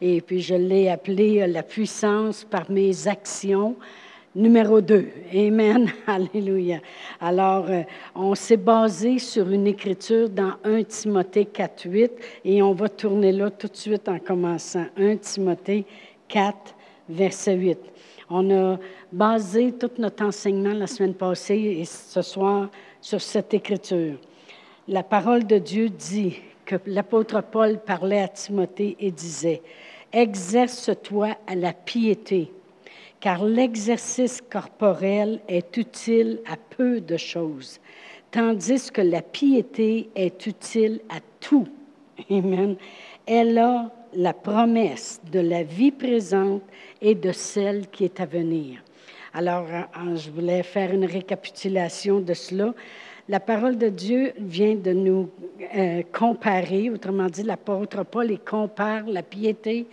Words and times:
Et 0.00 0.20
puis 0.20 0.40
je 0.40 0.54
l'ai 0.54 0.88
appelé 0.88 1.42
euh, 1.42 1.46
la 1.46 1.62
puissance 1.62 2.44
par 2.44 2.70
mes 2.70 3.08
actions. 3.08 3.76
Numéro 4.36 4.80
2. 4.80 5.06
Amen. 5.32 5.88
Alléluia. 6.08 6.80
Alors, 7.20 7.66
euh, 7.68 7.82
on 8.16 8.34
s'est 8.34 8.56
basé 8.56 9.20
sur 9.20 9.48
une 9.48 9.68
écriture 9.68 10.28
dans 10.28 10.54
1 10.64 10.82
Timothée 10.82 11.44
4, 11.44 11.84
8 11.88 12.12
et 12.44 12.60
on 12.60 12.72
va 12.72 12.88
tourner 12.88 13.30
là 13.30 13.50
tout 13.50 13.68
de 13.68 13.76
suite 13.76 14.08
en 14.08 14.18
commençant. 14.18 14.86
1 14.96 15.18
Timothée 15.18 15.86
4, 16.26 16.74
verset 17.08 17.54
8. 17.54 17.78
On 18.28 18.50
a 18.50 18.78
basé 19.12 19.72
tout 19.72 19.90
notre 19.98 20.24
enseignement 20.24 20.72
la 20.72 20.88
semaine 20.88 21.14
passée 21.14 21.78
et 21.80 21.84
ce 21.84 22.22
soir 22.22 22.70
sur 23.00 23.20
cette 23.20 23.54
écriture. 23.54 24.16
La 24.88 25.02
parole 25.02 25.46
de 25.46 25.58
Dieu 25.58 25.88
dit 25.88 26.40
que 26.64 26.76
l'apôtre 26.86 27.42
Paul 27.42 27.78
parlait 27.78 28.22
à 28.22 28.28
Timothée 28.28 28.96
et 29.00 29.10
disait, 29.10 29.62
Exerce-toi 30.12 31.36
à 31.46 31.54
la 31.54 31.72
piété 31.72 32.50
car 33.24 33.42
l'exercice 33.42 34.42
corporel 34.42 35.40
est 35.48 35.78
utile 35.78 36.40
à 36.44 36.58
peu 36.58 37.00
de 37.00 37.16
choses, 37.16 37.80
tandis 38.30 38.90
que 38.90 39.00
la 39.00 39.22
piété 39.22 40.10
est 40.14 40.46
utile 40.46 41.00
à 41.08 41.20
tout. 41.40 41.66
Amen. 42.30 42.76
Elle 43.24 43.56
a 43.56 43.90
la 44.12 44.34
promesse 44.34 45.22
de 45.32 45.40
la 45.40 45.62
vie 45.62 45.90
présente 45.90 46.60
et 47.00 47.14
de 47.14 47.32
celle 47.32 47.88
qui 47.88 48.04
est 48.04 48.20
à 48.20 48.26
venir. 48.26 48.84
Alors, 49.32 49.66
je 50.16 50.30
voulais 50.30 50.62
faire 50.62 50.92
une 50.92 51.06
récapitulation 51.06 52.20
de 52.20 52.34
cela. 52.34 52.74
La 53.26 53.40
parole 53.40 53.78
de 53.78 53.88
Dieu 53.88 54.32
vient 54.38 54.74
de 54.74 54.92
nous 54.92 55.30
euh, 55.74 56.02
comparer, 56.12 56.90
autrement 56.90 57.26
dit, 57.26 57.42
l'apôtre 57.42 58.04
Paul 58.04 58.30
et 58.30 58.36
compare 58.36 59.06
la 59.06 59.22
piété 59.22 59.86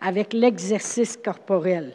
avec 0.00 0.32
l'exercice 0.32 1.18
corporel. 1.22 1.92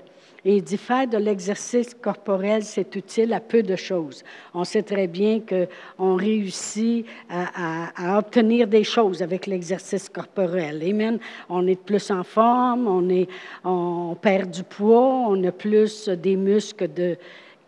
Et 0.48 0.58
il 0.58 0.64
dit 0.64 0.78
faire 0.78 1.08
de 1.08 1.18
l'exercice 1.18 1.96
corporel, 1.96 2.64
c'est 2.64 2.96
utile 2.96 3.34
à 3.34 3.40
peu 3.40 3.64
de 3.64 3.76
choses. 3.76 4.24
On 4.54 4.64
sait 4.64 4.84
très 4.84 5.08
bien 5.08 5.42
qu'on 5.42 6.16
réussit 6.18 7.08
à, 7.32 8.20
obtenir 8.20 8.68
des 8.68 8.84
choses 8.84 9.24
avec 9.24 9.48
l'exercice 9.48 10.08
corporel. 10.08 10.84
Amen. 10.88 11.18
On 11.50 11.66
est 11.66 11.82
plus 11.82 12.12
en 12.12 12.24
forme, 12.24 12.88
on, 12.88 13.10
est, 13.10 13.28
on 13.64 14.16
perd 14.22 14.52
du 14.52 14.62
poids, 14.62 15.26
on 15.30 15.44
a 15.46 15.52
plus 15.52 16.10
des 16.10 16.36
muscles 16.36 16.94
de, 16.94 17.18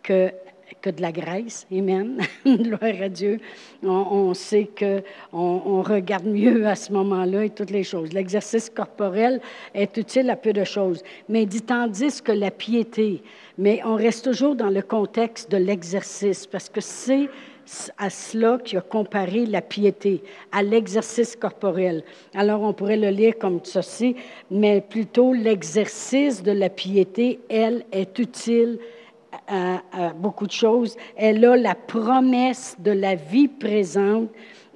que 0.04 0.30
que 0.80 0.90
de 0.90 1.02
la 1.02 1.12
graisse. 1.12 1.66
Amen. 1.72 2.20
Gloire 2.46 3.02
à 3.02 3.08
Dieu. 3.08 3.40
On, 3.82 4.34
sait 4.34 4.68
qu'on 4.78 5.02
on 5.32 5.82
regarde 5.82 6.26
mieux 6.26 6.66
à 6.66 6.74
ce 6.74 6.92
moment-là 6.92 7.44
et 7.44 7.50
toutes 7.50 7.70
les 7.70 7.84
choses. 7.84 8.12
L'exercice 8.12 8.70
corporel 8.70 9.40
est 9.74 9.96
utile 9.96 10.30
à 10.30 10.36
peu 10.36 10.52
de 10.52 10.64
choses. 10.64 11.02
Mais 11.28 11.46
dit 11.46 11.62
tandis 11.62 12.22
que 12.22 12.32
la 12.32 12.50
piété, 12.50 13.22
mais 13.56 13.80
on 13.84 13.96
reste 13.96 14.24
toujours 14.24 14.54
dans 14.54 14.70
le 14.70 14.82
contexte 14.82 15.50
de 15.50 15.56
l'exercice 15.56 16.46
parce 16.46 16.68
que 16.68 16.80
c'est 16.80 17.28
à 17.98 18.10
cela 18.10 18.58
qui 18.58 18.76
a 18.76 18.80
comparé 18.80 19.46
la 19.46 19.60
piété, 19.60 20.22
à 20.52 20.62
l'exercice 20.62 21.36
corporel. 21.36 22.02
Alors 22.34 22.62
on 22.62 22.72
pourrait 22.72 22.96
le 22.96 23.10
lire 23.10 23.34
comme 23.38 23.60
ceci, 23.62 24.16
mais 24.50 24.80
plutôt 24.80 25.32
l'exercice 25.34 26.42
de 26.42 26.52
la 26.52 26.70
piété, 26.70 27.40
elle, 27.48 27.84
est 27.92 28.18
utile 28.18 28.78
beaucoup 30.16 30.46
de 30.46 30.52
choses. 30.52 30.96
Elle 31.16 31.44
a 31.44 31.56
la 31.56 31.74
promesse 31.74 32.76
de 32.78 32.90
la 32.90 33.14
vie 33.14 33.48
présente 33.48 34.30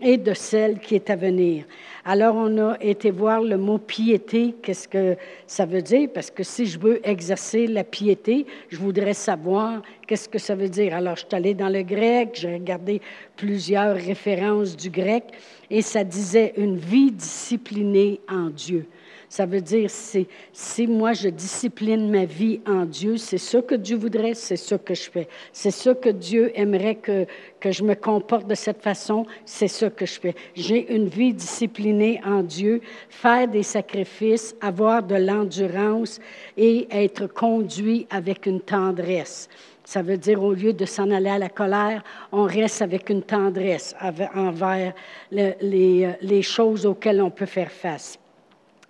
et 0.04 0.16
de 0.16 0.34
celle 0.34 0.80
qui 0.80 0.96
est 0.96 1.10
à 1.10 1.16
venir. 1.16 1.64
Alors, 2.04 2.34
on 2.34 2.58
a 2.58 2.76
été 2.80 3.12
voir 3.12 3.40
le 3.40 3.56
mot 3.56 3.78
piété, 3.78 4.56
qu'est-ce 4.60 4.88
que 4.88 5.16
ça 5.46 5.64
veut 5.64 5.82
dire, 5.82 6.08
parce 6.12 6.32
que 6.32 6.42
si 6.42 6.66
je 6.66 6.76
veux 6.76 7.00
exercer 7.08 7.68
la 7.68 7.84
piété, 7.84 8.44
je 8.70 8.78
voudrais 8.78 9.14
savoir 9.14 9.82
qu'est-ce 10.08 10.28
que 10.28 10.40
ça 10.40 10.56
veut 10.56 10.68
dire. 10.68 10.96
Alors, 10.96 11.14
je 11.14 11.20
suis 11.20 11.36
allée 11.36 11.54
dans 11.54 11.68
le 11.68 11.82
grec, 11.82 12.30
j'ai 12.34 12.54
regardé 12.54 13.00
plusieurs 13.36 13.94
références 13.94 14.76
du 14.76 14.90
grec, 14.90 15.22
et 15.70 15.82
ça 15.82 16.02
disait 16.02 16.54
une 16.56 16.76
vie 16.76 17.12
disciplinée 17.12 18.20
en 18.28 18.50
Dieu. 18.50 18.86
Ça 19.32 19.46
veut 19.46 19.62
dire, 19.62 19.88
si, 19.88 20.86
moi 20.86 21.14
je 21.14 21.30
discipline 21.30 22.10
ma 22.10 22.26
vie 22.26 22.60
en 22.66 22.84
Dieu, 22.84 23.16
c'est 23.16 23.38
ce 23.38 23.56
que 23.56 23.74
Dieu 23.74 23.96
voudrait, 23.96 24.34
c'est 24.34 24.56
ce 24.56 24.74
que 24.74 24.92
je 24.92 25.10
fais. 25.10 25.26
C'est 25.54 25.70
ce 25.70 25.88
que 25.88 26.10
Dieu 26.10 26.52
aimerait 26.54 26.96
que, 26.96 27.24
que 27.58 27.72
je 27.72 27.82
me 27.82 27.94
comporte 27.94 28.46
de 28.46 28.54
cette 28.54 28.82
façon, 28.82 29.24
c'est 29.46 29.68
ce 29.68 29.86
que 29.86 30.04
je 30.04 30.20
fais. 30.20 30.34
J'ai 30.54 30.94
une 30.94 31.08
vie 31.08 31.32
disciplinée 31.32 32.20
en 32.26 32.42
Dieu, 32.42 32.82
faire 33.08 33.48
des 33.48 33.62
sacrifices, 33.62 34.54
avoir 34.60 35.02
de 35.02 35.14
l'endurance 35.14 36.20
et 36.58 36.86
être 36.90 37.26
conduit 37.26 38.06
avec 38.10 38.44
une 38.44 38.60
tendresse. 38.60 39.48
Ça 39.82 40.02
veut 40.02 40.18
dire, 40.18 40.42
au 40.42 40.52
lieu 40.52 40.74
de 40.74 40.84
s'en 40.84 41.10
aller 41.10 41.30
à 41.30 41.38
la 41.38 41.48
colère, 41.48 42.04
on 42.32 42.42
reste 42.42 42.82
avec 42.82 43.08
une 43.08 43.22
tendresse 43.22 43.96
envers 44.34 44.92
les, 45.30 46.10
les 46.20 46.42
choses 46.42 46.84
auxquelles 46.84 47.22
on 47.22 47.30
peut 47.30 47.46
faire 47.46 47.72
face. 47.72 48.18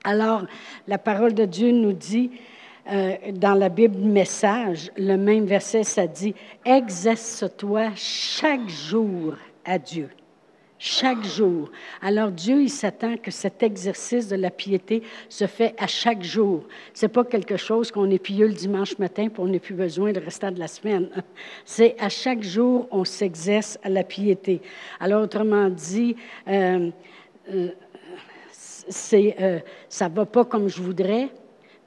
Alors, 0.05 0.47
la 0.89 0.99
parole 0.99 1.35
de 1.35 1.45
Dieu 1.45 1.71
nous 1.71 1.93
dit, 1.93 2.31
euh, 2.91 3.15
dans 3.35 3.55
la 3.55 3.69
Bible 3.69 3.99
Message, 3.99 4.91
le 4.97 5.17
même 5.17 5.45
verset, 5.45 5.85
ça 5.85 6.07
dit, 6.07 6.35
exerce-toi 6.65 7.91
chaque 7.95 8.69
jour 8.69 9.35
à 9.65 9.79
Dieu. 9.79 10.09
Chaque 10.85 11.23
jour. 11.23 11.71
Alors 12.01 12.33
Dieu, 12.33 12.61
il 12.61 12.69
s'attend 12.69 13.17
que 13.17 13.31
cet 13.31 13.63
exercice 13.63 14.27
de 14.27 14.35
la 14.35 14.51
piété 14.51 15.05
se 15.29 15.47
fait 15.47 15.77
à 15.79 15.87
chaque 15.87 16.25
jour. 16.25 16.65
C'est 16.93 17.07
pas 17.07 17.23
quelque 17.23 17.57
chose 17.57 17.93
qu'on 17.93 18.11
est 18.11 18.19
pieux 18.19 18.49
le 18.49 18.53
dimanche 18.53 18.99
matin 18.99 19.29
pour 19.29 19.45
on 19.45 19.47
n'ait 19.47 19.61
plus 19.61 19.77
besoin 19.77 20.11
le 20.11 20.19
restant 20.19 20.51
de 20.51 20.59
la 20.59 20.67
semaine. 20.67 21.09
C'est 21.65 21.95
à 22.01 22.09
chaque 22.09 22.43
jour 22.43 22.89
on 22.91 23.05
s'exerce 23.05 23.79
à 23.85 23.91
la 23.91 24.03
piété. 24.03 24.61
Alors 24.99 25.23
autrement 25.23 25.69
dit, 25.69 26.17
euh, 26.49 26.91
euh, 27.53 27.69
euh, 29.13 29.59
ça 29.89 30.09
ne 30.09 30.15
va 30.15 30.27
pas 30.27 30.45
comme 30.45 30.69
je 30.69 30.81
voudrais, 30.83 31.29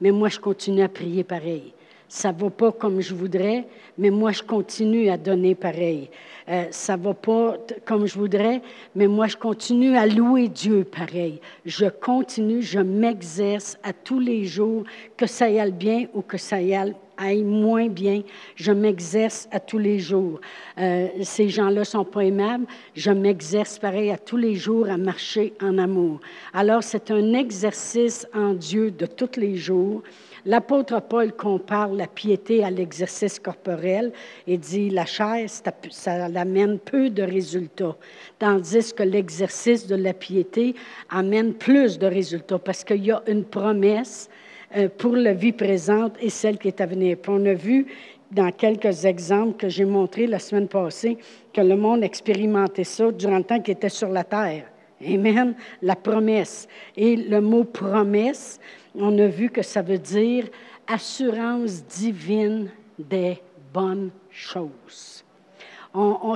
mais 0.00 0.10
moi, 0.10 0.28
je 0.28 0.38
continue 0.38 0.82
à 0.82 0.88
prier 0.88 1.24
pareil. 1.24 1.72
Ça 2.08 2.32
ne 2.32 2.38
va 2.38 2.50
pas 2.50 2.72
comme 2.72 3.00
je 3.00 3.14
voudrais, 3.14 3.66
mais 3.98 4.10
moi, 4.10 4.32
je 4.32 4.42
continue 4.42 5.08
à 5.08 5.16
donner 5.16 5.54
pareil. 5.54 6.10
Euh, 6.48 6.66
ça 6.70 6.96
ne 6.96 7.02
va 7.02 7.14
pas 7.14 7.56
comme 7.84 8.06
je 8.06 8.18
voudrais, 8.18 8.62
mais 8.94 9.06
moi, 9.06 9.26
je 9.26 9.36
continue 9.36 9.96
à 9.96 10.06
louer 10.06 10.48
Dieu 10.48 10.84
pareil. 10.84 11.40
Je 11.64 11.86
continue, 11.86 12.62
je 12.62 12.78
m'exerce 12.78 13.78
à 13.82 13.92
tous 13.92 14.20
les 14.20 14.44
jours, 14.44 14.84
que 15.16 15.26
ça 15.26 15.48
y 15.48 15.58
aille 15.58 15.72
bien 15.72 16.06
ou 16.14 16.22
que 16.22 16.38
ça 16.38 16.60
y 16.60 16.74
aille 16.74 16.94
aille 17.16 17.44
moins 17.44 17.88
bien, 17.88 18.22
je 18.54 18.72
m'exerce 18.72 19.48
à 19.50 19.60
tous 19.60 19.78
les 19.78 19.98
jours. 19.98 20.40
Euh, 20.78 21.08
ces 21.22 21.48
gens-là 21.48 21.84
sont 21.84 22.04
pas 22.04 22.24
aimables, 22.24 22.66
je 22.94 23.10
m'exerce 23.10 23.78
pareil 23.78 24.10
à 24.10 24.18
tous 24.18 24.36
les 24.36 24.54
jours 24.54 24.88
à 24.88 24.96
marcher 24.96 25.54
en 25.62 25.78
amour. 25.78 26.20
Alors 26.52 26.82
c'est 26.82 27.10
un 27.10 27.32
exercice 27.32 28.26
en 28.34 28.52
Dieu 28.52 28.90
de 28.90 29.06
tous 29.06 29.38
les 29.38 29.56
jours. 29.56 30.02
L'apôtre 30.46 31.02
Paul 31.02 31.32
compare 31.32 31.92
la 31.92 32.06
piété 32.06 32.62
à 32.62 32.70
l'exercice 32.70 33.40
corporel 33.40 34.12
et 34.46 34.56
dit 34.56 34.90
la 34.90 35.04
chair, 35.04 35.50
ça 35.90 36.24
amène 36.24 36.78
peu 36.78 37.10
de 37.10 37.24
résultats, 37.24 37.96
tandis 38.38 38.94
que 38.94 39.02
l'exercice 39.02 39.88
de 39.88 39.96
la 39.96 40.14
piété 40.14 40.76
amène 41.10 41.52
plus 41.52 41.98
de 41.98 42.06
résultats 42.06 42.60
parce 42.60 42.84
qu'il 42.84 43.04
y 43.04 43.10
a 43.10 43.20
une 43.26 43.42
promesse 43.42 44.30
euh, 44.76 44.88
pour 44.88 45.16
la 45.16 45.32
vie 45.32 45.50
présente 45.50 46.14
et 46.20 46.30
celle 46.30 46.58
qui 46.58 46.68
est 46.68 46.80
à 46.80 46.86
venir. 46.86 47.16
on 47.26 47.44
a 47.44 47.54
vu 47.54 47.88
dans 48.30 48.52
quelques 48.52 49.04
exemples 49.04 49.56
que 49.56 49.68
j'ai 49.68 49.84
montrés 49.84 50.28
la 50.28 50.38
semaine 50.38 50.68
passée 50.68 51.18
que 51.52 51.60
le 51.60 51.74
monde 51.74 52.04
expérimentait 52.04 52.84
ça 52.84 53.10
durant 53.10 53.38
le 53.38 53.44
temps 53.44 53.60
qu'il 53.60 53.74
était 53.74 53.88
sur 53.88 54.10
la 54.10 54.22
terre. 54.22 54.66
Amen. 55.04 55.54
La 55.82 55.94
promesse. 55.94 56.68
Et 56.96 57.16
le 57.16 57.40
mot 57.40 57.64
promesse, 57.64 58.58
on 58.98 59.18
a 59.18 59.26
vu 59.26 59.50
que 59.50 59.62
ça 59.62 59.82
veut 59.82 59.98
dire 59.98 60.48
assurance 60.86 61.84
divine 61.84 62.68
des 62.98 63.40
bonnes 63.72 64.10
choses. 64.30 65.24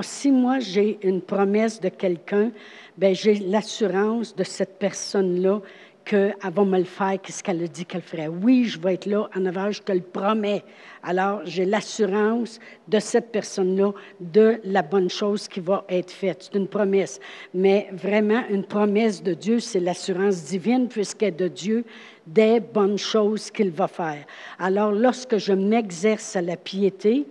si 0.01 0.31
moi 0.31 0.59
j'ai 0.59 0.99
une 1.03 1.21
promesse 1.21 1.79
de 1.79 1.89
quelqu'un, 1.89 2.51
ben 2.97 3.15
j'ai 3.15 3.35
l'assurance 3.35 4.35
de 4.35 4.43
cette 4.43 4.77
personne-là 4.77 5.61
qu'elle 6.03 6.35
va 6.43 6.65
me 6.65 6.77
le 6.77 6.83
faire, 6.83 7.19
qu'est-ce 7.21 7.43
qu'elle 7.43 7.63
a 7.63 7.67
dit 7.67 7.85
qu'elle 7.85 8.01
ferait? 8.01 8.27
Oui, 8.27 8.65
je 8.65 8.79
vais 8.79 8.95
être 8.95 9.05
là 9.05 9.29
en 9.35 9.45
avant, 9.45 9.71
je 9.71 9.81
te 9.81 9.91
le 9.91 10.01
promets. 10.01 10.63
Alors, 11.03 11.41
j'ai 11.45 11.65
l'assurance 11.65 12.59
de 12.87 12.99
cette 12.99 13.31
personne-là 13.31 13.91
de 14.19 14.59
la 14.63 14.81
bonne 14.81 15.09
chose 15.09 15.47
qui 15.47 15.59
va 15.59 15.85
être 15.87 16.11
faite. 16.11 16.49
C'est 16.51 16.57
une 16.57 16.67
promesse. 16.67 17.19
Mais 17.53 17.87
vraiment, 17.93 18.43
une 18.49 18.65
promesse 18.65 19.23
de 19.23 19.33
Dieu, 19.33 19.59
c'est 19.59 19.79
l'assurance 19.79 20.43
divine, 20.43 20.87
puisqu'elle 20.87 21.29
est 21.29 21.31
de 21.31 21.47
Dieu, 21.47 21.85
des 22.27 22.59
bonnes 22.59 22.97
choses 22.97 23.49
qu'il 23.49 23.71
va 23.71 23.87
faire. 23.87 24.25
Alors, 24.59 24.91
lorsque 24.91 25.37
je 25.37 25.53
m'exerce 25.53 26.35
à 26.35 26.41
la 26.41 26.57
piété, 26.57 27.25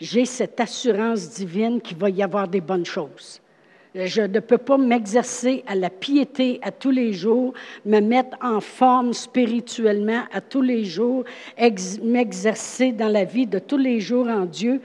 j'ai 0.00 0.24
cette 0.24 0.58
assurance 0.58 1.30
divine 1.30 1.80
qu'il 1.80 1.96
va 1.98 2.10
y 2.10 2.22
avoir 2.22 2.48
des 2.48 2.60
bonnes 2.60 2.86
choses. 2.86 3.41
Je 3.94 4.22
ne 4.22 4.40
peux 4.40 4.58
pas 4.58 4.78
m'exercer 4.78 5.62
à 5.66 5.74
la 5.74 5.90
piété 5.90 6.58
à 6.62 6.70
tous 6.70 6.90
les 6.90 7.12
jours, 7.12 7.52
me 7.84 8.00
mettre 8.00 8.36
en 8.42 8.60
forme 8.60 9.12
spirituellement 9.12 10.22
à 10.32 10.40
tous 10.40 10.62
les 10.62 10.84
jours, 10.84 11.24
m'exercer 12.02 12.92
dans 12.92 13.08
la 13.08 13.24
vie 13.24 13.46
de 13.46 13.58
tous 13.58 13.76
les 13.76 14.00
jours 14.00 14.28
en 14.28 14.46
Dieu 14.46 14.80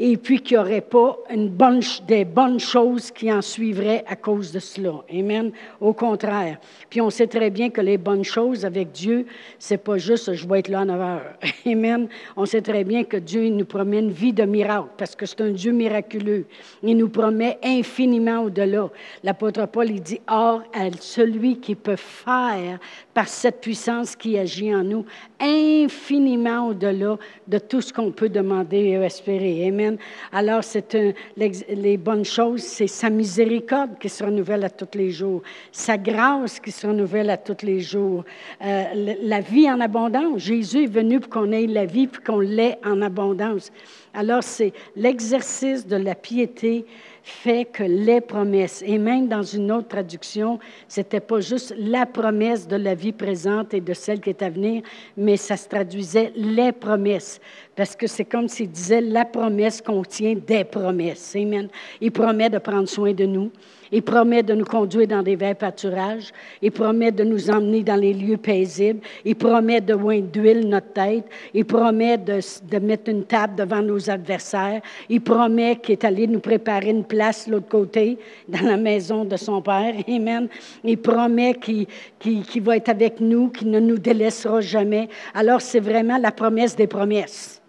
et 0.00 0.16
puis 0.16 0.40
qu'il 0.40 0.56
n'y 0.56 0.62
aurait 0.62 0.80
pas 0.80 1.18
une 1.28 1.48
bonne, 1.48 1.80
des 2.06 2.24
bonnes 2.24 2.60
choses 2.60 3.10
qui 3.10 3.32
en 3.32 3.42
suivraient 3.42 4.04
à 4.06 4.14
cause 4.14 4.52
de 4.52 4.60
cela. 4.60 5.02
Amen. 5.12 5.50
Au 5.80 5.92
contraire. 5.92 6.58
Puis 6.88 7.00
on 7.00 7.10
sait 7.10 7.26
très 7.26 7.50
bien 7.50 7.70
que 7.70 7.80
les 7.80 7.98
bonnes 7.98 8.22
choses 8.22 8.64
avec 8.64 8.92
Dieu, 8.92 9.26
c'est 9.58 9.82
pas 9.82 9.98
juste 9.98 10.34
je 10.34 10.46
vais 10.46 10.60
être 10.60 10.68
là 10.68 10.82
en 10.82 10.84
9 10.84 11.00
heures. 11.00 11.34
Amen. 11.66 12.08
On 12.36 12.46
sait 12.46 12.62
très 12.62 12.84
bien 12.84 13.02
que 13.02 13.16
Dieu 13.16 13.48
nous 13.48 13.64
promet 13.64 13.98
une 13.98 14.12
vie 14.12 14.32
de 14.32 14.44
miracle 14.44 14.90
parce 14.96 15.16
que 15.16 15.26
c'est 15.26 15.40
un 15.40 15.50
Dieu 15.50 15.72
miraculeux. 15.72 16.46
Il 16.84 16.96
nous 16.96 17.08
promet 17.08 17.58
infiniment 17.64 18.44
au-delà. 18.44 18.90
L'apôtre 19.24 19.66
Paul, 19.66 19.90
il 19.90 20.00
dit 20.00 20.20
Or, 20.28 20.62
celui 21.00 21.58
qui 21.58 21.74
peut 21.74 21.96
faire 21.96 22.78
par 23.12 23.26
cette 23.26 23.60
puissance 23.60 24.14
qui 24.14 24.38
agit 24.38 24.72
en 24.72 24.84
nous, 24.84 25.04
infiniment 25.40 26.68
au-delà 26.68 27.16
de 27.48 27.58
tout 27.58 27.80
ce 27.80 27.92
qu'on 27.92 28.12
peut 28.12 28.28
demander 28.28 28.76
et 28.76 28.92
espérer. 28.92 29.66
Amen. 29.66 29.87
Alors, 30.32 30.64
c'est 30.64 30.96
les 31.36 31.96
bonnes 31.96 32.24
choses, 32.24 32.62
c'est 32.62 32.86
sa 32.86 33.10
miséricorde 33.10 33.98
qui 33.98 34.08
se 34.08 34.24
renouvelle 34.24 34.64
à 34.64 34.70
tous 34.70 34.96
les 34.98 35.10
jours, 35.10 35.42
sa 35.72 35.96
grâce 35.96 36.60
qui 36.60 36.70
se 36.70 36.86
renouvelle 36.86 37.30
à 37.30 37.36
tous 37.36 37.64
les 37.64 37.80
jours, 37.80 38.24
euh, 38.64 38.84
la 39.22 39.40
vie 39.40 39.70
en 39.70 39.80
abondance. 39.80 40.42
Jésus 40.42 40.84
est 40.84 40.92
venu 40.92 41.20
pour 41.20 41.30
qu'on 41.30 41.52
ait 41.52 41.66
la 41.66 41.84
vie, 41.84 42.06
puis 42.06 42.22
qu'on 42.22 42.40
l'ait 42.40 42.78
en 42.84 43.02
abondance. 43.02 43.70
Alors, 44.14 44.42
c'est 44.42 44.72
l'exercice 44.96 45.86
de 45.86 45.96
la 45.96 46.14
piété 46.14 46.84
fait 47.22 47.66
que 47.66 47.82
les 47.82 48.20
promesses, 48.20 48.82
et 48.86 48.96
même 48.96 49.28
dans 49.28 49.42
une 49.42 49.70
autre 49.70 49.88
traduction, 49.88 50.58
c'était 50.88 51.20
pas 51.20 51.40
juste 51.40 51.74
la 51.76 52.06
promesse 52.06 52.66
de 52.66 52.76
la 52.76 52.94
vie 52.94 53.12
présente 53.12 53.74
et 53.74 53.80
de 53.80 53.92
celle 53.92 54.20
qui 54.20 54.30
est 54.30 54.42
à 54.42 54.48
venir, 54.48 54.82
mais 55.16 55.36
ça 55.36 55.56
se 55.56 55.68
traduisait 55.68 56.32
les 56.34 56.72
promesses, 56.72 57.40
parce 57.76 57.94
que 57.94 58.06
c'est 58.06 58.24
comme 58.24 58.48
s'il 58.48 58.70
disait 58.70 59.02
la 59.02 59.26
promesse 59.26 59.82
contient 59.82 60.34
des 60.34 60.64
promesses. 60.64 61.36
Amen. 61.36 61.68
Il 62.00 62.12
promet 62.12 62.48
de 62.48 62.58
prendre 62.58 62.88
soin 62.88 63.12
de 63.12 63.26
nous. 63.26 63.50
Il 63.92 64.02
promet 64.02 64.42
de 64.42 64.54
nous 64.54 64.64
conduire 64.64 65.06
dans 65.06 65.22
des 65.22 65.36
verts 65.36 65.56
pâturages. 65.56 66.32
Il 66.62 66.72
promet 66.72 67.12
de 67.12 67.24
nous 67.24 67.50
emmener 67.50 67.82
dans 67.82 67.96
les 67.96 68.12
lieux 68.12 68.36
paisibles. 68.36 69.00
Il 69.24 69.36
promet 69.36 69.80
de 69.80 69.94
oindre 69.94 70.28
d'huile 70.28 70.68
notre 70.68 70.92
tête. 70.92 71.24
Il 71.54 71.64
promet 71.64 72.18
de, 72.18 72.40
de, 72.70 72.78
mettre 72.78 73.10
une 73.10 73.24
table 73.24 73.56
devant 73.56 73.82
nos 73.82 74.10
adversaires. 74.10 74.80
Il 75.08 75.20
promet 75.20 75.76
qu'il 75.76 75.92
est 75.92 76.04
allé 76.04 76.26
nous 76.26 76.40
préparer 76.40 76.90
une 76.90 77.04
place 77.04 77.46
de 77.46 77.52
l'autre 77.52 77.68
côté, 77.68 78.18
dans 78.48 78.66
la 78.66 78.76
maison 78.76 79.24
de 79.24 79.36
son 79.36 79.62
Père. 79.62 79.94
Amen. 80.08 80.48
Il 80.84 80.98
promet 80.98 81.54
qu'il 81.54 81.86
qu 82.18 82.60
va 82.60 82.76
être 82.76 82.88
avec 82.88 83.20
nous, 83.20 83.48
qu'il 83.48 83.70
ne 83.70 83.80
nous 83.80 83.98
délaissera 83.98 84.60
jamais. 84.60 85.08
Alors, 85.34 85.60
c'est 85.60 85.80
vraiment 85.80 86.18
la 86.18 86.32
promesse 86.32 86.76
des 86.76 86.86
promesses. 86.86 87.60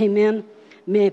Amen. 0.00 0.42
Mais 0.86 1.12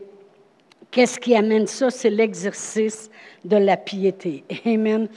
qu'est-ce 0.92 1.20
qui 1.20 1.36
amène 1.36 1.66
ça? 1.66 1.90
C'est 1.90 2.10
l'exercice 2.10 3.10
de 3.44 3.58
la 3.58 3.78
piété. 3.78 4.44
Amen. 4.66 5.08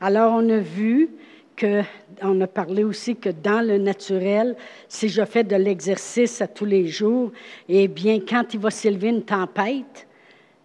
Alors, 0.00 0.32
on 0.34 0.48
a 0.48 0.58
vu 0.58 1.10
que, 1.56 1.82
on 2.22 2.40
a 2.40 2.46
parlé 2.46 2.84
aussi 2.84 3.16
que 3.16 3.28
dans 3.28 3.66
le 3.66 3.78
naturel, 3.78 4.56
si 4.88 5.08
je 5.08 5.24
fais 5.24 5.44
de 5.44 5.56
l'exercice 5.56 6.40
à 6.40 6.46
tous 6.46 6.64
les 6.64 6.86
jours, 6.86 7.32
eh 7.68 7.88
bien, 7.88 8.20
quand 8.20 8.54
il 8.54 8.60
va 8.60 8.70
s'élever 8.70 9.08
une 9.08 9.22
tempête, 9.22 10.06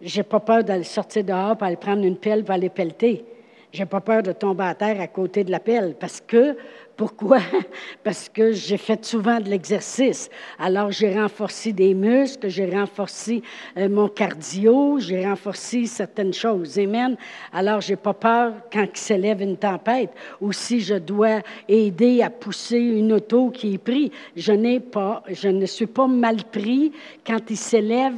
j'ai 0.00 0.22
pas 0.22 0.40
peur 0.40 0.64
d'aller 0.64 0.84
sortir 0.84 1.24
dehors 1.24 1.56
pour 1.56 1.66
aller 1.66 1.76
prendre 1.76 2.04
une 2.04 2.16
pelle 2.16 2.42
pour 2.42 2.54
aller 2.54 2.70
pelleter. 2.70 3.24
J'ai 3.72 3.86
pas 3.86 4.00
peur 4.00 4.22
de 4.22 4.32
tomber 4.32 4.64
à 4.64 4.74
terre 4.74 5.00
à 5.00 5.06
côté 5.06 5.44
de 5.44 5.50
la 5.50 5.60
pelle 5.60 5.94
parce 6.00 6.20
que 6.20 6.56
pourquoi? 7.00 7.38
Parce 8.04 8.28
que 8.28 8.52
j'ai 8.52 8.76
fait 8.76 9.02
souvent 9.06 9.40
de 9.40 9.48
l'exercice. 9.48 10.28
Alors, 10.58 10.90
j'ai 10.90 11.18
renforcé 11.18 11.72
des 11.72 11.94
muscles, 11.94 12.50
j'ai 12.50 12.68
renforcé 12.68 13.42
euh, 13.78 13.88
mon 13.88 14.06
cardio, 14.08 14.98
j'ai 14.98 15.24
renforcé 15.24 15.86
certaines 15.86 16.34
choses. 16.34 16.78
Amen. 16.78 17.16
Alors, 17.54 17.80
j'ai 17.80 17.96
pas 17.96 18.12
peur 18.12 18.52
quand 18.70 18.84
il 18.84 18.98
s'élève 18.98 19.40
une 19.40 19.56
tempête 19.56 20.10
ou 20.42 20.52
si 20.52 20.82
je 20.82 20.96
dois 20.96 21.40
aider 21.66 22.20
à 22.20 22.28
pousser 22.28 22.76
une 22.76 23.14
auto 23.14 23.48
qui 23.48 23.72
est 23.72 23.78
prise. 23.78 24.10
Je 24.36 24.52
n'ai 24.52 24.78
pas, 24.78 25.22
je 25.26 25.48
ne 25.48 25.64
suis 25.64 25.86
pas 25.86 26.06
mal 26.06 26.44
pris 26.52 26.92
quand 27.26 27.40
il 27.48 27.56
s'élève 27.56 28.12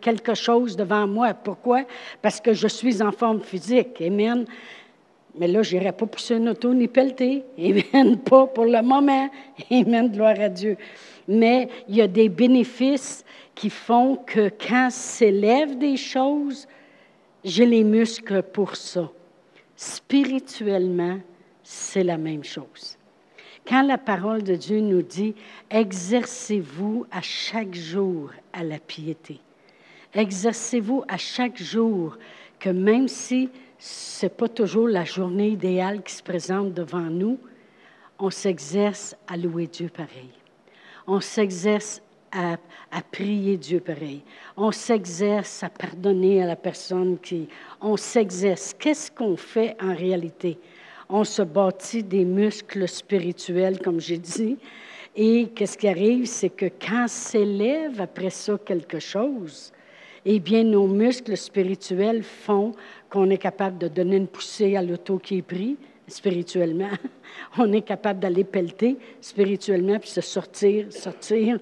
quelque 0.00 0.34
chose 0.34 0.74
devant 0.74 1.06
moi. 1.06 1.34
Pourquoi? 1.34 1.82
Parce 2.20 2.40
que 2.40 2.52
je 2.52 2.66
suis 2.66 3.00
en 3.00 3.12
forme 3.12 3.42
physique. 3.42 4.02
Amen. 4.04 4.44
Mais 5.38 5.46
là, 5.48 5.62
je 5.62 5.76
n'irai 5.76 5.92
pas 5.92 6.06
pousser 6.06 6.36
une 6.36 6.48
auto 6.48 6.72
ni 6.72 6.88
pelleter. 6.88 7.44
Amen. 7.58 8.18
Pas 8.24 8.46
pour 8.46 8.64
le 8.64 8.82
moment. 8.82 9.28
Amen. 9.70 10.10
Gloire 10.10 10.40
à 10.40 10.48
Dieu. 10.48 10.76
Mais 11.28 11.68
il 11.88 11.96
y 11.96 12.02
a 12.02 12.06
des 12.06 12.28
bénéfices 12.28 13.24
qui 13.54 13.70
font 13.70 14.16
que 14.16 14.50
quand 14.50 14.88
s'élèvent 14.90 15.78
des 15.78 15.96
choses, 15.96 16.66
j'ai 17.44 17.66
les 17.66 17.84
muscles 17.84 18.42
pour 18.42 18.76
ça. 18.76 19.10
Spirituellement, 19.76 21.18
c'est 21.62 22.04
la 22.04 22.16
même 22.16 22.44
chose. 22.44 22.96
Quand 23.66 23.82
la 23.82 23.98
parole 23.98 24.42
de 24.42 24.54
Dieu 24.54 24.80
nous 24.80 25.02
dit, 25.02 25.34
exercez-vous 25.70 27.06
à 27.10 27.20
chaque 27.20 27.74
jour 27.74 28.30
à 28.52 28.62
la 28.62 28.78
piété. 28.78 29.40
Exercez-vous 30.14 31.04
à 31.08 31.18
chaque 31.18 31.60
jour 31.60 32.16
que 32.58 32.70
même 32.70 33.08
si 33.08 33.50
n'est 34.22 34.28
pas 34.28 34.48
toujours 34.48 34.88
la 34.88 35.04
journée 35.04 35.48
idéale 35.48 36.02
qui 36.02 36.12
se 36.12 36.22
présente 36.22 36.72
devant 36.74 36.98
nous. 36.98 37.38
On 38.18 38.30
s'exerce 38.30 39.14
à 39.28 39.36
louer 39.36 39.66
Dieu 39.66 39.88
pareil. 39.88 40.30
On 41.06 41.20
s'exerce 41.20 42.02
à, 42.32 42.56
à, 42.90 43.02
prier 43.02 43.56
Dieu 43.56 43.80
pareil. 43.80 44.22
On 44.56 44.72
s'exerce 44.72 45.62
à 45.62 45.68
pardonner 45.68 46.42
à 46.42 46.46
la 46.46 46.56
personne 46.56 47.18
qui... 47.18 47.48
On 47.80 47.96
s'exerce. 47.96 48.74
Qu'est-ce 48.78 49.10
qu'on 49.10 49.36
fait 49.36 49.76
en 49.80 49.94
réalité? 49.94 50.58
On 51.08 51.24
se 51.24 51.42
bâtit 51.42 52.02
des 52.02 52.24
muscles 52.24 52.88
spirituels, 52.88 53.78
comme 53.80 54.00
j'ai 54.00 54.18
dit. 54.18 54.56
Et 55.14 55.48
qu'est-ce 55.54 55.78
qui 55.78 55.88
arrive? 55.88 56.26
C'est 56.26 56.50
que 56.50 56.66
quand 56.66 57.06
s'élève 57.08 58.00
après 58.00 58.30
ça 58.30 58.58
quelque 58.64 58.98
chose, 58.98 59.72
eh 60.28 60.40
bien, 60.40 60.64
nos 60.64 60.88
muscles 60.88 61.36
spirituels 61.36 62.24
font 62.24 62.72
qu'on 63.08 63.30
est 63.30 63.38
capable 63.38 63.78
de 63.78 63.86
donner 63.86 64.16
une 64.16 64.26
poussée 64.26 64.74
à 64.74 64.82
l'auto 64.82 65.18
qui 65.18 65.38
est 65.38 65.42
pris 65.42 65.76
spirituellement. 66.08 66.90
On 67.58 67.72
est 67.72 67.82
capable 67.82 68.20
d'aller 68.20 68.42
pelleter 68.42 68.96
spirituellement 69.20 69.98
puis 69.98 70.10
se 70.10 70.20
sortir, 70.20 70.92
sortir 70.92 71.58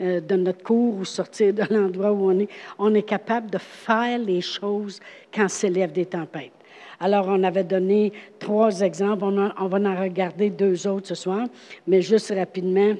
euh, 0.00 0.20
de 0.20 0.34
notre 0.34 0.64
cours 0.64 0.96
ou 0.96 1.04
sortir 1.04 1.54
de 1.54 1.62
l'endroit 1.70 2.12
où 2.12 2.30
on 2.30 2.38
est. 2.40 2.48
On 2.78 2.92
est 2.94 3.02
capable 3.02 3.50
de 3.50 3.58
faire 3.58 4.18
les 4.18 4.40
choses 4.40 5.00
quand 5.32 5.48
s'élèvent 5.48 5.92
des 5.92 6.06
tempêtes. 6.06 6.52
Alors, 7.00 7.26
on 7.28 7.42
avait 7.44 7.64
donné 7.64 8.12
trois 8.40 8.80
exemples. 8.80 9.24
On, 9.24 9.68
va 9.68 9.78
en 9.78 10.00
regarder 10.00 10.50
deux 10.50 10.86
autres 10.88 11.08
ce 11.08 11.14
soir, 11.14 11.46
mais 11.86 12.02
juste 12.02 12.32
rapidement 12.34 12.94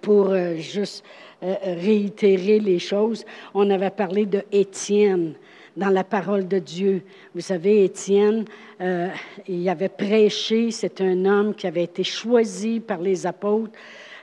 pour 0.00 0.30
euh, 0.30 0.54
juste 0.56 1.04
euh, 1.42 1.54
réitérer 1.62 2.60
les 2.60 2.78
choses. 2.78 3.24
On 3.54 3.68
avait 3.70 3.90
parlé 3.90 4.26
de 4.26 4.42
Étienne 4.52 5.34
dans 5.76 5.88
la 5.88 6.04
parole 6.04 6.46
de 6.46 6.58
Dieu. 6.58 7.02
Vous 7.34 7.40
savez, 7.40 7.84
Étienne, 7.84 8.44
euh, 8.80 9.08
il 9.48 9.68
avait 9.68 9.88
prêché, 9.88 10.70
c'est 10.70 11.00
un 11.00 11.24
homme 11.24 11.54
qui 11.54 11.66
avait 11.66 11.84
été 11.84 12.04
choisi 12.04 12.80
par 12.80 13.00
les 13.00 13.26
apôtres 13.26 13.72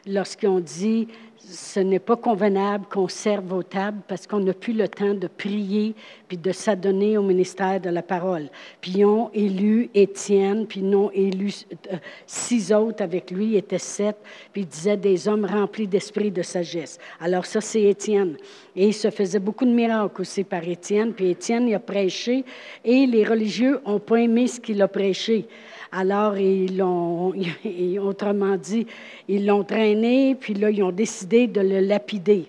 lorsqu'ils 0.07 0.49
ont 0.49 0.59
dit 0.59 1.07
ce 1.51 1.79
n'est 1.79 1.99
pas 1.99 2.15
convenable 2.15 2.85
qu'on 2.85 3.07
serve 3.07 3.51
aux 3.53 3.63
tables 3.63 4.01
parce 4.07 4.27
qu'on 4.27 4.39
n'a 4.39 4.53
plus 4.53 4.73
le 4.73 4.87
temps 4.87 5.13
de 5.13 5.27
prier 5.27 5.95
puis 6.27 6.37
de 6.37 6.51
s'adonner 6.51 7.17
au 7.17 7.23
ministère 7.23 7.81
de 7.81 7.89
la 7.89 8.03
parole. 8.03 8.49
Puis 8.81 8.91
ils 8.97 9.05
ont 9.05 9.31
élu 9.33 9.89
Étienne, 9.95 10.67
puis 10.67 10.81
ils 10.81 10.95
ont 10.95 11.09
élu 11.11 11.51
euh, 11.91 11.97
six 12.27 12.71
autres 12.71 13.03
avec 13.03 13.31
lui, 13.31 13.55
était 13.55 13.79
sept, 13.79 14.17
puis 14.53 14.61
il 14.61 14.67
disait 14.67 14.97
des 14.97 15.27
hommes 15.27 15.45
remplis 15.45 15.87
d'esprit 15.87 16.29
de 16.29 16.43
sagesse. 16.43 16.99
Alors 17.19 17.45
ça, 17.45 17.61
c'est 17.61 17.81
Étienne. 17.81 18.37
Et 18.75 18.87
il 18.87 18.93
se 18.93 19.09
faisait 19.09 19.39
beaucoup 19.39 19.65
de 19.65 19.71
miracles 19.71 20.21
aussi 20.21 20.43
par 20.43 20.67
Étienne, 20.67 21.13
puis 21.13 21.31
Étienne, 21.31 21.67
il 21.67 21.73
a 21.73 21.79
prêché, 21.79 22.45
et 22.85 23.07
les 23.07 23.23
religieux 23.23 23.81
n'ont 23.85 23.99
pas 23.99 24.17
aimé 24.17 24.47
ce 24.47 24.59
qu'il 24.59 24.81
a 24.81 24.87
prêché. 24.87 25.47
Alors, 25.91 26.37
ils 26.37 26.77
l'ont, 26.77 27.33
autrement 28.01 28.57
dit, 28.57 28.85
ils 29.27 29.45
l'ont 29.45 29.63
traîné, 29.63 30.35
puis 30.35 30.53
là, 30.53 30.69
ils 30.69 30.83
ont 30.83 30.91
décidé 30.91 31.47
de 31.47 31.61
le 31.61 31.79
lapider. 31.79 32.45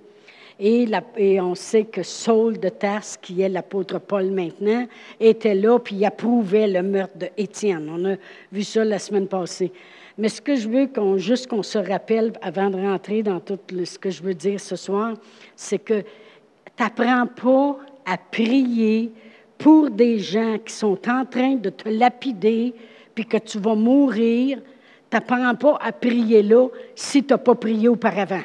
Et, 0.63 1.41
on 1.41 1.55
sait 1.55 1.85
que 1.85 2.03
Saul 2.03 2.59
de 2.61 2.69
Tarse, 2.69 3.17
qui 3.17 3.41
est 3.41 3.49
l'apôtre 3.49 3.99
Paul 3.99 4.31
maintenant, 4.31 4.87
était 5.19 5.55
là, 5.55 5.79
puis 5.79 5.97
il 5.97 6.05
approuvait 6.05 6.69
le 6.69 6.83
meurtre 6.83 7.17
d'Étienne. 7.17 7.91
On 7.91 8.05
a 8.05 8.17
vu 8.53 8.63
ça 8.63 8.85
la 8.85 8.99
semaine 8.99 9.27
passée. 9.27 9.73
Mais 10.19 10.29
ce 10.29 10.43
que 10.43 10.57
je 10.57 10.69
veux 10.69 10.87
qu'on, 10.87 11.17
juste 11.17 11.47
qu'on 11.47 11.63
se 11.63 11.79
rappelle 11.79 12.33
avant 12.43 12.69
de 12.69 12.77
rentrer 12.77 13.23
dans 13.23 13.41
tout 13.41 13.59
ce 13.85 13.99
que 13.99 14.11
je 14.11 14.23
veux 14.23 14.35
dire 14.35 14.61
ce 14.61 14.77
soir, 14.77 15.15
c'est 15.57 15.79
que 15.79 16.03
tu 16.03 16.83
n'apprends 16.83 17.27
pas 17.27 17.79
à 18.05 18.19
prier 18.19 19.11
pour 19.57 19.91
des 19.91 20.19
gens 20.19 20.59
qui 20.59 20.75
sont 20.75 20.99
en 21.09 21.25
train 21.25 21.55
de 21.55 21.71
te 21.71 21.89
lapider, 21.89 22.75
puis 23.15 23.25
que 23.25 23.37
tu 23.37 23.59
vas 23.59 23.75
mourir, 23.75 24.59
tu 25.11 25.17
n'apprends 25.17 25.55
pas 25.55 25.79
à 25.81 25.93
prier 25.93 26.43
là 26.43 26.69
si 26.95 27.25
tu 27.25 27.33
n'as 27.33 27.39
pas 27.39 27.55
prié 27.55 27.89
auparavant. 27.89 28.43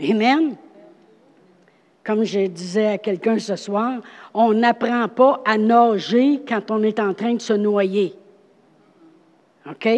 Amen. 0.00 0.56
Comme 2.04 2.24
je 2.24 2.46
disais 2.46 2.86
à 2.86 2.98
quelqu'un 2.98 3.38
ce 3.38 3.56
soir, 3.56 4.00
on 4.34 4.52
n'apprend 4.52 5.08
pas 5.08 5.42
à 5.44 5.56
nager 5.56 6.42
quand 6.46 6.70
on 6.70 6.82
est 6.82 7.00
en 7.00 7.14
train 7.14 7.34
de 7.34 7.40
se 7.40 7.54
noyer. 7.54 8.14
OK? 9.68 9.88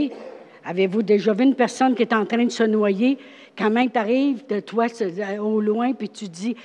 Avez-vous 0.65 1.03
déjà 1.03 1.33
vu 1.33 1.45
une 1.45 1.55
personne 1.55 1.95
qui 1.95 2.03
est 2.03 2.13
en 2.13 2.25
train 2.25 2.45
de 2.45 2.51
se 2.51 2.63
noyer? 2.63 3.19
Quand 3.57 3.71
même, 3.71 3.91
tu 3.91 3.99
arrives 3.99 4.47
de 4.47 4.61
toi 4.61 4.87
au 5.41 5.61
loin, 5.61 5.93
puis 5.95 6.09
tu 6.09 6.29
dis 6.29 6.57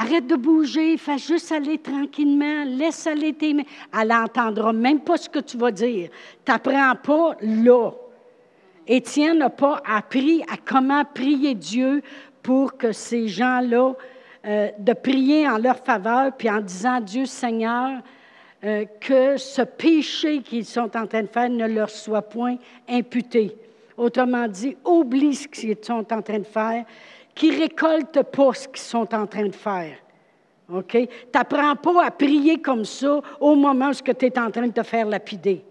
Arrête 0.00 0.28
de 0.28 0.36
bouger, 0.36 0.96
fais 0.96 1.18
juste 1.18 1.50
aller 1.50 1.78
tranquillement, 1.78 2.62
laisse 2.64 3.04
aller 3.08 3.32
tes 3.32 3.52
mains. 3.52 3.64
Elle 3.92 4.08
n'entendra 4.08 4.72
même 4.72 5.00
pas 5.00 5.16
ce 5.16 5.28
que 5.28 5.40
tu 5.40 5.56
vas 5.56 5.72
dire. 5.72 6.08
Tu 6.44 6.52
n'apprends 6.52 6.94
pas 7.02 7.36
là. 7.40 7.90
Étienne 8.86 9.38
n'a 9.38 9.50
pas 9.50 9.82
appris 9.84 10.42
à 10.42 10.56
comment 10.64 11.04
prier 11.04 11.56
Dieu 11.56 12.00
pour 12.44 12.76
que 12.76 12.92
ces 12.92 13.26
gens-là, 13.26 13.94
euh, 14.46 14.68
de 14.78 14.92
prier 14.92 15.48
en 15.48 15.58
leur 15.58 15.78
faveur, 15.84 16.30
puis 16.38 16.48
en 16.48 16.60
disant 16.60 17.00
Dieu 17.00 17.26
Seigneur, 17.26 18.00
euh, 18.62 18.84
que 19.00 19.36
ce 19.36 19.62
péché 19.62 20.42
qu'ils 20.42 20.64
sont 20.64 20.96
en 20.96 21.08
train 21.08 21.22
de 21.22 21.28
faire 21.28 21.50
ne 21.50 21.66
leur 21.66 21.90
soit 21.90 22.22
point 22.22 22.56
imputé. 22.88 23.56
Autrement 23.96 24.46
dit, 24.46 24.76
oublie 24.84 25.34
ce 25.34 25.48
qu'ils 25.48 25.76
sont 25.82 26.06
en 26.12 26.22
train 26.22 26.38
de 26.38 26.44
faire, 26.44 26.84
qui 27.38 27.52
récoltent 27.52 28.24
pas 28.24 28.52
ce 28.52 28.66
qu'ils 28.66 28.78
sont 28.78 29.14
en 29.14 29.24
train 29.24 29.46
de 29.46 29.54
faire. 29.54 29.96
OK? 30.74 30.90
Tu 30.90 31.08
n'apprends 31.32 31.76
pas 31.76 32.06
à 32.06 32.10
prier 32.10 32.60
comme 32.60 32.84
ça 32.84 33.20
au 33.38 33.54
moment 33.54 33.90
où 33.90 33.94
tu 33.94 34.26
es 34.26 34.38
en 34.40 34.50
train 34.50 34.66
de 34.66 34.72
te 34.72 34.82
faire 34.82 35.06
lapider. 35.06 35.64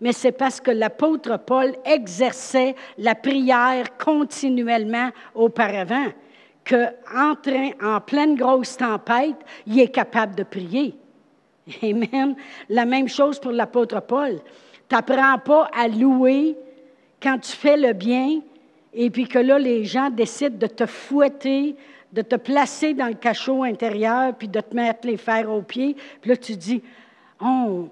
Mais 0.00 0.12
c'est 0.12 0.32
parce 0.32 0.58
que 0.58 0.70
l'apôtre 0.70 1.38
Paul 1.38 1.74
exerçait 1.84 2.74
la 2.96 3.14
prière 3.14 3.98
continuellement 3.98 5.10
auparavant 5.34 6.06
qu'en 6.66 7.34
en 7.82 8.00
pleine 8.00 8.34
grosse 8.34 8.78
tempête, 8.78 9.36
il 9.66 9.80
est 9.80 9.88
capable 9.88 10.34
de 10.34 10.44
prier. 10.44 10.94
Amen. 11.82 12.36
La 12.70 12.86
même 12.86 13.08
chose 13.08 13.38
pour 13.38 13.52
l'apôtre 13.52 14.00
Paul. 14.00 14.40
Tu 14.88 14.94
n'apprends 14.94 15.38
pas 15.38 15.70
à 15.76 15.88
louer 15.88 16.56
quand 17.22 17.38
tu 17.38 17.52
fais 17.52 17.76
le 17.76 17.92
bien 17.92 18.40
et 18.92 19.10
puis 19.10 19.26
que 19.26 19.38
là, 19.38 19.58
les 19.58 19.84
gens 19.84 20.10
décident 20.10 20.56
de 20.56 20.66
te 20.66 20.86
fouetter, 20.86 21.76
de 22.12 22.22
te 22.22 22.36
placer 22.36 22.92
dans 22.92 23.06
le 23.06 23.14
cachot 23.14 23.62
intérieur, 23.62 24.34
puis 24.36 24.48
de 24.48 24.60
te 24.60 24.74
mettre 24.74 25.06
les 25.06 25.16
fers 25.16 25.50
aux 25.50 25.62
pieds. 25.62 25.96
Puis 26.20 26.30
là, 26.30 26.36
tu 26.36 26.56
dis, 26.56 26.82
oh, 27.40 27.88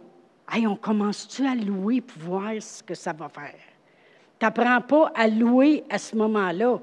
on 0.54 0.76
commence-tu 0.76 1.46
à 1.46 1.54
louer 1.54 2.02
pour 2.02 2.22
voir 2.22 2.52
ce 2.60 2.82
que 2.82 2.94
ça 2.94 3.12
va 3.12 3.28
faire? 3.28 3.54
Tu 4.38 4.44
n'apprends 4.44 4.80
pas 4.80 5.12
à 5.14 5.26
louer 5.26 5.84
à 5.88 5.98
ce 5.98 6.16
moment-là. 6.16 6.80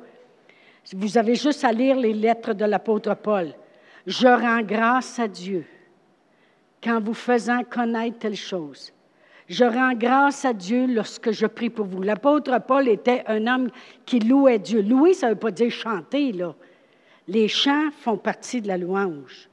Vous 0.94 1.18
avez 1.18 1.36
juste 1.36 1.64
à 1.64 1.72
lire 1.72 1.96
les 1.96 2.14
lettres 2.14 2.54
de 2.54 2.66
l'apôtre 2.66 3.14
Paul. 3.16 3.54
Je 4.06 4.28
rends 4.28 4.62
grâce 4.62 5.20
à 5.20 5.28
Dieu 5.28 5.66
qu'en 6.82 7.00
vous 7.00 7.14
faisant 7.14 7.64
connaître 7.64 8.20
telle 8.20 8.36
chose, 8.36 8.94
je 9.48 9.64
rends 9.64 9.94
grâce 9.94 10.44
à 10.44 10.54
Dieu 10.54 10.88
lorsque 10.88 11.32
je 11.32 11.46
prie 11.46 11.70
pour 11.70 11.86
vous. 11.86 12.02
L'apôtre 12.02 12.60
Paul 12.68 12.88
était 12.88 13.24
un 13.28 13.48
homme 13.48 13.70
qui 14.06 14.20
louait 14.20 14.60
Dieu. 14.60 14.82
Louer, 14.82 15.14
ça 15.14 15.28
ne 15.28 15.34
veut 15.34 15.40
pas 15.40 15.52
dire 15.52 15.72
chanter, 15.72 16.34
là. 16.34 16.54
Les 17.30 17.48
chants 17.48 17.90
font 18.00 18.18
partie 18.18 18.62
de 18.62 18.68
la 18.68 18.78
louange. 18.78 19.50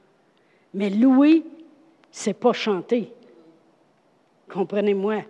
Mais 0.73 0.89
louer, 0.89 1.43
c'est 2.11 2.33
pas 2.33 2.53
chanter. 2.53 3.11
Comprenez-moi. 4.49 5.23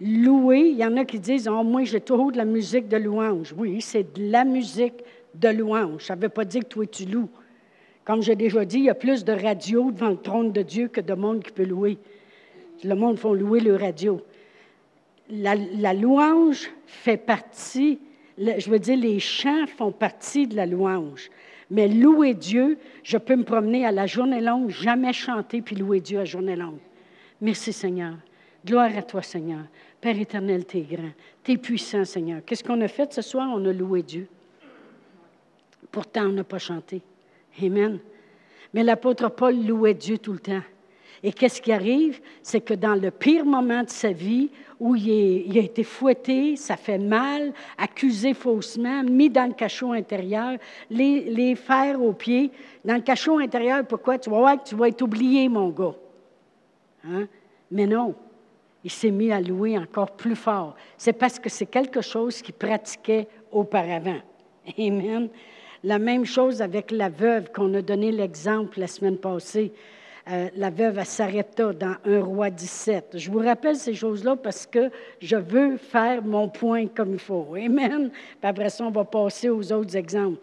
Louer, 0.00 0.60
il 0.60 0.76
y 0.76 0.84
en 0.84 0.96
a 0.96 1.04
qui 1.04 1.18
disent 1.18 1.48
Oh, 1.48 1.62
moi, 1.62 1.84
j'ai 1.84 2.00
toujours 2.00 2.32
de 2.32 2.36
la 2.38 2.44
musique 2.44 2.88
de 2.88 2.96
louange. 2.96 3.54
Oui, 3.56 3.80
c'est 3.80 4.14
de 4.14 4.30
la 4.30 4.44
musique 4.44 5.02
de 5.34 5.48
louange. 5.48 6.04
Ça 6.04 6.16
ne 6.16 6.22
veut 6.22 6.28
pas 6.28 6.44
dire 6.44 6.62
que 6.62 6.68
toi, 6.68 6.86
tu 6.86 7.04
loues. 7.04 7.30
Comme 8.04 8.22
j'ai 8.22 8.36
déjà 8.36 8.64
dit, 8.64 8.78
il 8.78 8.84
y 8.84 8.90
a 8.90 8.94
plus 8.94 9.24
de 9.24 9.32
radio 9.32 9.90
devant 9.90 10.10
le 10.10 10.16
trône 10.16 10.52
de 10.52 10.62
Dieu 10.62 10.88
que 10.88 11.00
de 11.00 11.12
monde 11.14 11.42
qui 11.42 11.50
peut 11.50 11.64
louer. 11.64 11.98
Le 12.84 12.94
monde 12.94 13.18
font 13.18 13.32
louer 13.32 13.60
le 13.60 13.76
radio. 13.76 14.20
La, 15.30 15.94
louange 15.94 16.70
fait 16.86 17.18
partie, 17.18 17.98
je 18.38 18.70
veux 18.70 18.78
dire, 18.78 18.96
les 18.96 19.20
chants 19.20 19.66
font 19.66 19.92
partie 19.92 20.46
de 20.46 20.56
la 20.56 20.64
louange. 20.64 21.30
Mais 21.70 21.86
louer 21.86 22.32
Dieu, 22.32 22.78
je 23.02 23.18
peux 23.18 23.36
me 23.36 23.44
promener 23.44 23.84
à 23.84 23.92
la 23.92 24.06
journée 24.06 24.40
longue, 24.40 24.70
jamais 24.70 25.12
chanter 25.12 25.60
puis 25.60 25.76
louer 25.76 26.00
Dieu 26.00 26.18
à 26.18 26.24
journée 26.24 26.56
longue. 26.56 26.78
Merci 27.40 27.72
Seigneur. 27.72 28.14
Gloire 28.64 28.96
à 28.96 29.02
toi 29.02 29.22
Seigneur. 29.22 29.64
Père 30.00 30.18
éternel, 30.18 30.64
tu 30.66 30.78
es 30.78 30.82
grand. 30.82 31.10
Tu 31.44 31.52
es 31.52 31.56
puissant 31.58 32.04
Seigneur. 32.04 32.40
Qu'est-ce 32.44 32.64
qu'on 32.64 32.80
a 32.80 32.88
fait 32.88 33.12
ce 33.12 33.22
soir? 33.22 33.48
On 33.52 33.64
a 33.66 33.72
loué 33.72 34.02
Dieu. 34.02 34.28
Pourtant, 35.90 36.26
on 36.26 36.32
n'a 36.32 36.44
pas 36.44 36.58
chanté. 36.58 37.02
Amen. 37.62 37.98
Mais 38.72 38.82
l'apôtre 38.82 39.28
Paul 39.28 39.66
louait 39.66 39.94
Dieu 39.94 40.18
tout 40.18 40.32
le 40.32 40.38
temps. 40.38 40.62
Et 41.22 41.32
qu'est-ce 41.32 41.60
qui 41.60 41.72
arrive? 41.72 42.20
C'est 42.42 42.60
que 42.60 42.74
dans 42.74 42.94
le 42.94 43.10
pire 43.10 43.44
moment 43.44 43.82
de 43.82 43.90
sa 43.90 44.12
vie, 44.12 44.50
où 44.80 44.94
il, 44.94 45.58
a 45.58 45.62
été 45.62 45.82
fouetté, 45.82 46.54
ça 46.56 46.76
fait 46.76 46.98
mal, 46.98 47.52
accusé 47.76 48.34
faussement, 48.34 49.02
mis 49.02 49.28
dans 49.28 49.46
le 49.46 49.54
cachot 49.54 49.92
intérieur, 49.92 50.56
les, 50.88 51.22
les 51.22 51.56
fers 51.56 52.00
aux 52.00 52.12
pieds. 52.12 52.52
Dans 52.84 52.94
le 52.94 53.00
cachot 53.00 53.38
intérieur, 53.38 53.84
pourquoi? 53.86 54.18
Tu 54.18 54.30
vas 54.30 54.38
voir 54.38 54.62
tu 54.62 54.76
vas 54.76 54.88
être 54.88 55.02
oublié, 55.02 55.48
mon 55.48 55.70
gars. 55.70 55.94
Hein? 57.04 57.26
Mais 57.70 57.86
non, 57.86 58.14
il 58.84 58.90
s'est 58.90 59.10
mis 59.10 59.32
à 59.32 59.40
louer 59.40 59.76
encore 59.76 60.12
plus 60.12 60.36
fort. 60.36 60.76
C'est 60.96 61.12
parce 61.12 61.38
que 61.38 61.48
c'est 61.48 61.66
quelque 61.66 62.00
chose 62.00 62.40
qu'il 62.40 62.54
pratiquait 62.54 63.26
auparavant. 63.50 64.20
Amen. 64.78 65.28
La 65.84 65.98
même 65.98 66.24
chose 66.24 66.60
avec 66.62 66.90
la 66.90 67.08
veuve 67.08 67.50
qu'on 67.52 67.72
a 67.74 67.82
donné 67.82 68.12
l'exemple 68.12 68.80
la 68.80 68.86
semaine 68.86 69.18
passée. 69.18 69.72
Euh, 70.30 70.50
la 70.56 70.68
veuve 70.68 70.98
à 70.98 71.06
Sarepta 71.06 71.72
dans 71.72 71.94
Un 72.04 72.20
roi 72.20 72.50
17. 72.50 73.16
Je 73.16 73.30
vous 73.30 73.38
rappelle 73.38 73.76
ces 73.76 73.94
choses-là 73.94 74.36
parce 74.36 74.66
que 74.66 74.90
je 75.20 75.36
veux 75.36 75.78
faire 75.78 76.22
mon 76.22 76.50
point 76.50 76.86
comme 76.86 77.14
il 77.14 77.18
faut. 77.18 77.54
Amen. 77.54 78.10
Puis 78.10 78.38
après 78.42 78.68
ça, 78.68 78.84
on 78.84 78.90
va 78.90 79.04
passer 79.04 79.48
aux 79.48 79.72
autres 79.72 79.96
exemples. 79.96 80.38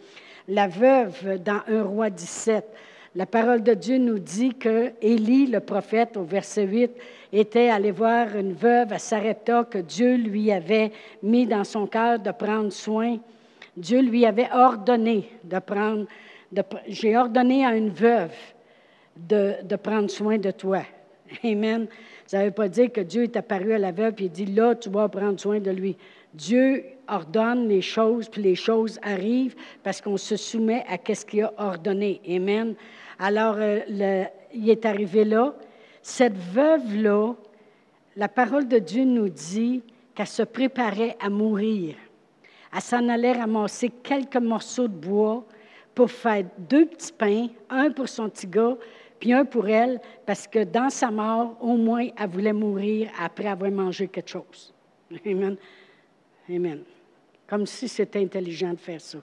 La 0.47 0.67
veuve 0.67 1.39
dans 1.43 1.61
Un 1.67 1.83
roi 1.83 2.09
17. 2.09 2.65
La 3.13 3.27
parole 3.27 3.61
de 3.61 3.75
Dieu 3.75 3.99
nous 3.99 4.17
dit 4.17 4.55
que 4.55 4.91
Élie, 5.03 5.45
le 5.45 5.59
prophète, 5.59 6.17
au 6.17 6.23
verset 6.23 6.63
8, 6.63 6.91
était 7.31 7.69
allé 7.69 7.91
voir 7.91 8.35
une 8.35 8.53
veuve 8.53 8.91
à 8.91 8.97
Sarepta 8.97 9.65
que 9.65 9.77
Dieu 9.77 10.15
lui 10.15 10.51
avait 10.51 10.93
mis 11.21 11.45
dans 11.45 11.63
son 11.63 11.85
cœur 11.85 12.17
de 12.17 12.31
prendre 12.31 12.71
soin. 12.71 13.17
Dieu 13.77 14.01
lui 14.01 14.25
avait 14.25 14.49
ordonné 14.51 15.29
de 15.43 15.59
prendre. 15.59 16.07
J'ai 16.87 17.15
ordonné 17.15 17.65
à 17.65 17.75
une 17.75 17.89
veuve 17.89 18.33
de, 19.15 19.75
prendre 19.75 20.09
soin 20.09 20.37
de 20.37 20.51
toi. 20.51 20.83
Amen. 21.43 21.87
Ça 22.25 22.39
ne 22.39 22.45
veut 22.45 22.51
pas 22.51 22.67
dire 22.67 22.91
que 22.91 23.01
Dieu 23.01 23.23
est 23.23 23.35
apparu 23.37 23.73
à 23.73 23.77
la 23.77 23.91
veuve 23.91 24.15
et 24.19 24.29
dit 24.29 24.45
là, 24.45 24.75
tu 24.75 24.89
vas 24.89 25.07
prendre 25.09 25.39
soin 25.39 25.59
de 25.59 25.71
lui. 25.71 25.97
Dieu 26.33 26.83
ordonne 27.07 27.67
les 27.67 27.81
choses, 27.81 28.27
puis 28.29 28.41
les 28.41 28.55
choses 28.55 28.99
arrivent 29.01 29.55
parce 29.83 30.01
qu'on 30.01 30.17
se 30.17 30.35
soumet 30.35 30.83
à 30.87 30.97
ce 31.13 31.25
qu'il 31.25 31.43
a 31.43 31.53
ordonné. 31.57 32.19
Amen. 32.27 32.75
Alors, 33.19 33.55
euh, 33.57 34.25
il 34.53 34.69
est 34.69 34.85
arrivé 34.85 35.23
là. 35.23 35.55
Cette 36.01 36.37
veuve-là, 36.37 37.33
la 38.15 38.27
parole 38.27 38.67
de 38.67 38.79
Dieu 38.79 39.03
nous 39.03 39.29
dit 39.29 39.81
qu'elle 40.13 40.27
se 40.27 40.43
préparait 40.43 41.15
à 41.19 41.29
mourir. 41.29 41.95
Elle 42.73 42.81
s'en 42.81 43.07
allait 43.07 43.33
ramasser 43.33 43.89
quelques 44.03 44.37
morceaux 44.37 44.87
de 44.87 44.93
bois 44.93 45.45
pour 45.93 46.11
faire 46.11 46.43
deux 46.57 46.85
petits 46.85 47.13
pains, 47.13 47.47
un 47.69 47.91
pour 47.91 48.09
son 48.09 48.29
petit 48.29 48.47
gars, 48.47 48.75
puis 49.19 49.33
un 49.33 49.45
pour 49.45 49.67
elle, 49.67 49.99
parce 50.25 50.47
que 50.47 50.63
dans 50.63 50.89
sa 50.89 51.09
mort, 51.11 51.57
au 51.61 51.77
moins, 51.77 52.07
elle 52.17 52.29
voulait 52.29 52.53
mourir 52.53 53.09
après 53.19 53.47
avoir 53.47 53.71
mangé 53.71 54.07
quelque 54.07 54.29
chose. 54.29 54.73
Amen. 55.25 55.55
Amen. 56.49 56.83
Comme 57.47 57.65
si 57.65 57.87
c'était 57.87 58.19
intelligent 58.19 58.71
de 58.71 58.79
faire 58.79 59.01
ça. 59.01 59.19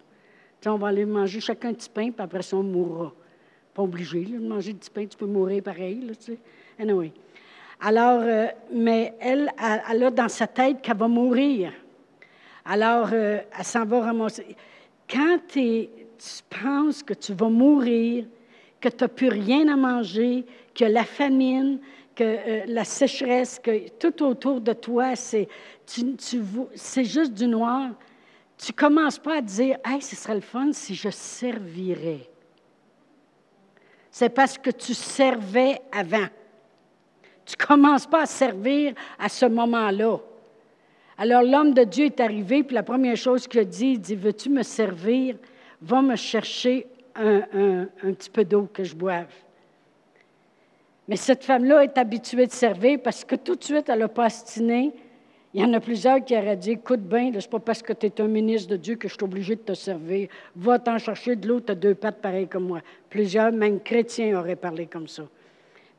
on 0.67 0.77
va 0.77 0.89
aller 0.89 1.05
manger 1.05 1.41
chacun 1.41 1.71
un 1.71 1.75
petit 1.75 1.91
pain, 1.91 2.11
puis 2.11 2.23
après 2.23 2.43
ça, 2.43 2.57
on 2.57 2.63
mourra. 2.63 3.13
Pas 3.75 3.83
obligé 3.83 4.25
de 4.25 4.39
manger 4.39 4.73
du 4.73 4.91
pain, 4.91 5.07
tu 5.07 5.17
peux 5.17 5.27
mourir 5.27 5.63
pareil. 5.63 6.01
Là, 6.03 6.15
tu 6.15 6.33
sais. 6.33 6.39
anyway. 6.79 7.13
Alors, 7.81 8.21
euh, 8.23 8.47
mais 8.73 9.15
elle, 9.19 9.51
elle, 9.91 10.05
a 10.05 10.11
dans 10.11 10.29
sa 10.29 10.47
tête 10.47 10.81
qu'elle 10.83 10.97
va 10.97 11.09
mourir. 11.09 11.73
Alors, 12.65 13.09
euh, 13.13 13.41
elle 13.59 13.65
s'en 13.65 13.85
va 13.85 14.03
ramasser. 14.03 14.57
Quand 15.11 15.39
tu 15.49 15.89
penses 16.49 17.03
que 17.03 17.15
tu 17.15 17.33
vas 17.33 17.49
mourir, 17.49 18.27
que 18.83 18.89
tu 18.89 19.05
n'as 19.05 19.09
plus 19.09 19.29
rien 19.29 19.69
à 19.69 19.77
manger, 19.77 20.45
que 20.75 20.85
la 20.85 21.05
famine, 21.05 21.79
que 22.15 22.25
euh, 22.25 22.65
la 22.67 22.85
sécheresse, 22.85 23.59
que 23.59 23.89
tout 23.89 24.23
autour 24.23 24.61
de 24.61 24.73
toi, 24.73 25.17
c'est, 25.17 25.49
c'est 25.87 27.05
juste 27.05 27.33
du 27.33 27.47
noir, 27.47 27.91
tu 28.59 28.73
ne 28.73 28.77
commences 28.77 29.19
pas 29.19 29.39
à 29.39 29.41
dire 29.41 29.79
Hey, 29.85 30.03
ce 30.03 30.17
serait 30.17 30.35
le 30.35 30.41
fun 30.41 30.73
si 30.73 30.95
je 30.95 31.09
servirais. 31.09 32.29
c'est 34.11 34.29
parce 34.29 34.59
que 34.59 34.71
tu 34.71 34.95
servais 34.95 35.81
avant. 35.91 36.27
Tu 37.47 37.55
ne 37.59 37.67
commences 37.67 38.07
pas 38.07 38.23
à 38.23 38.27
servir 38.27 38.95
à 39.19 39.29
ce 39.29 39.47
moment-là. 39.47 40.19
Alors 41.19 41.43
l'homme 41.43 41.75
de 41.75 41.85
Dieu 41.85 42.07
est 42.07 42.21
arrivé, 42.21 42.62
puis 42.62 42.75
la 42.75 42.83
première 42.83 43.17
chose 43.17 43.47
qu'il 43.47 43.65
dit, 43.65 43.93
il 43.93 44.01
dit, 44.01 44.17
veux-tu 44.17 44.49
me 44.49 44.62
servir? 44.62 45.37
Va 45.81 46.03
me 46.03 46.17
chercher 46.17 46.87
un, 47.14 47.87
un 48.02 48.12
petit 48.12 48.31
peu 48.31 48.45
d'eau 48.45 48.69
que 48.73 48.85
je 48.85 48.95
boive. 48.95 49.33
Mais 51.09 51.16
cette 51.16 51.45
femme-là 51.45 51.85
est 51.85 51.99
habituée 51.99 52.47
de 52.47 52.52
servir 52.52 52.99
parce 53.02 53.25
que 53.25 53.35
tout 53.35 53.57
de 53.57 53.64
suite, 53.64 53.88
elle 53.88 54.02
a 54.02 54.09
pas 54.09 54.26
astiné. 54.26 54.92
Il 55.54 55.61
y 55.61 55.64
en 55.64 55.73
a 55.75 55.81
plusieurs 55.81 56.25
qui 56.25 56.37
auraient 56.37 56.57
dit 56.57 56.73
Écoute 56.73 57.00
bien, 57.00 57.31
ce 57.33 57.38
n'est 57.38 57.50
pas 57.50 57.59
parce 57.59 57.83
que 57.83 57.92
tu 57.92 58.07
es 58.07 58.21
un 58.21 58.28
ministre 58.28 58.71
de 58.71 58.76
Dieu 58.76 58.95
que 58.95 59.09
je 59.09 59.14
suis 59.14 59.25
obligé 59.25 59.57
de 59.57 59.61
te 59.61 59.75
servir. 59.75 60.28
Va 60.57 60.78
t'en 60.78 60.99
chercher 60.99 61.37
de 61.37 61.47
l'eau, 61.47 61.61
tu 61.61 61.73
as 61.73 61.75
deux 61.75 61.95
pattes 61.95 62.23
pareilles 62.23 62.49
comme 62.49 62.69
moi. 62.69 62.81
Plusieurs, 63.11 63.52
même 63.52 63.81
chrétiens, 63.81 64.38
auraient 64.38 64.57
parlé 64.57 64.87
comme 64.87 65.09
ça. 65.09 65.25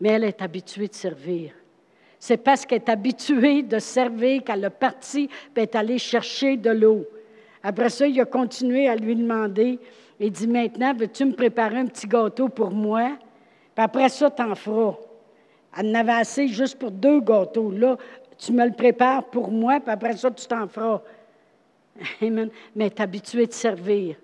Mais 0.02 0.10
elle 0.10 0.24
est 0.24 0.42
habituée 0.42 0.88
de 0.88 0.96
servir. 0.96 1.52
C'est 2.18 2.38
parce 2.38 2.66
qu'elle 2.66 2.80
est 2.80 2.90
habituée 2.90 3.64
de 3.64 3.80
servir 3.80 4.44
qu'elle 4.44 4.64
a 4.64 4.70
parti 4.70 5.30
et 5.56 5.62
est 5.62 5.76
allée 5.76 5.98
chercher 5.98 6.56
de 6.56 6.72
l'eau. 6.72 7.06
Après 7.62 7.90
ça, 7.90 8.08
il 8.08 8.20
a 8.20 8.26
continué 8.26 8.88
à 8.88 8.96
lui 8.96 9.16
demander 9.16 9.78
Il 10.20 10.32
dit 10.32 10.48
Maintenant, 10.48 10.94
veux-tu 10.94 11.26
me 11.26 11.34
préparer 11.34 11.78
un 11.78 11.86
petit 11.86 12.08
gâteau 12.08 12.50
pour 12.50 12.72
moi? 12.72 13.18
Puis 13.76 13.84
après 13.84 14.10
ça, 14.10 14.30
tu 14.30 14.42
en 14.42 14.56
feras. 14.56 14.96
Elle 15.78 15.88
en 15.88 15.96
avait 15.96 16.14
assez 16.14 16.48
juste 16.48 16.78
pour 16.78 16.92
deux 16.92 17.20
gâteaux. 17.20 17.72
Là, 17.72 17.98
tu 18.38 18.54
me 18.54 18.66
le 18.66 18.74
prépares 18.74 19.24
pour 19.26 19.52
moi, 19.52 19.80
puis 19.80 19.92
après 19.92 20.16
ça, 20.16 20.30
tu 20.30 20.46
t'en 20.46 20.68
feras. 20.68 21.02
Amen. 22.22 22.50
Mais 22.76 22.90
tu 22.90 22.98
es 22.98 23.02
habitué 23.02 23.48
de 23.48 23.54
servir. 23.54 24.16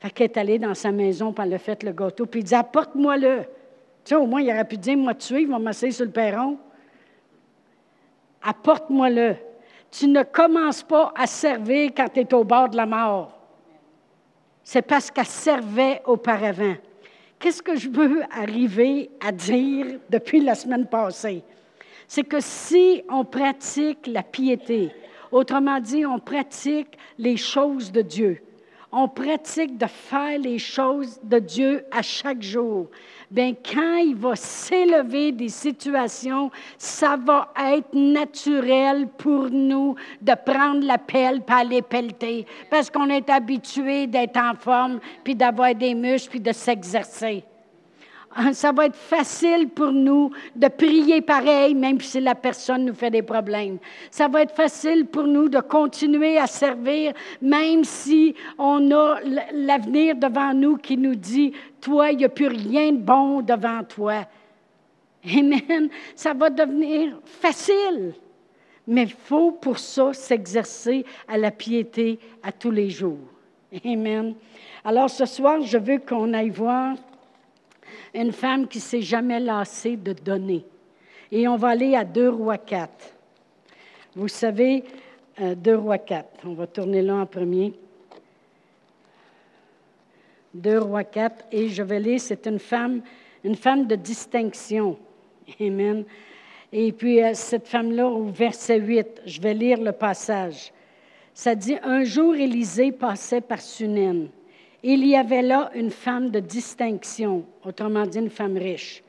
Fait 0.00 0.10
qu'elle 0.10 0.26
est 0.26 0.36
allée 0.36 0.58
dans 0.58 0.74
sa 0.74 0.92
maison, 0.92 1.32
puis 1.32 1.44
elle 1.46 1.54
a 1.54 1.76
le 1.82 1.92
gâteau, 1.92 2.26
puis 2.26 2.40
il 2.40 2.44
dit 2.44 2.54
Apporte-moi-le. 2.54 3.42
Tu 4.04 4.10
sais, 4.10 4.14
au 4.16 4.26
moins, 4.26 4.40
il 4.40 4.50
aurait 4.50 4.64
pu 4.64 4.76
dire 4.76 4.96
Moi, 4.96 5.14
tu 5.14 5.40
il 5.40 5.48
va 5.48 5.58
m'asseoir 5.58 5.92
sur 5.92 6.04
le 6.04 6.10
perron. 6.10 6.58
Apporte-moi-le. 8.42 9.36
Tu 9.90 10.08
ne 10.08 10.22
commences 10.22 10.82
pas 10.82 11.12
à 11.16 11.26
servir 11.26 11.92
quand 11.96 12.08
tu 12.12 12.20
es 12.20 12.34
au 12.34 12.44
bord 12.44 12.68
de 12.68 12.76
la 12.76 12.86
mort. 12.86 13.35
C'est 14.68 14.82
parce 14.82 15.12
qu'elle 15.12 15.26
servait 15.26 16.02
auparavant. 16.06 16.74
Qu'est-ce 17.38 17.62
que 17.62 17.76
je 17.76 17.88
veux 17.88 18.22
arriver 18.32 19.10
à 19.24 19.30
dire 19.30 20.00
depuis 20.10 20.40
la 20.40 20.56
semaine 20.56 20.88
passée? 20.88 21.44
C'est 22.08 22.24
que 22.24 22.40
si 22.40 23.04
on 23.08 23.24
pratique 23.24 24.08
la 24.08 24.24
piété, 24.24 24.90
autrement 25.30 25.78
dit, 25.78 26.04
on 26.04 26.18
pratique 26.18 26.98
les 27.16 27.36
choses 27.36 27.92
de 27.92 28.02
Dieu, 28.02 28.42
on 28.90 29.06
pratique 29.06 29.78
de 29.78 29.86
faire 29.86 30.36
les 30.36 30.58
choses 30.58 31.20
de 31.22 31.38
Dieu 31.38 31.84
à 31.92 32.02
chaque 32.02 32.42
jour, 32.42 32.88
bien, 33.30 33.54
quand 33.54 33.96
il 33.96 34.14
va 34.14 34.36
s'élever 34.36 35.32
des 35.32 35.48
situations, 35.48 36.50
ça 36.78 37.16
va 37.16 37.52
être 37.72 37.92
naturel 37.92 39.08
pour 39.18 39.50
nous 39.50 39.94
de 40.20 40.32
prendre 40.44 40.86
la 40.86 40.98
pelle 40.98 41.42
et 41.48 41.52
aller 41.52 41.82
pelleter, 41.82 42.46
parce 42.70 42.90
qu'on 42.90 43.08
est 43.08 43.28
habitué 43.30 44.06
d'être 44.06 44.36
en 44.36 44.54
forme, 44.54 45.00
puis 45.24 45.34
d'avoir 45.34 45.74
des 45.74 45.94
muscles, 45.94 46.30
puis 46.30 46.40
de 46.40 46.52
s'exercer. 46.52 47.44
Ah, 48.38 48.52
ça 48.52 48.70
va 48.70 48.84
être 48.84 48.96
facile 48.96 49.70
pour 49.70 49.90
nous 49.92 50.30
de 50.54 50.68
prier 50.68 51.22
pareil, 51.22 51.74
même 51.74 51.98
si 52.02 52.20
la 52.20 52.34
personne 52.34 52.84
nous 52.84 52.92
fait 52.92 53.10
des 53.10 53.22
problèmes. 53.22 53.78
Ça 54.10 54.28
va 54.28 54.42
être 54.42 54.54
facile 54.54 55.06
pour 55.06 55.22
nous 55.22 55.48
de 55.48 55.60
continuer 55.60 56.36
à 56.36 56.46
servir, 56.46 57.14
même 57.40 57.82
si 57.82 58.34
on 58.58 58.90
a 58.90 59.20
l'avenir 59.54 60.16
devant 60.16 60.52
nous 60.52 60.76
qui 60.76 60.98
nous 60.98 61.14
dit, 61.14 61.54
toi, 61.80 62.12
il 62.12 62.18
n'y 62.18 62.26
a 62.26 62.28
plus 62.28 62.48
rien 62.48 62.92
de 62.92 62.98
bon 62.98 63.40
devant 63.40 63.82
toi. 63.84 64.26
Amen. 65.24 65.88
Ça 66.14 66.34
va 66.34 66.50
devenir 66.50 67.18
facile. 67.24 68.12
Mais 68.86 69.04
il 69.04 69.12
faut 69.12 69.52
pour 69.52 69.78
ça 69.78 70.12
s'exercer 70.12 71.06
à 71.26 71.38
la 71.38 71.50
piété 71.50 72.18
à 72.42 72.52
tous 72.52 72.70
les 72.70 72.90
jours. 72.90 73.30
Amen. 73.82 74.34
Alors 74.84 75.08
ce 75.08 75.24
soir, 75.24 75.62
je 75.62 75.78
veux 75.78 75.98
qu'on 75.98 76.34
aille 76.34 76.50
voir 76.50 76.96
une 78.16 78.32
femme 78.32 78.66
qui 78.66 78.80
s'est 78.80 79.02
jamais 79.02 79.38
lassée 79.38 79.96
de 79.96 80.12
donner. 80.12 80.64
Et 81.30 81.46
on 81.46 81.56
va 81.56 81.68
aller 81.68 81.94
à 81.94 82.04
2 82.04 82.30
rois 82.30 82.58
4. 82.58 82.90
Vous 84.14 84.28
savez, 84.28 84.84
2 85.38 85.70
euh, 85.70 85.78
rois 85.78 85.98
4. 85.98 86.46
On 86.46 86.54
va 86.54 86.66
tourner 86.66 87.02
là 87.02 87.16
en 87.16 87.26
premier. 87.26 87.74
2 90.54 90.78
rois 90.78 91.04
4. 91.04 91.46
Et 91.52 91.68
je 91.68 91.82
vais 91.82 92.00
lire, 92.00 92.20
c'est 92.20 92.46
une 92.46 92.58
femme, 92.58 93.02
une 93.44 93.56
femme 93.56 93.86
de 93.86 93.96
distinction. 93.96 94.96
Amen. 95.60 96.04
Et 96.72 96.92
puis, 96.92 97.22
euh, 97.22 97.32
cette 97.34 97.68
femme-là, 97.68 98.08
au 98.08 98.24
verset 98.24 98.78
8, 98.78 99.22
je 99.26 99.40
vais 99.40 99.54
lire 99.54 99.80
le 99.80 99.92
passage. 99.92 100.72
Ça 101.34 101.54
dit 101.54 101.76
Un 101.82 102.04
jour, 102.04 102.34
Élisée 102.34 102.92
passait 102.92 103.42
par 103.42 103.60
Sunen 103.60 104.28
il 104.92 105.04
y 105.04 105.16
avait 105.16 105.42
là 105.42 105.70
une 105.74 105.90
femme 105.90 106.30
de 106.30 106.38
distinction, 106.38 107.44
autrement 107.64 108.06
dit 108.06 108.18
une 108.18 108.30
femme 108.30 108.56
riche, 108.56 109.02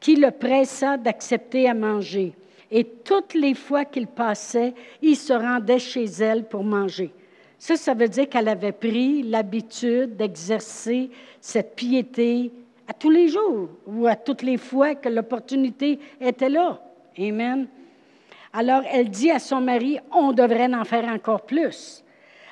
qui 0.00 0.16
le 0.16 0.32
pressa 0.32 0.96
d'accepter 0.96 1.68
à 1.68 1.74
manger. 1.74 2.32
Et 2.72 2.82
toutes 2.82 3.34
les 3.34 3.54
fois 3.54 3.84
qu'il 3.84 4.08
passait, 4.08 4.74
il 5.00 5.14
se 5.14 5.32
rendait 5.32 5.78
chez 5.78 6.04
elle 6.04 6.48
pour 6.48 6.64
manger. 6.64 7.12
Ça, 7.56 7.76
ça 7.76 7.94
veut 7.94 8.08
dire 8.08 8.28
qu'elle 8.28 8.48
avait 8.48 8.72
pris 8.72 9.22
l'habitude 9.22 10.16
d'exercer 10.16 11.08
cette 11.40 11.76
piété 11.76 12.50
à 12.88 12.92
tous 12.92 13.10
les 13.10 13.28
jours 13.28 13.68
ou 13.86 14.08
à 14.08 14.16
toutes 14.16 14.42
les 14.42 14.56
fois 14.56 14.96
que 14.96 15.08
l'opportunité 15.08 16.00
était 16.20 16.48
là. 16.48 16.80
Amen. 17.16 17.68
Alors, 18.52 18.82
elle 18.92 19.08
dit 19.08 19.30
à 19.30 19.38
son 19.38 19.60
mari, 19.60 20.00
on 20.12 20.32
devrait 20.32 20.74
en 20.74 20.84
faire 20.84 21.04
encore 21.04 21.42
plus. 21.42 22.02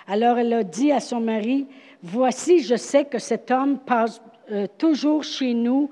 Alors, 0.07 0.39
elle 0.39 0.53
a 0.53 0.63
dit 0.63 0.93
à 0.93 1.01
son 1.01 1.21
mari, 1.21 1.67
Voici, 2.07 2.63
je 2.63 2.77
sais 2.77 3.07
que 3.07 3.19
cet 3.19 3.51
homme 3.51 3.79
passe 3.79 4.21
euh, 4.53 4.67
toujours 4.77 5.25
chez 5.25 5.55
nous, 5.55 5.89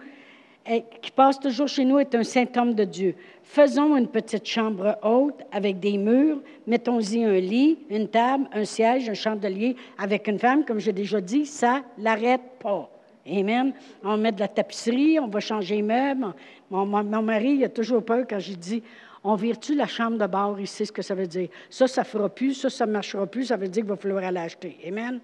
et, 0.70 0.84
qui 1.00 1.10
passe 1.10 1.40
toujours 1.40 1.68
chez 1.68 1.86
nous 1.86 1.98
est 1.98 2.14
un 2.14 2.22
saint 2.22 2.44
homme 2.54 2.74
de 2.74 2.84
Dieu. 2.84 3.14
Faisons 3.42 3.96
une 3.96 4.08
petite 4.08 4.46
chambre 4.46 4.98
haute 5.02 5.40
avec 5.50 5.80
des 5.80 5.96
murs, 5.96 6.42
mettons-y 6.66 7.24
un 7.24 7.40
lit, 7.40 7.78
une 7.88 8.08
table, 8.08 8.44
un 8.52 8.66
siège, 8.66 9.08
un 9.08 9.14
chandelier, 9.14 9.74
avec 9.96 10.28
une 10.28 10.38
femme, 10.38 10.66
comme 10.66 10.80
j'ai 10.80 10.92
déjà 10.92 11.18
dit, 11.18 11.46
ça 11.46 11.80
l'arrête 11.96 12.42
pas. 12.60 12.90
Amen. 13.26 13.72
On 14.04 14.18
met 14.18 14.32
de 14.32 14.40
la 14.40 14.48
tapisserie, 14.48 15.18
on 15.18 15.28
va 15.28 15.40
changer 15.40 15.76
les 15.76 15.82
meubles. 15.82 16.26
Mon, 16.70 17.22
mari, 17.22 17.64
a 17.64 17.70
toujours 17.70 18.04
peur 18.04 18.26
quand 18.28 18.38
j'ai 18.38 18.56
dit 18.56 18.82
on 19.24 19.34
vire-tu 19.34 19.74
la 19.74 19.86
chambre 19.86 20.18
de 20.18 20.26
bord 20.26 20.58
sait 20.66 20.84
ce 20.84 20.92
que 20.92 21.00
ça 21.00 21.14
veut 21.14 21.26
dire? 21.26 21.48
Ça, 21.70 21.86
ça 21.86 22.04
fera 22.04 22.28
plus, 22.28 22.52
ça, 22.52 22.68
ça 22.68 22.84
ne 22.84 22.92
marchera 22.92 23.26
plus, 23.26 23.46
ça 23.46 23.56
veut 23.56 23.68
dire 23.68 23.82
qu'il 23.82 23.88
va 23.88 23.96
falloir 23.96 24.30
l'acheter. 24.30 24.76
Amen. 24.86 25.20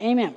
Amen. 0.00 0.32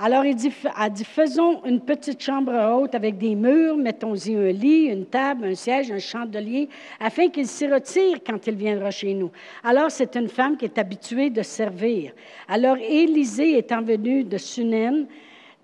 Alors, 0.00 0.24
il 0.24 0.34
dit, 0.34 0.52
dit, 0.92 1.04
faisons 1.04 1.64
une 1.64 1.80
petite 1.80 2.20
chambre 2.22 2.52
haute 2.52 2.94
avec 2.94 3.18
des 3.18 3.34
murs, 3.34 3.76
mettons-y 3.76 4.34
un 4.34 4.52
lit, 4.52 4.86
une 4.86 5.06
table, 5.06 5.46
un 5.46 5.54
siège, 5.54 5.90
un 5.90 5.98
chandelier, 5.98 6.68
afin 7.00 7.28
qu'il 7.28 7.46
s'y 7.46 7.66
retire 7.66 8.18
quand 8.24 8.46
il 8.46 8.54
viendra 8.54 8.90
chez 8.90 9.14
nous. 9.14 9.30
Alors, 9.64 9.90
c'est 9.90 10.14
une 10.16 10.28
femme 10.28 10.56
qui 10.56 10.66
est 10.66 10.78
habituée 10.78 11.30
de 11.30 11.42
servir. 11.42 12.12
Alors, 12.48 12.76
Élisée, 12.76 13.58
étant 13.58 13.82
venu 13.82 14.22
de 14.22 14.38
Sunen, 14.38 15.06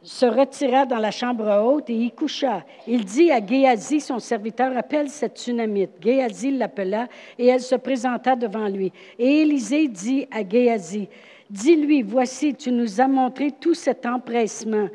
se 0.03 0.27
retira 0.27 0.85
dans 0.85 0.99
la 0.99 1.11
chambre 1.11 1.47
haute 1.64 1.88
et 1.88 1.94
y 1.94 2.11
coucha. 2.11 2.64
Il 2.87 3.05
dit 3.05 3.31
à 3.31 3.44
Géasi, 3.44 4.01
son 4.01 4.18
serviteur, 4.18 4.77
appelle 4.77 5.09
cette 5.09 5.38
Sunamite. 5.38 5.92
Géasi 6.01 6.51
l'appela 6.51 7.09
et 7.38 7.47
elle 7.47 7.62
se 7.62 7.75
présenta 7.77 8.37
devant 8.37 8.68
lui. 8.68 8.92
Et 9.18 9.42
Élisée 9.42 9.88
dit 9.88 10.27
à 10.31 10.47
Géasi, 10.47 11.09
Dis-lui, 11.50 12.02
voici, 12.02 12.54
tu 12.54 12.72
nous 12.72 13.00
as 13.00 13.09
montré 13.09 13.50
tout 13.50 13.74
cet 13.74 14.07
empressement. 14.07 14.88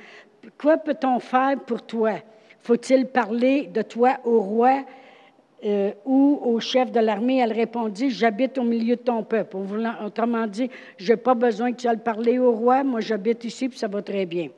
Quoi 0.59 0.77
peut-on 0.77 1.19
faire 1.19 1.59
pour 1.59 1.81
toi? 1.81 2.13
Faut-il 2.61 3.05
parler 3.05 3.67
de 3.67 3.81
toi 3.81 4.17
au 4.25 4.39
roi 4.41 4.83
euh, 5.63 5.91
ou 6.05 6.39
au 6.43 6.59
chef 6.59 6.91
de 6.91 6.99
l'armée? 6.99 7.37
Elle 7.37 7.53
répondit, 7.53 8.09
j'habite 8.09 8.57
au 8.57 8.63
milieu 8.63 8.95
de 8.95 9.01
ton 9.01 9.23
peuple. 9.23 9.57
Autrement 10.03 10.47
dit, 10.47 10.69
je 10.97 11.13
n'ai 11.13 11.17
pas 11.17 11.35
besoin 11.35 11.71
que 11.71 11.77
tu 11.77 11.87
ailles 11.87 11.97
parler 11.97 12.39
au 12.39 12.51
roi, 12.51 12.83
moi 12.83 12.99
j'habite 12.99 13.43
ici, 13.45 13.69
puis 13.69 13.77
ça 13.77 13.87
va 13.87 14.01
très 14.01 14.25
bien. 14.25 14.49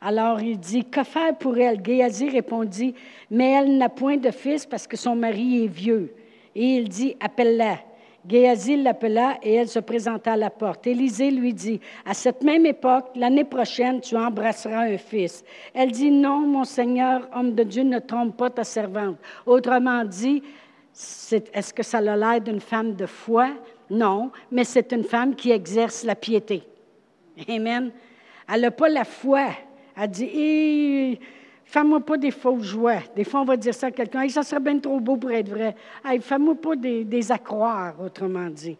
Alors 0.00 0.40
il 0.40 0.58
dit, 0.58 0.84
que 0.84 1.02
faire 1.02 1.36
pour 1.36 1.58
elle? 1.58 1.84
Géasi 1.84 2.28
répondit, 2.28 2.94
mais 3.30 3.52
elle 3.52 3.76
n'a 3.78 3.88
point 3.88 4.16
de 4.16 4.30
fils 4.30 4.64
parce 4.64 4.86
que 4.86 4.96
son 4.96 5.16
mari 5.16 5.64
est 5.64 5.68
vieux. 5.68 6.14
Et 6.54 6.76
il 6.76 6.88
dit, 6.88 7.16
appelle-la. 7.20 7.78
Géasi 8.26 8.76
l'appela 8.76 9.38
et 9.42 9.54
elle 9.54 9.68
se 9.68 9.78
présenta 9.78 10.32
à 10.32 10.36
la 10.36 10.50
porte. 10.50 10.86
Élisée 10.86 11.30
lui 11.30 11.54
dit, 11.54 11.80
à 12.04 12.14
cette 12.14 12.42
même 12.42 12.66
époque, 12.66 13.06
l'année 13.14 13.44
prochaine, 13.44 14.00
tu 14.00 14.16
embrasseras 14.16 14.82
un 14.82 14.98
fils. 14.98 15.44
Elle 15.72 15.92
dit, 15.92 16.10
non, 16.10 16.40
mon 16.40 16.64
Seigneur, 16.64 17.28
homme 17.34 17.54
de 17.54 17.62
Dieu, 17.62 17.84
ne 17.84 17.98
trompe 17.98 18.36
pas 18.36 18.50
ta 18.50 18.64
servante. 18.64 19.16
Autrement 19.46 20.04
dit, 20.04 20.42
est-ce 20.92 21.72
que 21.72 21.82
ça 21.82 21.98
a 21.98 22.16
l'air 22.16 22.40
d'une 22.40 22.60
femme 22.60 22.94
de 22.94 23.06
foi? 23.06 23.50
Non, 23.88 24.30
mais 24.50 24.64
c'est 24.64 24.92
une 24.92 25.04
femme 25.04 25.34
qui 25.34 25.50
exerce 25.50 26.04
la 26.04 26.14
piété. 26.14 26.62
Amen. 27.48 27.92
Elle 28.52 28.60
n'a 28.62 28.70
pas 28.70 28.88
la 28.88 29.04
foi. 29.04 29.46
Elle 29.96 30.10
dit, 30.10 31.18
Fais-moi 31.70 32.00
pas 32.00 32.16
des 32.16 32.30
fausses 32.30 32.64
joies. 32.64 33.02
Des 33.14 33.24
fois, 33.24 33.42
on 33.42 33.44
va 33.44 33.58
dire 33.58 33.74
ça 33.74 33.88
à 33.88 33.90
quelqu'un. 33.90 34.26
ça 34.30 34.42
serait 34.42 34.58
bien 34.58 34.78
trop 34.78 34.98
beau 35.00 35.18
pour 35.18 35.30
être 35.30 35.50
vrai. 35.50 35.76
Hey, 36.02 36.18
fais-moi 36.18 36.54
pas 36.54 36.74
des, 36.74 37.04
des 37.04 37.30
autrement 37.30 38.48
dit. 38.48 38.78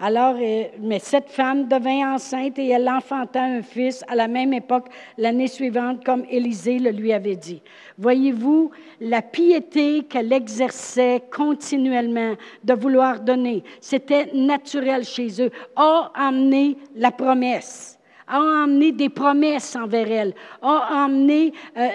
Alors, 0.00 0.34
euh, 0.40 0.64
mais 0.80 0.98
cette 0.98 1.28
femme 1.28 1.68
devint 1.68 2.14
enceinte 2.14 2.58
et 2.58 2.70
elle 2.70 2.88
enfanta 2.88 3.40
un 3.40 3.62
fils 3.62 4.04
à 4.08 4.16
la 4.16 4.26
même 4.26 4.52
époque 4.52 4.88
l'année 5.16 5.46
suivante, 5.46 6.04
comme 6.04 6.24
Élisée 6.28 6.80
le 6.80 6.90
lui 6.90 7.12
avait 7.12 7.36
dit. 7.36 7.62
Voyez-vous, 7.98 8.72
la 9.00 9.22
piété 9.22 10.02
qu'elle 10.02 10.32
exerçait 10.32 11.22
continuellement 11.32 12.34
de 12.64 12.74
vouloir 12.74 13.20
donner, 13.20 13.62
c'était 13.80 14.32
naturel 14.34 15.04
chez 15.04 15.40
eux, 15.40 15.52
a 15.76 16.10
amené 16.16 16.78
la 16.96 17.12
promesse 17.12 17.97
a 18.28 18.38
emmené 18.64 18.92
des 18.92 19.08
promesses 19.08 19.76
envers 19.76 20.10
elle, 20.10 20.34
a 20.62 21.04
emmené 21.04 21.52
euh, 21.76 21.88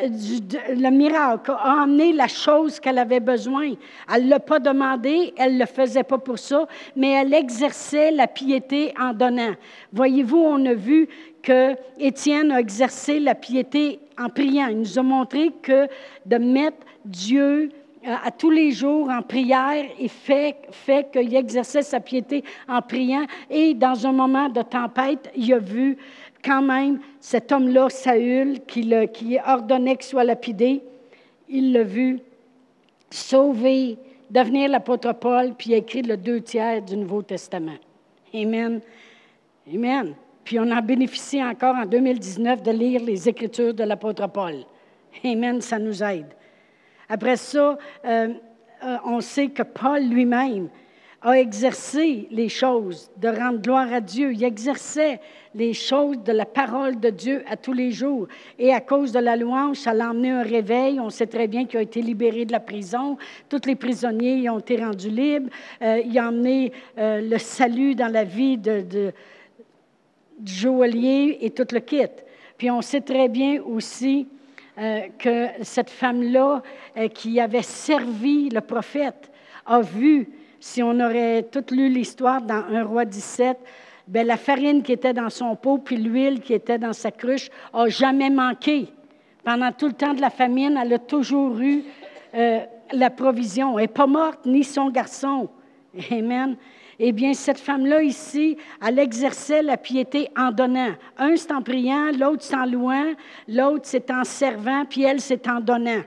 le 0.70 0.90
miracle, 0.90 1.52
a 1.52 1.84
emmené 1.84 2.14
la 2.14 2.28
chose 2.28 2.80
qu'elle 2.80 2.98
avait 2.98 3.20
besoin. 3.20 3.72
Elle 4.14 4.26
ne 4.26 4.30
l'a 4.30 4.40
pas 4.40 4.60
demandé, 4.60 5.34
elle 5.38 5.56
ne 5.56 5.60
le 5.60 5.66
faisait 5.66 6.04
pas 6.04 6.18
pour 6.18 6.40
ça, 6.40 6.68
mais 6.96 7.12
elle 7.12 7.34
exerçait 7.34 8.12
la 8.12 8.28
piété 8.28 8.94
en 9.00 9.14
donnant. 9.14 9.54
Voyez-vous, 9.92 10.38
on 10.38 10.66
a 10.66 10.74
vu 10.74 11.08
que 11.42 11.76
Étienne 12.00 12.52
a 12.52 12.60
exercé 12.60 13.20
la 13.20 13.36
piété 13.36 14.00
en 14.18 14.30
priant. 14.30 14.68
Il 14.68 14.80
nous 14.80 15.00
a 15.00 15.04
montré 15.04 15.52
que 15.62 15.88
de 16.26 16.38
mettre 16.38 16.78
Dieu 17.06 17.70
euh, 18.06 18.16
à 18.24 18.32
tous 18.32 18.50
les 18.50 18.72
jours 18.72 19.10
en 19.10 19.22
prière 19.22 19.86
et 19.98 20.08
fait, 20.10 20.58
fait 20.72 21.10
qu'il 21.12 21.34
exerçait 21.36 21.82
sa 21.82 22.00
piété 22.00 22.44
en 22.68 22.82
priant. 22.82 23.26
Et 23.50 23.74
dans 23.74 24.06
un 24.06 24.12
moment 24.12 24.50
de 24.50 24.62
tempête, 24.62 25.32
il 25.36 25.54
a 25.54 25.60
vu 25.60 25.98
quand 26.44 26.62
même, 26.62 27.00
cet 27.20 27.52
homme-là, 27.52 27.90
Saül, 27.90 28.62
qui, 28.66 28.84
le, 28.84 29.06
qui 29.06 29.38
ordonnait 29.46 29.96
qu'il 29.96 30.06
soit 30.06 30.24
lapidé, 30.24 30.82
il 31.48 31.72
l'a 31.72 31.84
vu 31.84 32.20
sauver, 33.10 33.98
devenir 34.30 34.70
l'apôtre 34.70 35.14
Paul, 35.14 35.54
puis 35.58 35.74
écrit 35.74 36.02
le 36.02 36.18
deux 36.18 36.42
tiers 36.42 36.82
du 36.82 36.98
Nouveau 36.98 37.22
Testament. 37.22 37.78
Amen. 38.34 38.82
Amen. 39.72 40.16
Puis 40.44 40.60
on 40.60 40.70
a 40.72 40.82
bénéficié 40.82 41.44
encore 41.44 41.76
en 41.76 41.86
2019 41.86 42.64
de 42.64 42.72
lire 42.72 43.02
les 43.04 43.30
Écritures 43.30 43.74
de 43.74 43.84
l'apôtre 43.84 44.28
Paul. 44.28 44.56
Amen, 45.24 45.62
ça 45.62 45.80
nous 45.80 46.04
aide. 46.04 46.28
Après 47.08 47.38
ça, 47.38 47.78
euh, 48.06 48.34
euh, 48.84 48.98
on 49.06 49.22
sait 49.22 49.50
que 49.50 49.64
Paul 49.64 50.04
lui-même 50.04 50.70
a 51.24 51.40
exercé 51.40 52.28
les 52.32 52.50
choses 52.50 53.10
de 53.18 53.30
rendre 53.30 53.62
gloire 53.62 53.92
à 53.94 54.02
Dieu. 54.02 54.34
Il 54.34 54.44
exerçait 54.44 55.22
les 55.56 55.74
choses 55.74 56.22
de 56.22 56.34
la 56.34 56.46
parole 56.46 57.00
de 57.00 57.10
Dieu 57.10 57.44
à 57.48 57.56
tous 57.56 57.72
les 57.72 57.92
jours. 57.92 58.28
Et 58.60 58.74
à 58.74 58.82
cause 58.82 59.14
de 59.14 59.20
la 59.20 59.38
louange, 59.38 59.78
ça 59.78 59.94
l'a 59.94 60.10
emmené 60.10 60.32
un 60.32 60.44
réveil. 60.44 61.00
On 61.00 61.10
sait 61.10 61.28
très 61.28 61.48
bien 61.48 61.66
qu'il 61.66 61.80
a 61.80 61.82
été 61.82 62.02
libéré 62.02 62.44
de 62.44 62.52
la 62.52 62.60
prison. 62.60 63.18
Tous 63.48 63.62
les 63.66 63.76
prisonniers 63.76 64.50
ont 64.50 64.60
été 64.60 64.84
rendus 64.84 65.10
libres. 65.10 65.50
Euh, 65.82 66.02
il 66.06 66.18
a 66.20 66.28
emmené 66.28 66.74
euh, 66.98 67.22
le 67.22 67.38
salut 67.38 67.96
dans 67.96 68.12
la 68.12 68.26
vie 68.26 68.58
de, 68.58 69.14
du 70.40 70.54
joaillier 70.54 71.38
et 71.46 71.52
tout 71.52 71.68
le 71.72 71.80
kit. 71.80 72.04
Puis 72.58 72.70
on 72.70 72.82
sait 72.82 73.02
très 73.02 73.30
bien 73.30 73.62
aussi 73.64 74.28
euh, 74.78 75.04
que 75.18 75.48
cette 75.62 75.90
femme-là 75.90 76.62
qui 77.14 77.40
avait 77.40 77.62
servi 77.62 78.50
le 78.50 78.62
prophète 78.62 79.32
a 79.66 79.82
vu, 79.82 80.30
si 80.64 80.82
on 80.82 80.98
aurait 81.02 81.44
tout 81.44 81.66
lu 81.72 81.90
l'histoire 81.90 82.42
dans 82.42 82.64
un 82.72 82.84
roi 82.86 83.04
17, 83.04 83.58
Bien, 84.08 84.24
la 84.24 84.38
farine 84.38 84.82
qui 84.82 84.94
était 84.94 85.14
dans 85.14 85.30
son 85.30 85.58
pot, 85.58 85.78
puis 85.78 85.98
l'huile 85.98 86.40
qui 86.40 86.54
était 86.54 86.78
dans 86.78 86.94
sa 86.94 87.12
cruche, 87.12 87.50
a 87.74 87.90
jamais 87.90 88.30
manqué. 88.30 88.88
Pendant 89.44 89.74
tout 89.74 89.88
le 89.88 89.94
temps 89.94 90.14
de 90.14 90.22
la 90.22 90.30
famine, 90.30 90.80
elle 90.82 90.94
a 90.94 91.00
toujours 91.00 91.60
eu 91.60 91.84
euh, 92.34 92.60
la 92.94 93.10
provision. 93.10 93.78
Elle 93.78 93.86
n'est 93.86 93.88
pas 93.90 94.08
morte, 94.08 94.46
ni 94.46 94.64
son 94.64 94.90
garçon. 94.90 95.50
Amen. 96.12 96.56
Eh 96.98 97.12
bien, 97.12 97.34
cette 97.34 97.60
femme-là 97.60 98.02
ici, 98.02 98.58
elle 98.86 99.00
exerçait 99.00 99.64
la 99.64 99.76
piété 99.76 100.30
en 100.38 100.52
donnant. 100.52 100.94
Un, 101.18 101.36
c'est 101.36 101.52
en 101.52 101.62
priant, 101.62 102.12
l'autre, 102.18 102.42
c'est 102.44 102.56
en 102.56 102.66
louant, 102.66 103.14
l'autre, 103.50 103.84
c'est 103.84 104.10
en 104.12 104.24
servant, 104.24 104.86
puis 104.86 105.04
elle, 105.04 105.20
c'est 105.20 105.46
en 105.50 105.60
donnant. 105.60 106.04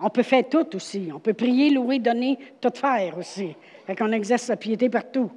On 0.00 0.08
peut 0.08 0.22
faire 0.22 0.48
tout 0.48 0.74
aussi. 0.74 1.10
On 1.14 1.18
peut 1.18 1.34
prier, 1.34 1.70
louer, 1.70 1.98
donner, 1.98 2.38
tout 2.60 2.72
faire 2.74 3.18
aussi. 3.18 3.54
Fait 3.86 3.94
qu'on 3.94 4.12
exerce 4.12 4.48
la 4.48 4.56
piété 4.56 4.88
partout. 4.88 5.30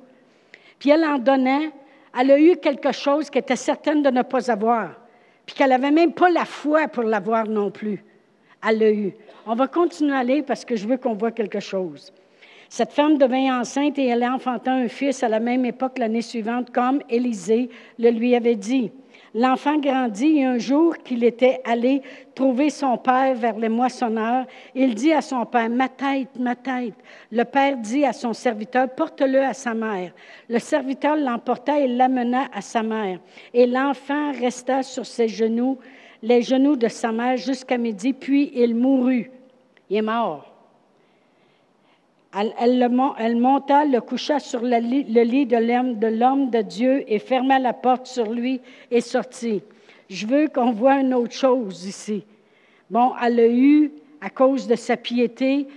Puis 0.80 0.90
elle 0.90 1.04
en 1.04 1.18
donnait, 1.18 1.72
elle 2.18 2.32
a 2.32 2.40
eu 2.40 2.56
quelque 2.58 2.92
chose 2.92 3.30
qu'elle 3.30 3.44
était 3.44 3.56
certaine 3.56 4.02
de 4.02 4.10
ne 4.10 4.22
pas 4.22 4.52
avoir, 4.52 4.92
puis 5.46 5.56
qu'elle 5.56 5.70
n'avait 5.70 5.92
même 5.92 6.14
pas 6.14 6.30
la 6.30 6.46
foi 6.46 6.88
pour 6.88 7.04
l'avoir 7.04 7.48
non 7.48 7.72
plus. 7.72 8.04
Elle 8.66 8.80
l'a 8.80 8.92
eu. 8.92 9.14
On 9.46 9.56
va 9.56 9.68
continuer 9.68 10.14
à 10.14 10.20
aller 10.20 10.42
parce 10.42 10.64
que 10.64 10.76
je 10.76 10.88
veux 10.88 10.98
qu'on 10.98 11.14
voit 11.14 11.32
quelque 11.32 11.60
chose. 11.60 12.14
Cette 12.70 12.92
femme 12.92 13.18
devint 13.18 13.60
enceinte 13.60 14.00
et 14.00 14.08
elle 14.08 14.24
enfanta 14.24 14.72
un 14.72 14.88
fils 14.88 15.22
à 15.22 15.30
la 15.30 15.40
même 15.40 15.66
époque 15.66 16.00
l'année 16.00 16.22
suivante, 16.22 16.72
comme 16.72 17.02
Élisée 17.10 17.70
le 18.00 18.10
lui 18.10 18.36
avait 18.36 18.56
dit. 18.56 18.92
L'enfant 19.36 19.80
grandit 19.80 20.38
et 20.38 20.46
un 20.46 20.60
jour 20.60 20.96
qu'il 20.98 21.24
était 21.24 21.60
allé 21.66 22.04
trouver 22.36 22.70
son 22.70 22.98
père 22.98 23.34
vers 23.34 23.58
les 23.58 23.70
moissonneurs, 23.70 24.46
il 24.76 24.94
dit 24.94 25.12
à 25.12 25.22
son 25.22 25.44
père, 25.46 25.70
Ma 25.70 25.90
tête, 25.90 26.38
ma 26.40 26.56
tête. 26.56 26.94
Le 27.32 27.44
père 27.44 27.78
dit 27.78 28.06
à 28.06 28.14
son 28.14 28.34
serviteur, 28.34 28.90
Porte-le 28.90 29.42
à 29.42 29.54
sa 29.54 29.74
mère. 29.74 30.12
Le 30.48 30.60
serviteur 30.60 31.16
l'emporta 31.16 31.80
et 31.80 31.88
l'amena 31.88 32.48
à 32.54 32.62
sa 32.62 32.84
mère. 32.84 33.20
Et 33.56 33.66
l'enfant 33.66 34.32
resta 34.34 34.84
sur 34.84 35.06
ses 35.06 35.28
genoux, 35.28 35.80
les 36.22 36.44
genoux 36.44 36.76
de 36.76 36.88
sa 36.88 37.12
mère 37.12 37.38
jusqu'à 37.38 37.80
midi, 37.80 38.14
puis 38.14 38.52
il 38.54 38.76
mourut. 38.76 39.32
Il 39.90 39.98
est 39.98 40.02
mort. 40.04 40.53
Elle, 42.36 42.90
monta, 42.90 43.86
le 43.86 44.02
coucha 44.02 44.40
sur 44.40 44.62
le 44.64 44.78
lit, 44.80 45.46
de 45.46 46.08
l'homme 46.08 46.50
de 46.50 46.62
Dieu 46.62 47.04
et 47.08 47.20
ferma 47.20 47.60
la 47.60 47.74
porte 47.74 48.08
sur 48.08 48.32
lui 48.32 48.60
et 48.90 49.02
sortit. 49.02 49.62
Je 50.10 50.26
veux 50.26 50.48
qu'on 50.48 50.72
voit 50.72 51.00
une 51.00 51.14
autre 51.14 51.34
chose 51.34 51.86
ici. 51.86 52.24
Bon, 52.90 53.12
elle 53.24 53.40
a 53.40 53.48
eu, 53.48 53.92
à 54.20 54.30
cause 54.30 54.68
de 54.68 54.76
sa 54.76 54.98
piété, 54.98 55.68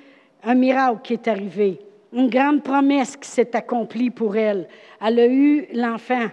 un 0.42 0.54
miracle 0.54 1.00
qui 1.02 1.12
est 1.12 1.28
arrivé, 1.28 1.78
une 2.12 2.30
grande 2.30 2.62
promesse 2.62 3.16
qui 3.16 3.28
s'est 3.28 3.54
accomplie 3.54 4.10
pour 4.10 4.36
elle. 4.36 4.66
Elle 5.00 5.20
a 5.20 5.26
eu 5.26 5.66
l'enfant. 5.74 6.28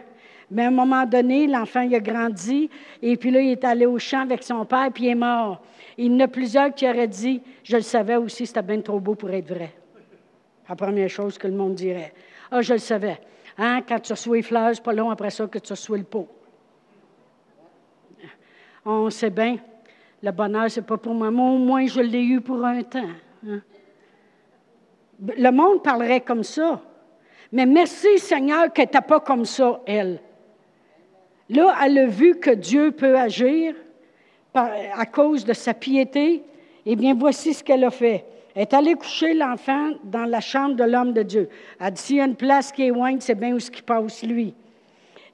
Mais 0.52 0.64
à 0.64 0.68
un 0.68 0.72
moment 0.72 1.06
donné, 1.06 1.48
l'enfant 1.48 1.82
a 1.92 2.00
grandi, 2.00 2.70
et 3.02 3.18
puis 3.18 3.32
là, 3.32 3.42
il 3.42 3.52
est 3.52 3.64
allé 3.66 3.86
au 3.86 3.98
champ 4.00 4.22
avec 4.22 4.44
son 4.44 4.64
père, 4.66 4.90
puis 4.94 5.06
il 5.06 5.10
est 5.10 5.16
mort. 5.16 5.62
Il 5.98 6.14
y 6.14 6.16
en 6.16 6.20
a 6.22 6.28
plusieurs 6.28 6.74
qui 6.74 6.88
auraient 6.88 7.08
dit, 7.08 7.42
je 7.64 7.76
le 7.76 7.82
savais 7.82 8.16
aussi, 8.16 8.46
c'était 8.46 8.62
bien 8.62 8.80
trop 8.82 9.00
beau 9.00 9.16
pour 9.16 9.32
être 9.32 9.48
vrai. 9.48 9.72
La 10.68 10.76
première 10.76 11.10
chose 11.10 11.38
que 11.38 11.48
le 11.48 11.54
monde 11.54 11.76
dirait. 11.76 12.14
Ah, 12.52 12.62
je 12.62 12.74
le 12.74 12.80
savais. 12.80 13.20
Hein, 13.58 13.82
quand 13.88 14.00
tu 14.00 14.14
reçois 14.14 14.38
les 14.38 14.42
fleurs, 14.42 14.72
c'est 14.74 14.84
pas 14.84 14.94
long 14.94 15.10
après 15.10 15.30
ça 15.30 15.46
que 15.48 15.60
tu 15.60 15.74
reçois 15.74 15.98
le 15.98 16.04
pot. 16.04 16.28
On 18.86 19.10
sait 19.10 19.30
bien, 19.30 19.58
le 20.22 20.32
bonheur, 20.32 20.70
c'est 20.70 20.86
pas 20.86 20.98
pour 20.98 21.14
moi. 21.14 21.28
Au 21.28 21.58
moins, 21.58 21.86
je 21.86 22.02
l'ai 22.02 22.24
eu 22.24 22.42
pour 22.42 22.64
un 22.66 22.82
temps. 22.84 23.10
Hein. 23.48 23.62
Le 25.20 25.52
monde 25.52 25.84
parlerait 25.84 26.22
comme 26.22 26.44
ça. 26.44 26.82
Mais 27.52 27.66
merci 27.66 28.18
Seigneur 28.18 28.74
qu'elle 28.74 28.86
n'était 28.86 29.02
pas 29.02 29.20
comme 29.20 29.46
ça, 29.46 29.82
elle. 29.86 30.20
Là, 31.50 31.76
elle 31.84 31.98
a 32.00 32.08
vu 32.08 32.40
que 32.40 32.50
Dieu 32.50 32.92
peut 32.92 33.18
agir 33.18 33.76
à 34.54 35.06
cause 35.06 35.46
de 35.46 35.54
sa 35.54 35.74
piété. 35.74 36.44
Eh 36.86 36.96
bien, 36.96 37.14
voici 37.14 37.54
ce 37.54 37.64
qu'elle 37.64 37.84
a 37.84 37.92
fait 37.92 38.26
est 38.56 38.74
allée 38.74 38.96
coucher 38.96 39.34
l'enfant 39.34 39.92
dans 40.04 40.26
la 40.26 40.40
chambre 40.40 40.76
de 40.76 40.84
l'homme 40.84 41.14
de 41.14 41.24
Dieu. 41.24 41.50
Elle 41.80 41.94
dit, 41.94 42.02
s'il 42.02 42.16
y 42.18 42.22
a 42.22 42.26
une 42.26 42.36
place 42.36 42.72
qui 42.72 42.84
est 42.84 42.90
loin, 42.90 43.16
c'est 43.20 43.36
bien 43.36 43.54
où 43.54 43.60
ce 43.60 43.72
qui 43.72 43.82
passe 43.82 44.24
lui. 44.24 44.54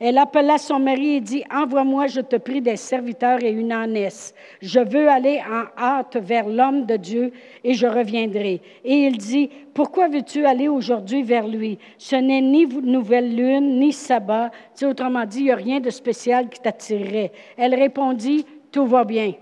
Elle 0.02 0.18
appela 0.18 0.58
son 0.58 0.80
mari 0.80 1.16
et 1.16 1.20
dit, 1.20 1.44
envoie-moi, 1.54 2.08
je 2.08 2.22
te 2.22 2.38
prie, 2.38 2.62
des 2.62 2.78
serviteurs 2.78 3.44
et 3.44 3.52
une 3.52 3.74
ânesse. 3.74 4.34
Je 4.62 4.80
veux 4.80 5.10
aller 5.10 5.42
en 5.42 5.66
hâte 5.78 6.16
vers 6.16 6.48
l'homme 6.48 6.86
de 6.86 6.96
Dieu 6.96 7.34
et 7.66 7.74
je 7.74 7.86
reviendrai. 7.86 8.62
Et 8.86 8.96
il 8.96 9.18
dit, 9.18 9.50
pourquoi 9.74 10.08
veux-tu 10.08 10.46
aller 10.46 10.70
aujourd'hui 10.70 11.22
vers 11.22 11.46
lui? 11.46 11.78
Ce 11.98 12.16
n'est 12.16 12.40
ni 12.40 12.66
nouvelle 12.66 13.36
lune, 13.36 13.78
ni 13.78 13.92
sabbat. 13.92 14.52
Autrement 14.84 15.26
dit, 15.26 15.40
il 15.40 15.46
n'y 15.46 15.52
a 15.52 15.56
rien 15.56 15.82
de 15.82 15.90
spécial 15.90 16.48
qui 16.48 16.62
t'attirerait. 16.62 17.34
Elle 17.58 17.76
répondit, 17.76 18.46
tout 18.72 18.86
va 18.86 19.04
bien. 19.04 19.34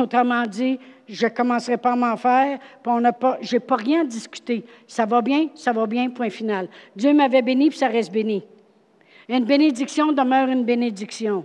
Autrement 0.00 0.44
dit, 0.46 0.78
je 1.08 1.26
ne 1.26 1.30
commencerai 1.30 1.76
pas 1.78 1.92
à 1.92 1.96
m'en 1.96 2.16
faire, 2.16 2.58
puis 2.58 2.92
on 2.92 3.00
n'a 3.00 3.12
pas, 3.12 3.38
pas 3.66 3.76
rien 3.76 4.04
discuté. 4.04 4.64
Ça 4.86 5.06
va 5.06 5.22
bien, 5.22 5.48
ça 5.54 5.72
va 5.72 5.86
bien, 5.86 6.10
point 6.10 6.30
final. 6.30 6.68
Dieu 6.94 7.14
m'avait 7.14 7.42
béni, 7.42 7.70
puis 7.70 7.78
ça 7.78 7.88
reste 7.88 8.12
béni. 8.12 8.44
Une 9.28 9.44
bénédiction 9.44 10.12
demeure 10.12 10.48
une 10.48 10.64
bénédiction. 10.64 11.44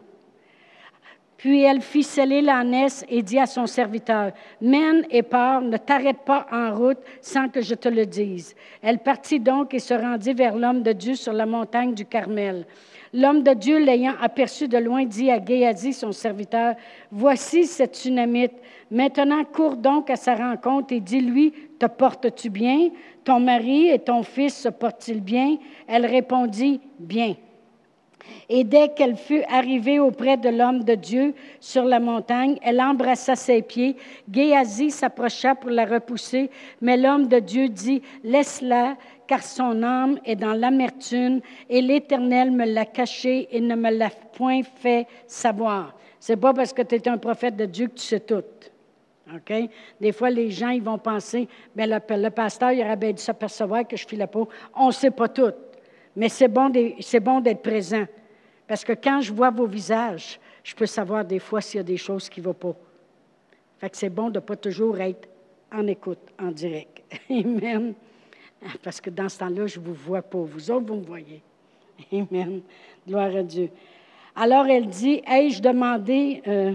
Puis 1.44 1.64
elle 1.64 1.82
fit 1.82 2.04
sceller 2.04 2.42
l'ânesse 2.42 3.04
et 3.10 3.22
dit 3.22 3.38
à 3.38 3.46
son 3.46 3.68
serviteur, 3.68 4.32
Mène 4.62 5.06
et 5.10 5.24
pars, 5.24 5.60
ne 5.60 5.76
t'arrête 5.76 6.22
pas 6.26 6.46
en 6.50 6.74
route 6.74 7.00
sans 7.20 7.50
que 7.50 7.60
je 7.60 7.76
te 7.76 7.90
le 7.90 8.06
dise. 8.06 8.56
Elle 8.82 9.00
partit 9.00 9.42
donc 9.42 9.74
et 9.74 9.80
se 9.80 9.94
rendit 9.94 10.34
vers 10.34 10.56
l'homme 10.56 10.84
de 10.84 10.94
Dieu 10.94 11.16
sur 11.16 11.34
la 11.34 11.46
montagne 11.46 11.94
du 11.94 12.06
Carmel. 12.06 12.66
L'homme 13.14 13.44
de 13.44 13.54
Dieu, 13.56 13.84
l'ayant 13.84 14.14
aperçu 14.22 14.70
de 14.70 14.78
loin, 14.78 15.04
dit 15.04 15.30
à 15.30 15.44
Géasi, 15.44 15.92
son 15.92 16.14
serviteur, 16.14 16.76
Voici 17.12 17.66
cette 17.66 17.98
tsunamite. 17.98 18.54
Maintenant, 18.90 19.44
cours 19.44 19.76
donc 19.76 20.10
à 20.10 20.16
sa 20.16 20.36
rencontre 20.36 20.94
et 20.94 21.02
dis-lui, 21.02 21.52
Te 21.78 21.88
portes-tu 21.88 22.50
bien? 22.52 22.88
Ton 23.26 23.42
mari 23.42 23.90
et 23.90 24.00
ton 24.00 24.24
fils 24.24 24.56
se 24.56 24.70
portent-ils 24.70 25.20
bien? 25.20 25.58
Elle 25.90 26.06
répondit, 26.06 26.80
Bien. 27.00 27.36
Et 28.50 28.64
dès 28.64 28.90
qu'elle 28.90 29.16
fut 29.16 29.44
arrivée 29.50 30.00
auprès 30.00 30.38
de 30.38 30.50
l'homme 30.50 30.84
de 30.84 30.96
Dieu 30.96 31.34
sur 31.60 31.86
la 31.86 32.00
montagne, 32.00 32.58
elle 32.62 32.82
embrassa 32.82 33.36
ses 33.36 33.62
pieds. 33.62 33.96
Géasi 34.32 34.92
s'approcha 34.92 35.56
pour 35.56 35.70
la 35.70 35.86
repousser, 35.86 36.50
mais 36.82 36.98
l'homme 36.98 37.28
de 37.28 37.40
Dieu 37.40 37.70
dit, 37.70 38.02
Laisse-la, 38.24 38.98
car 39.28 39.44
son 39.44 39.82
âme 39.84 40.20
est 40.26 40.36
dans 40.36 40.54
l'amertume, 40.54 41.40
et 41.70 41.82
l'Éternel 41.82 42.52
me 42.52 42.66
l'a 42.66 42.86
cachée 42.86 43.48
et 43.52 43.62
ne 43.62 43.76
me 43.76 43.90
l'a 43.90 44.10
point 44.10 44.62
fait 44.64 45.08
savoir. 45.28 45.96
C'est 46.20 46.38
pas 46.38 46.54
parce 46.54 46.74
que 46.74 46.82
tu 46.82 46.96
es 46.96 47.08
un 47.08 47.18
prophète 47.18 47.56
de 47.56 47.66
Dieu 47.66 47.88
que 47.88 47.96
tu 47.96 48.06
sais 48.06 48.20
tout. 48.20 48.44
OK? 49.34 49.54
Des 50.00 50.12
fois, 50.12 50.30
les 50.30 50.52
gens, 50.52 50.70
ils 50.70 50.84
vont 50.84 50.98
penser, 50.98 51.48
bien, 51.76 51.88
le, 51.88 52.30
pasteur, 52.30 52.72
il 52.72 52.82
aurait 52.82 52.96
bien 52.96 53.12
dû 53.12 53.22
s'apercevoir 53.22 53.88
que 53.88 53.96
je 53.96 54.06
file 54.08 54.20
la 54.20 54.28
peau. 54.28 54.48
On 54.76 54.88
ne 54.88 54.92
sait 54.92 55.12
pas 55.12 55.28
tout. 55.28 55.52
Mais 56.16 56.30
c'est 56.30 56.48
bon 56.48 56.70
d'être 56.70 57.62
présent. 57.62 58.06
Parce 58.68 58.84
que 58.84 58.94
quand 58.94 59.22
je 59.22 59.34
vois 59.34 59.50
vos 59.50 59.66
visages, 59.66 60.40
je 60.64 60.74
peux 60.74 60.86
savoir 60.86 61.26
des 61.26 61.40
fois 61.40 61.62
s'il 61.62 61.78
y 61.78 61.82
a 61.82 61.84
des 61.84 61.98
choses 61.98 62.30
qui 62.30 62.40
ne 62.40 62.46
vont 62.46 62.54
pas. 62.54 62.76
Fait 63.80 63.90
que 63.90 63.98
c'est 63.98 64.10
bon 64.10 64.30
de 64.30 64.36
ne 64.36 64.40
pas 64.40 64.56
toujours 64.56 65.00
être 65.00 65.28
en 65.72 65.86
écoute, 65.88 66.20
en 66.40 66.52
direct. 66.52 67.04
Amen. 67.30 67.94
Parce 68.82 69.02
que 69.02 69.10
dans 69.10 69.28
ce 69.28 69.40
temps-là, 69.40 69.68
je 69.68 69.80
ne 69.80 69.86
vous 69.86 69.94
vois 69.94 70.22
pas. 70.22 70.38
Vous 70.38 70.72
autres, 70.72 70.86
vous 70.86 70.96
me 70.96 71.06
voyez. 71.06 71.42
Amen. 72.12 72.62
Gloire 73.06 73.36
à 73.36 73.44
Dieu. 73.44 73.70
Alors 74.36 74.66
elle 74.66 74.88
dit, 74.88 75.22
ai-je 75.28 75.62
demandé, 75.62 76.42
euh, 76.48 76.74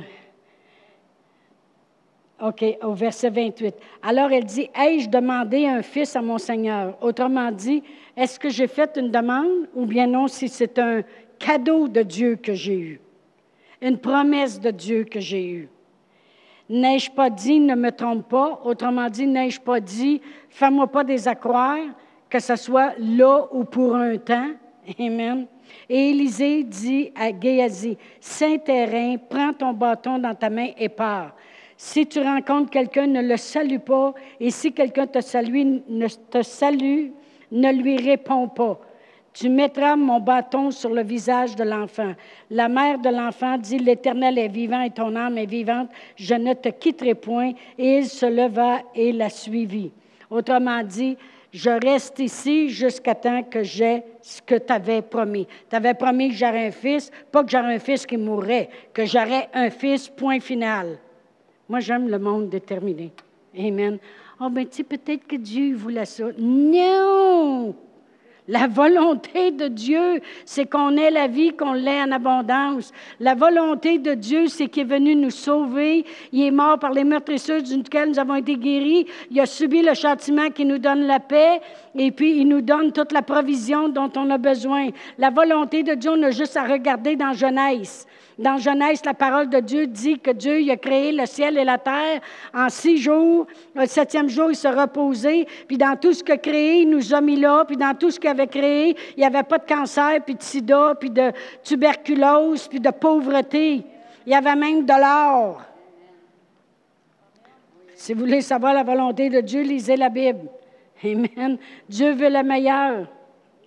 OK, 2.40 2.64
au 2.82 2.92
verset 2.92 3.30
28. 3.30 3.74
Alors 4.02 4.30
elle 4.30 4.44
dit, 4.44 4.70
ai-je 4.74 5.08
demandé 5.08 5.66
un 5.66 5.82
fils 5.82 6.14
à 6.14 6.22
mon 6.22 6.38
Seigneur? 6.38 6.96
Autrement 7.02 7.50
dit, 7.50 7.82
est-ce 8.16 8.38
que 8.38 8.48
j'ai 8.48 8.68
fait 8.68 8.96
une 8.96 9.10
demande 9.10 9.68
ou 9.74 9.86
bien 9.86 10.06
non 10.06 10.28
si 10.28 10.48
c'est 10.48 10.78
un 10.78 11.02
cadeau 11.38 11.88
de 11.88 12.02
Dieu 12.02 12.36
que 12.36 12.52
j'ai 12.52 12.78
eu, 12.78 13.00
une 13.80 13.98
promesse 13.98 14.60
de 14.60 14.70
Dieu 14.70 15.04
que 15.04 15.20
j'ai 15.20 15.48
eue. 15.48 15.68
N'ai-je 16.68 17.10
pas 17.10 17.30
dit, 17.30 17.60
ne 17.60 17.74
me 17.74 17.90
trompe 17.90 18.28
pas? 18.28 18.60
Autrement 18.64 19.08
dit, 19.08 19.26
n'ai-je 19.26 19.60
pas 19.60 19.80
dit, 19.80 20.20
fais-moi 20.50 20.86
pas 20.86 21.02
des 21.02 21.26
accroires, 21.26 21.78
que 22.28 22.38
ce 22.40 22.56
soit 22.56 22.92
là 22.98 23.46
ou 23.52 23.64
pour 23.64 23.96
un 23.96 24.18
temps? 24.18 24.50
Amen. 24.98 25.46
Et 25.88 26.10
Élisée 26.10 26.64
dit 26.64 27.10
à 27.14 27.28
Géasi, 27.38 27.96
Saint-Terrain, 28.20 29.16
prends 29.28 29.52
ton 29.52 29.72
bâton 29.72 30.18
dans 30.18 30.34
ta 30.34 30.50
main 30.50 30.68
et 30.78 30.88
pars. 30.88 31.34
Si 31.80 32.08
tu 32.08 32.18
rencontres 32.18 32.70
quelqu'un, 32.70 33.06
ne 33.06 33.22
le 33.22 33.36
salue 33.36 33.78
pas, 33.78 34.12
et 34.40 34.50
si 34.50 34.72
quelqu'un 34.72 35.06
te 35.06 35.20
salue, 35.20 35.78
ne 35.88 36.08
te 36.08 36.42
salue, 36.42 37.10
ne 37.52 37.72
lui 37.72 37.96
réponds 37.96 38.48
pas. 38.48 38.80
Tu 39.32 39.48
mettras 39.48 39.94
mon 39.94 40.18
bâton 40.18 40.72
sur 40.72 40.90
le 40.90 41.04
visage 41.04 41.54
de 41.54 41.62
l'enfant. 41.62 42.14
La 42.50 42.68
mère 42.68 42.98
de 42.98 43.10
l'enfant 43.10 43.56
dit, 43.58 43.78
L'Éternel 43.78 44.38
est 44.38 44.48
vivant 44.48 44.80
et 44.80 44.90
ton 44.90 45.14
âme 45.14 45.38
est 45.38 45.46
vivante, 45.46 45.88
je 46.16 46.34
ne 46.34 46.52
te 46.52 46.70
quitterai 46.70 47.14
point. 47.14 47.52
Et 47.78 47.98
il 47.98 48.06
se 48.06 48.26
leva 48.26 48.80
et 48.96 49.12
la 49.12 49.30
suivit. 49.30 49.92
Autrement 50.30 50.82
dit, 50.82 51.16
je 51.52 51.70
reste 51.70 52.18
ici 52.18 52.70
jusqu'à 52.70 53.14
temps 53.14 53.44
que 53.44 53.62
j'ai 53.62 54.02
ce 54.20 54.42
que 54.42 54.56
tu 54.56 54.72
avais 54.72 55.00
promis. 55.00 55.46
Tu 55.70 55.76
avais 55.76 55.94
promis 55.94 56.30
que 56.30 56.34
j'aurais 56.34 56.66
un 56.66 56.72
fils, 56.72 57.12
pas 57.30 57.44
que 57.44 57.50
j'aurais 57.52 57.76
un 57.76 57.78
fils 57.78 58.04
qui 58.04 58.16
mourrait, 58.16 58.68
que 58.92 59.06
j'aurais 59.06 59.48
un 59.54 59.70
fils, 59.70 60.08
point 60.08 60.40
final. 60.40 60.98
Moi, 61.68 61.80
j'aime 61.80 62.08
le 62.08 62.18
monde 62.18 62.48
déterminé. 62.48 63.12
Amen. 63.58 63.98
Oh, 64.40 64.48
ben, 64.48 64.66
tu 64.66 64.76
sais, 64.76 64.84
peut-être 64.84 65.26
que 65.26 65.36
Dieu 65.36 65.74
voulait 65.74 66.04
ça. 66.04 66.26
Non! 66.38 67.74
La 68.50 68.66
volonté 68.66 69.50
de 69.50 69.68
Dieu, 69.68 70.22
c'est 70.46 70.64
qu'on 70.64 70.96
ait 70.96 71.10
la 71.10 71.26
vie, 71.26 71.54
qu'on 71.54 71.74
l'ait 71.74 72.00
en 72.00 72.10
abondance. 72.12 72.92
La 73.20 73.34
volonté 73.34 73.98
de 73.98 74.14
Dieu, 74.14 74.46
c'est 74.46 74.68
qu'il 74.68 74.84
est 74.84 74.86
venu 74.86 75.14
nous 75.14 75.30
sauver. 75.30 76.06
Il 76.32 76.42
est 76.42 76.50
mort 76.50 76.78
par 76.78 76.92
les 76.92 77.04
meurtrissures 77.04 77.62
duquel 77.62 78.08
nous 78.08 78.18
avons 78.18 78.36
été 78.36 78.56
guéris. 78.56 79.06
Il 79.30 79.38
a 79.38 79.44
subi 79.44 79.82
le 79.82 79.92
châtiment 79.92 80.48
qui 80.48 80.64
nous 80.64 80.78
donne 80.78 81.06
la 81.06 81.20
paix. 81.20 81.60
Et 81.94 82.10
puis, 82.10 82.38
il 82.38 82.48
nous 82.48 82.62
donne 82.62 82.90
toute 82.90 83.12
la 83.12 83.20
provision 83.20 83.90
dont 83.90 84.10
on 84.16 84.30
a 84.30 84.38
besoin. 84.38 84.88
La 85.18 85.28
volonté 85.28 85.82
de 85.82 85.92
Dieu, 85.92 86.12
on 86.12 86.22
a 86.22 86.30
juste 86.30 86.56
à 86.56 86.64
regarder 86.64 87.16
dans 87.16 87.34
Genèse. 87.34 88.06
Dans 88.38 88.56
Genèse, 88.56 89.04
la 89.04 89.14
parole 89.14 89.48
de 89.48 89.58
Dieu 89.58 89.88
dit 89.88 90.20
que 90.20 90.30
Dieu 90.30 90.60
il 90.60 90.70
a 90.70 90.76
créé 90.76 91.10
le 91.10 91.26
ciel 91.26 91.58
et 91.58 91.64
la 91.64 91.76
terre 91.76 92.20
en 92.54 92.68
six 92.68 92.96
jours. 92.98 93.48
Le 93.74 93.84
septième 93.86 94.28
jour, 94.28 94.50
il 94.50 94.56
se 94.56 94.68
reposait. 94.68 95.44
Puis 95.66 95.76
dans 95.76 95.96
tout 95.96 96.12
ce 96.12 96.22
qu'il 96.22 96.34
a 96.34 96.38
créé, 96.38 96.82
il 96.82 96.90
nous 96.90 97.12
a 97.12 97.20
mis 97.20 97.34
là. 97.34 97.64
Puis 97.64 97.76
dans 97.76 97.96
tout 97.96 98.12
ce 98.12 98.20
qu'il 98.20 98.30
avait 98.30 98.46
créé, 98.46 98.96
il 99.16 99.20
n'y 99.20 99.26
avait 99.26 99.42
pas 99.42 99.58
de 99.58 99.66
cancer, 99.66 100.20
puis 100.24 100.36
de 100.36 100.42
sida, 100.42 100.94
puis 101.00 101.10
de 101.10 101.32
tuberculose, 101.64 102.68
puis 102.68 102.78
de 102.78 102.90
pauvreté. 102.90 103.82
Il 104.24 104.32
y 104.32 104.36
avait 104.36 104.54
même 104.54 104.84
de 104.84 104.92
l'or. 104.92 105.60
Si 107.96 108.14
vous 108.14 108.20
voulez 108.20 108.42
savoir 108.42 108.72
la 108.72 108.84
volonté 108.84 109.30
de 109.30 109.40
Dieu, 109.40 109.62
lisez 109.62 109.96
la 109.96 110.10
Bible. 110.10 110.48
Amen. 111.04 111.58
Dieu 111.88 112.12
veut 112.12 112.30
le 112.30 112.44
meilleur. 112.44 113.08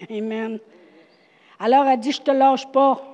Amen. 0.09 0.59
Alors, 1.59 1.85
elle 1.85 1.99
dit, 1.99 2.13
je 2.13 2.21
te 2.21 2.31
lâche 2.31 2.65
pas. 2.71 3.10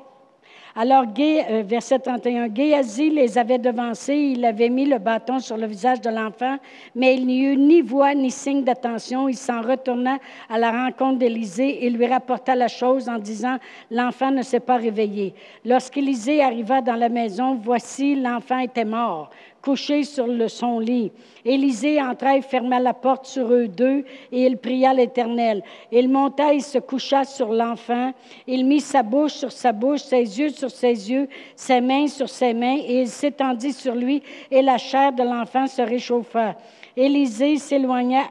Alors, 0.79 1.05
euh, 1.19 1.63
verset 1.65 1.97
31, 1.97 2.53
Géasi 2.53 3.09
les 3.09 3.35
avait 3.39 3.57
devancés, 3.57 4.13
il 4.13 4.45
avait 4.45 4.69
mis 4.69 4.85
le 4.85 4.99
bâton 4.99 5.39
sur 5.39 5.57
le 5.57 5.65
visage 5.65 6.01
de 6.01 6.11
l'enfant, 6.11 6.57
mais 6.93 7.15
il 7.15 7.25
n'y 7.25 7.39
eut 7.45 7.57
ni 7.57 7.81
voix 7.81 8.13
ni 8.13 8.29
signe 8.29 8.63
d'attention. 8.63 9.27
Il 9.27 9.35
s'en 9.35 9.63
retourna 9.63 10.19
à 10.47 10.59
la 10.59 10.69
rencontre 10.69 11.17
d'Élisée 11.17 11.83
et 11.83 11.89
lui 11.89 12.05
rapporta 12.05 12.53
la 12.53 12.67
chose 12.67 13.09
en 13.09 13.17
disant, 13.17 13.57
L'enfant 13.89 14.29
ne 14.29 14.43
s'est 14.43 14.59
pas 14.59 14.77
réveillé. 14.77 15.33
Lorsqu'Élisée 15.65 16.43
arriva 16.43 16.79
dans 16.81 16.95
la 16.95 17.09
maison, 17.09 17.55
voici, 17.55 18.13
l'enfant 18.13 18.59
était 18.59 18.85
mort 18.85 19.31
couché 19.61 20.03
sur 20.03 20.27
le, 20.27 20.47
son 20.47 20.79
lit. 20.79 21.11
Élisée 21.43 22.01
entra 22.01 22.37
et 22.37 22.41
ferma 22.41 22.79
la 22.79 22.93
porte 22.93 23.25
sur 23.25 23.51
eux 23.51 23.67
deux, 23.67 24.03
et 24.31 24.45
il 24.45 24.57
pria 24.57 24.93
l'Éternel. 24.93 25.63
Il 25.91 26.09
monta 26.09 26.53
et 26.53 26.59
se 26.59 26.77
coucha 26.77 27.23
sur 27.23 27.53
l'enfant. 27.53 28.13
Il 28.47 28.65
mit 28.65 28.81
sa 28.81 29.03
bouche 29.03 29.33
sur 29.33 29.51
sa 29.51 29.71
bouche, 29.71 30.01
ses 30.01 30.39
yeux 30.39 30.49
sur 30.49 30.71
ses 30.71 31.09
yeux, 31.09 31.27
ses 31.55 31.81
mains 31.81 32.07
sur 32.07 32.29
ses 32.29 32.53
mains, 32.53 32.77
et 32.77 33.01
il 33.01 33.07
s'étendit 33.07 33.73
sur 33.73 33.95
lui, 33.95 34.21
et 34.51 34.61
la 34.61 34.77
chair 34.77 35.13
de 35.13 35.23
l'enfant 35.23 35.67
se 35.67 35.81
réchauffa. 35.81 36.55
Élisée 36.95 37.57
s'éloigna, 37.57 38.23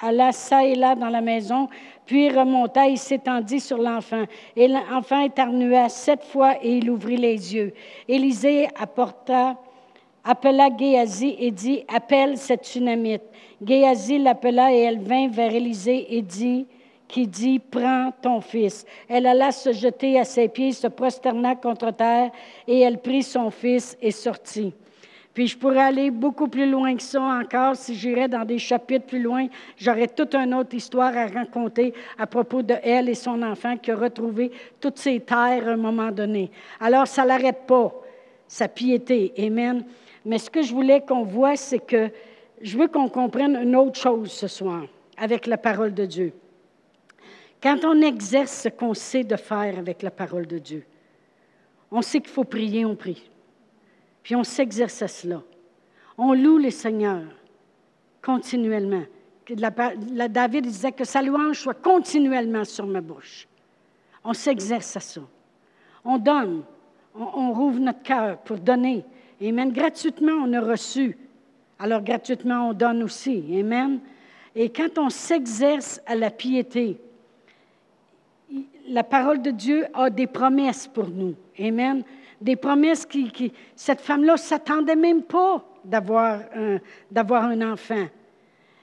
alla 0.00 0.32
ça 0.32 0.64
et 0.64 0.74
là 0.74 0.94
dans 0.94 1.10
la 1.10 1.20
maison, 1.20 1.68
puis 2.06 2.28
remonta 2.28 2.88
et 2.88 2.96
s'étendit 2.96 3.60
sur 3.60 3.78
l'enfant. 3.78 4.24
Et 4.56 4.68
l'enfant 4.68 5.20
éternua 5.20 5.88
sept 5.88 6.22
fois 6.24 6.54
et 6.62 6.78
il 6.78 6.90
ouvrit 6.90 7.16
les 7.16 7.54
yeux. 7.54 7.72
Élisée 8.08 8.68
apporta 8.78 9.56
appela 10.24 10.68
Géasi 10.76 11.36
et 11.38 11.50
dit, 11.50 11.84
appelle 11.92 12.36
cette 12.36 12.64
tsunamite. 12.64 13.22
Géasi 13.64 14.18
l'appela 14.18 14.72
et 14.72 14.80
elle 14.80 15.00
vint 15.00 15.28
vers 15.28 15.54
Élisée 15.54 16.16
et 16.16 16.22
dit, 16.22 16.66
qui 17.06 17.26
dit, 17.26 17.58
prends 17.58 18.12
ton 18.22 18.40
fils. 18.40 18.84
Elle 19.08 19.26
alla 19.26 19.52
se 19.52 19.72
jeter 19.72 20.18
à 20.18 20.24
ses 20.24 20.48
pieds, 20.48 20.72
se 20.72 20.86
prosterna 20.86 21.54
contre 21.54 21.90
terre, 21.92 22.30
et 22.66 22.80
elle 22.80 22.98
prit 22.98 23.22
son 23.22 23.50
fils 23.50 23.96
et 24.00 24.10
sortit. 24.10 24.72
Puis 25.34 25.48
je 25.48 25.58
pourrais 25.58 25.80
aller 25.80 26.10
beaucoup 26.12 26.46
plus 26.46 26.70
loin 26.70 26.94
que 26.96 27.02
ça 27.02 27.20
encore. 27.20 27.74
Si 27.74 27.94
j'irais 27.94 28.28
dans 28.28 28.44
des 28.44 28.58
chapitres 28.58 29.06
plus 29.06 29.20
loin, 29.20 29.48
j'aurais 29.76 30.06
toute 30.06 30.34
une 30.36 30.54
autre 30.54 30.74
histoire 30.74 31.16
à 31.16 31.26
raconter 31.26 31.92
à 32.16 32.26
propos 32.26 32.62
de 32.62 32.74
elle 32.82 33.08
et 33.08 33.14
son 33.14 33.42
enfant 33.42 33.76
qui 33.76 33.90
a 33.90 33.96
retrouvé 33.96 34.52
toutes 34.80 34.98
ses 34.98 35.18
terres 35.18 35.68
à 35.68 35.72
un 35.72 35.76
moment 35.76 36.12
donné. 36.12 36.52
Alors, 36.80 37.08
ça 37.08 37.24
l'arrête 37.24 37.66
pas, 37.66 37.92
sa 38.46 38.68
piété. 38.68 39.32
Amen. 39.36 39.84
Mais 40.24 40.38
ce 40.38 40.50
que 40.50 40.62
je 40.62 40.72
voulais 40.72 41.00
qu'on 41.00 41.24
voit, 41.24 41.56
c'est 41.56 41.78
que 41.78 42.10
je 42.60 42.78
veux 42.78 42.88
qu'on 42.88 43.08
comprenne 43.08 43.56
une 43.56 43.76
autre 43.76 43.98
chose 43.98 44.32
ce 44.32 44.48
soir 44.48 44.84
avec 45.16 45.46
la 45.46 45.58
parole 45.58 45.94
de 45.94 46.06
Dieu. 46.06 46.32
Quand 47.62 47.84
on 47.84 48.00
exerce 48.02 48.62
ce 48.62 48.68
qu'on 48.68 48.94
sait 48.94 49.24
de 49.24 49.36
faire 49.36 49.78
avec 49.78 50.02
la 50.02 50.10
parole 50.10 50.46
de 50.46 50.58
Dieu, 50.58 50.84
on 51.90 52.02
sait 52.02 52.20
qu'il 52.20 52.30
faut 52.30 52.44
prier, 52.44 52.84
on 52.84 52.96
prie. 52.96 53.30
Puis 54.22 54.34
on 54.34 54.44
s'exerce 54.44 55.02
à 55.02 55.08
cela. 55.08 55.42
On 56.16 56.32
loue 56.32 56.58
le 56.58 56.70
Seigneur 56.70 57.22
continuellement. 58.22 59.04
David 59.48 60.66
disait 60.66 60.92
que 60.92 61.04
sa 61.04 61.22
louange 61.22 61.60
soit 61.60 61.80
continuellement 61.80 62.64
sur 62.64 62.86
ma 62.86 63.00
bouche. 63.00 63.46
On 64.24 64.32
s'exerce 64.32 64.96
à 64.96 65.00
ça. 65.00 65.20
On 66.04 66.18
donne, 66.18 66.62
on, 67.14 67.52
rouvre 67.52 67.78
notre 67.78 68.02
cœur 68.02 68.38
pour 68.38 68.58
donner. 68.58 69.04
Amen. 69.44 69.72
Gratuitement, 69.72 70.32
on 70.32 70.52
a 70.54 70.60
reçu. 70.60 71.18
Alors, 71.78 72.02
gratuitement, 72.02 72.70
on 72.70 72.72
donne 72.72 73.02
aussi. 73.02 73.44
Amen. 73.60 74.00
Et 74.54 74.70
quand 74.70 74.96
on 74.98 75.10
s'exerce 75.10 76.00
à 76.06 76.14
la 76.14 76.30
piété, 76.30 76.98
la 78.88 79.04
parole 79.04 79.42
de 79.42 79.50
Dieu 79.50 79.86
a 79.92 80.08
des 80.08 80.26
promesses 80.26 80.86
pour 80.86 81.08
nous. 81.08 81.34
Amen. 81.58 82.02
Des 82.40 82.56
promesses 82.56 83.04
qui, 83.04 83.52
cette 83.74 84.00
femme-là 84.00 84.36
s'attendait 84.36 84.96
même 84.96 85.22
pas 85.22 85.64
d'avoir 85.84 86.40
un, 86.54 86.78
d'avoir 87.10 87.44
un 87.44 87.72
enfant. 87.72 88.06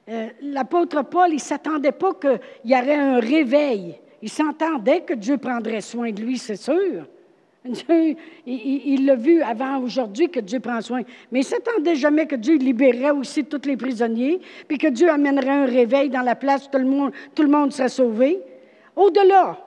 Euh, 0.10 0.30
l'apôtre 0.42 1.04
Paul, 1.04 1.30
il 1.30 1.36
ne 1.36 1.40
s'attendait 1.40 1.92
pas 1.92 2.14
qu'il 2.14 2.40
y 2.66 2.76
aurait 2.76 2.96
un 2.96 3.20
réveil. 3.20 3.96
Il 4.22 4.30
s'entendait 4.30 5.02
que 5.02 5.14
Dieu 5.14 5.38
prendrait 5.38 5.82
soin 5.82 6.12
de 6.12 6.22
lui, 6.22 6.38
c'est 6.38 6.56
sûr. 6.56 7.06
Dieu, 7.64 8.16
il 8.48 9.06
l'a 9.06 9.16
vu 9.16 9.42
avant 9.44 9.80
aujourd'hui 9.80 10.30
que 10.30 10.40
Dieu 10.40 10.60
prend 10.60 10.82
soin. 10.82 11.02
Mais 11.32 11.42
il 11.42 11.44
ne 11.44 11.48
s'attendait 11.48 11.96
jamais 11.96 12.26
que 12.26 12.36
Dieu 12.36 12.56
libérerait 12.56 13.12
aussi 13.12 13.44
tous 13.46 13.68
les 13.68 13.78
prisonniers, 13.78 14.42
puis 14.68 14.80
que 14.80 14.88
Dieu 14.88 15.10
amènerait 15.10 15.50
un 15.50 15.66
réveil 15.66 16.10
dans 16.10 16.22
la 16.22 16.36
place, 16.36 16.70
tout 16.72 16.80
le 16.80 16.86
monde, 16.86 17.12
tout 17.36 17.44
le 17.44 17.50
monde 17.50 17.72
serait 17.72 17.90
sauvé. 17.90 18.40
Au-delà, 18.96 19.58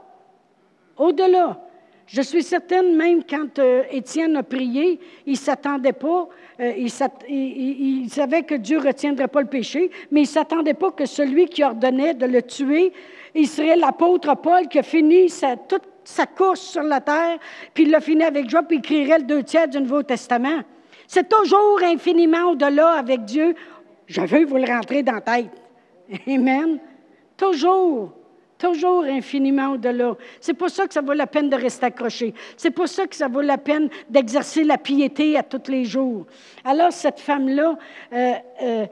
au-delà. 0.96 1.60
Je 2.06 2.20
suis 2.20 2.42
certaine, 2.42 2.96
même 2.96 3.22
quand 3.24 3.58
euh, 3.58 3.84
Étienne 3.90 4.36
a 4.36 4.42
prié, 4.42 5.00
il 5.24 5.32
ne 5.32 5.38
s'attendait 5.38 5.94
pas, 5.94 6.28
euh, 6.60 6.72
il, 6.76 8.10
savait 8.10 8.42
que 8.42 8.56
Dieu 8.56 8.78
ne 8.78 8.86
retiendrait 8.86 9.28
pas 9.28 9.40
le 9.40 9.46
péché, 9.46 9.90
mais 10.10 10.20
il 10.20 10.24
ne 10.24 10.28
s'attendait 10.28 10.74
pas 10.74 10.90
que 10.90 11.06
celui 11.06 11.46
qui 11.46 11.64
ordonnait 11.64 12.12
de 12.12 12.26
le 12.26 12.42
tuer, 12.42 12.92
il 13.34 13.48
serait 13.48 13.76
l'apôtre 13.76 14.36
Paul 14.36 14.68
qui 14.68 14.78
a 14.78 14.82
fini 14.82 15.30
sa, 15.30 15.56
toute 15.56 15.93
sa 16.04 16.26
course 16.26 16.60
sur 16.60 16.82
la 16.82 17.00
terre, 17.00 17.38
puis 17.72 17.84
il 17.84 17.90
l'a 17.90 18.00
fini 18.00 18.24
avec 18.24 18.48
joie, 18.48 18.62
puis 18.62 18.76
il 18.76 18.80
écrirait 18.80 19.18
le 19.18 19.24
deux 19.24 19.42
tiers 19.42 19.68
du 19.68 19.80
Nouveau 19.80 20.02
Testament. 20.02 20.60
C'est 21.06 21.28
toujours 21.28 21.80
infiniment 21.82 22.50
au-delà 22.50 22.92
avec 22.92 23.24
Dieu. 23.24 23.54
Je 24.06 24.20
veux 24.20 24.44
vous 24.44 24.56
le 24.56 24.66
rentrer 24.66 25.02
dans 25.02 25.14
la 25.14 25.20
tête. 25.20 25.50
Amen. 26.26 26.78
Toujours. 27.36 28.12
Toujours 28.58 29.04
infiniment 29.04 29.72
au-delà. 29.72 30.14
C'est 30.40 30.54
pour 30.54 30.70
ça 30.70 30.86
que 30.86 30.94
ça 30.94 31.00
vaut 31.00 31.12
la 31.12 31.26
peine 31.26 31.50
de 31.50 31.56
rester 31.56 31.86
accroché. 31.86 32.32
C'est 32.56 32.70
pour 32.70 32.88
ça 32.88 33.06
que 33.06 33.16
ça 33.16 33.28
vaut 33.28 33.40
la 33.40 33.58
peine 33.58 33.88
d'exercer 34.08 34.64
la 34.64 34.78
piété 34.78 35.36
à 35.36 35.42
tous 35.42 35.70
les 35.70 35.84
jours. 35.84 36.26
Alors, 36.64 36.92
cette 36.92 37.20
femme-là, 37.20 37.76
euh, 38.12 38.32
euh, 38.62 38.86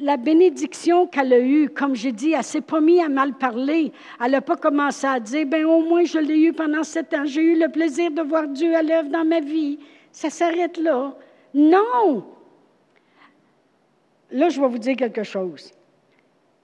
la 0.00 0.16
bénédiction 0.16 1.06
qu'elle 1.06 1.32
a 1.32 1.40
eue, 1.40 1.68
comme 1.70 1.94
j'ai 1.94 2.12
dit, 2.12 2.32
elle 2.32 2.44
s'est 2.44 2.60
pas 2.60 2.80
mise 2.80 3.00
à 3.00 3.08
mal 3.08 3.34
parler. 3.34 3.92
Elle 4.24 4.32
n'a 4.32 4.40
pas 4.40 4.56
commencé 4.56 5.06
à 5.06 5.18
dire, 5.18 5.46
ben 5.46 5.64
au 5.64 5.80
moins 5.82 6.04
je 6.04 6.18
l'ai 6.18 6.38
eu 6.38 6.52
pendant 6.52 6.84
sept 6.84 7.12
ans, 7.14 7.24
j'ai 7.24 7.42
eu 7.42 7.58
le 7.58 7.68
plaisir 7.68 8.10
de 8.10 8.22
voir 8.22 8.46
Dieu 8.46 8.74
à 8.76 8.82
l'œuvre 8.82 9.08
dans 9.08 9.24
ma 9.24 9.40
vie. 9.40 9.78
Ça 10.12 10.30
s'arrête 10.30 10.76
là. 10.78 11.14
Non! 11.52 12.24
Là, 14.30 14.48
je 14.48 14.60
vais 14.60 14.68
vous 14.68 14.78
dire 14.78 14.96
quelque 14.96 15.24
chose. 15.24 15.72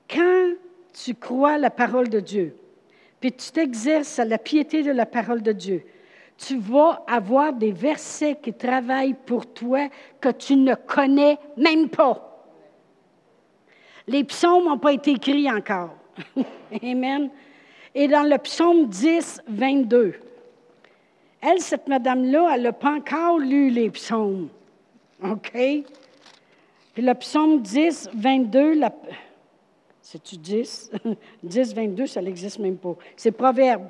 Quand 0.09 0.53
tu 0.93 1.15
crois 1.15 1.59
la 1.59 1.71
parole 1.71 2.09
de 2.09 2.21
Dieu, 2.21 2.55
puis 3.21 3.33
tu 3.33 3.51
t'exerces 3.51 4.21
à 4.21 4.25
la 4.25 4.39
piété 4.39 4.85
de 4.85 4.93
la 4.93 5.07
parole 5.07 5.43
de 5.43 5.51
Dieu, 5.51 5.83
tu 6.39 6.59
vas 6.59 7.03
avoir 7.07 7.53
des 7.53 7.73
versets 7.73 8.37
qui 8.43 8.53
travaillent 8.53 9.17
pour 9.27 9.47
toi 9.47 9.89
que 10.21 10.29
tu 10.31 10.57
ne 10.57 10.75
connais 10.75 11.39
même 11.57 11.89
pas. 11.89 12.23
Les 14.07 14.23
psaumes 14.25 14.65
n'ont 14.65 14.79
pas 14.79 14.93
été 14.93 15.13
écrits 15.13 15.51
encore. 15.51 15.95
Amen. 16.83 17.31
Et 17.95 18.09
dans 18.09 18.23
le 18.23 18.39
psaume 18.39 18.87
10, 18.87 19.43
22, 19.49 20.15
elle, 21.41 21.61
cette 21.61 21.89
madame-là, 21.89 22.53
elle 22.55 22.63
n'a 22.63 22.73
pas 22.73 22.93
encore 22.93 23.39
lu 23.39 23.71
les 23.71 23.91
psaumes. 23.91 24.49
OK? 25.23 25.53
Puis 25.53 27.03
le 27.03 27.15
psaume 27.15 27.61
10, 27.61 28.11
22, 28.15 28.75
la, 28.75 28.93
c'est-tu 30.09 30.37
10? 30.37 30.93
10, 31.43 31.75
22, 31.75 32.07
ça 32.07 32.23
n'existe 32.23 32.61
même 32.61 32.77
pas. 32.77 32.95
C'est 33.17 33.33
Proverbe. 33.33 33.89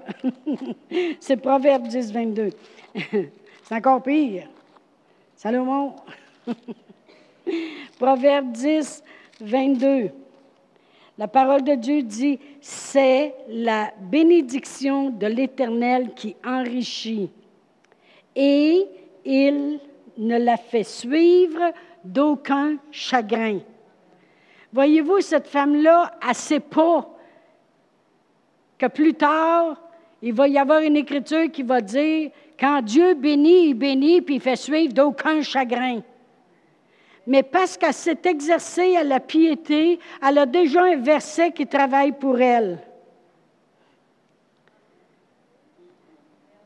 C'est 1.21 1.37
Proverbe 1.37 1.89
10, 1.89 2.11
22. 2.11 2.51
C'est 3.63 3.75
encore 3.75 4.03
pire. 4.03 4.49
Salomon. 5.35 5.95
Proverbe 7.99 8.51
10, 8.51 9.05
22. 9.43 10.09
La 11.19 11.29
parole 11.29 11.63
de 11.63 11.75
Dieu 11.75 12.03
dit, 12.03 12.39
c'est 12.63 13.35
la 13.49 13.93
bénédiction 14.01 15.11
de 15.11 15.27
l'Éternel 15.27 16.15
qui 16.15 16.35
enrichit 16.43 17.31
et 18.35 18.87
il 19.27 19.81
ne 20.17 20.39
la 20.39 20.57
fait 20.57 20.85
suivre 20.85 21.73
d'aucun 22.05 22.79
chagrin. 22.91 23.61
Voyez-vous, 24.77 25.23
cette 25.23 25.47
femme-là, 25.47 26.12
elle 26.21 26.29
ne 26.29 26.35
sait 26.35 26.61
pas 26.61 27.09
que 28.77 28.85
plus 28.85 29.15
tard, 29.15 29.81
il 30.21 30.35
va 30.35 30.49
y 30.49 30.59
avoir 30.59 30.81
une 30.81 30.99
écriture 30.99 31.51
qui 31.51 31.62
va 31.62 31.81
dire, 31.81 32.31
quand 32.61 32.83
Dieu 32.83 33.15
bénit, 33.15 33.69
il 33.69 33.75
bénit, 33.75 34.21
puis 34.21 34.35
il 34.35 34.41
fait 34.43 34.55
suivre 34.55 34.93
d'aucun 34.93 35.41
chagrin. 35.41 36.03
Mais 37.27 37.43
parce 37.43 37.79
qu'elle 37.79 37.95
s'est 37.95 38.21
exercée 38.25 38.99
à 38.99 39.03
la 39.03 39.19
piété, 39.19 39.99
elle 40.23 40.37
a 40.37 40.45
déjà 40.45 40.85
un 40.85 40.97
verset 40.97 41.53
qui 41.53 41.67
travaille 41.67 42.12
pour 42.12 42.39
elle. 42.39 42.79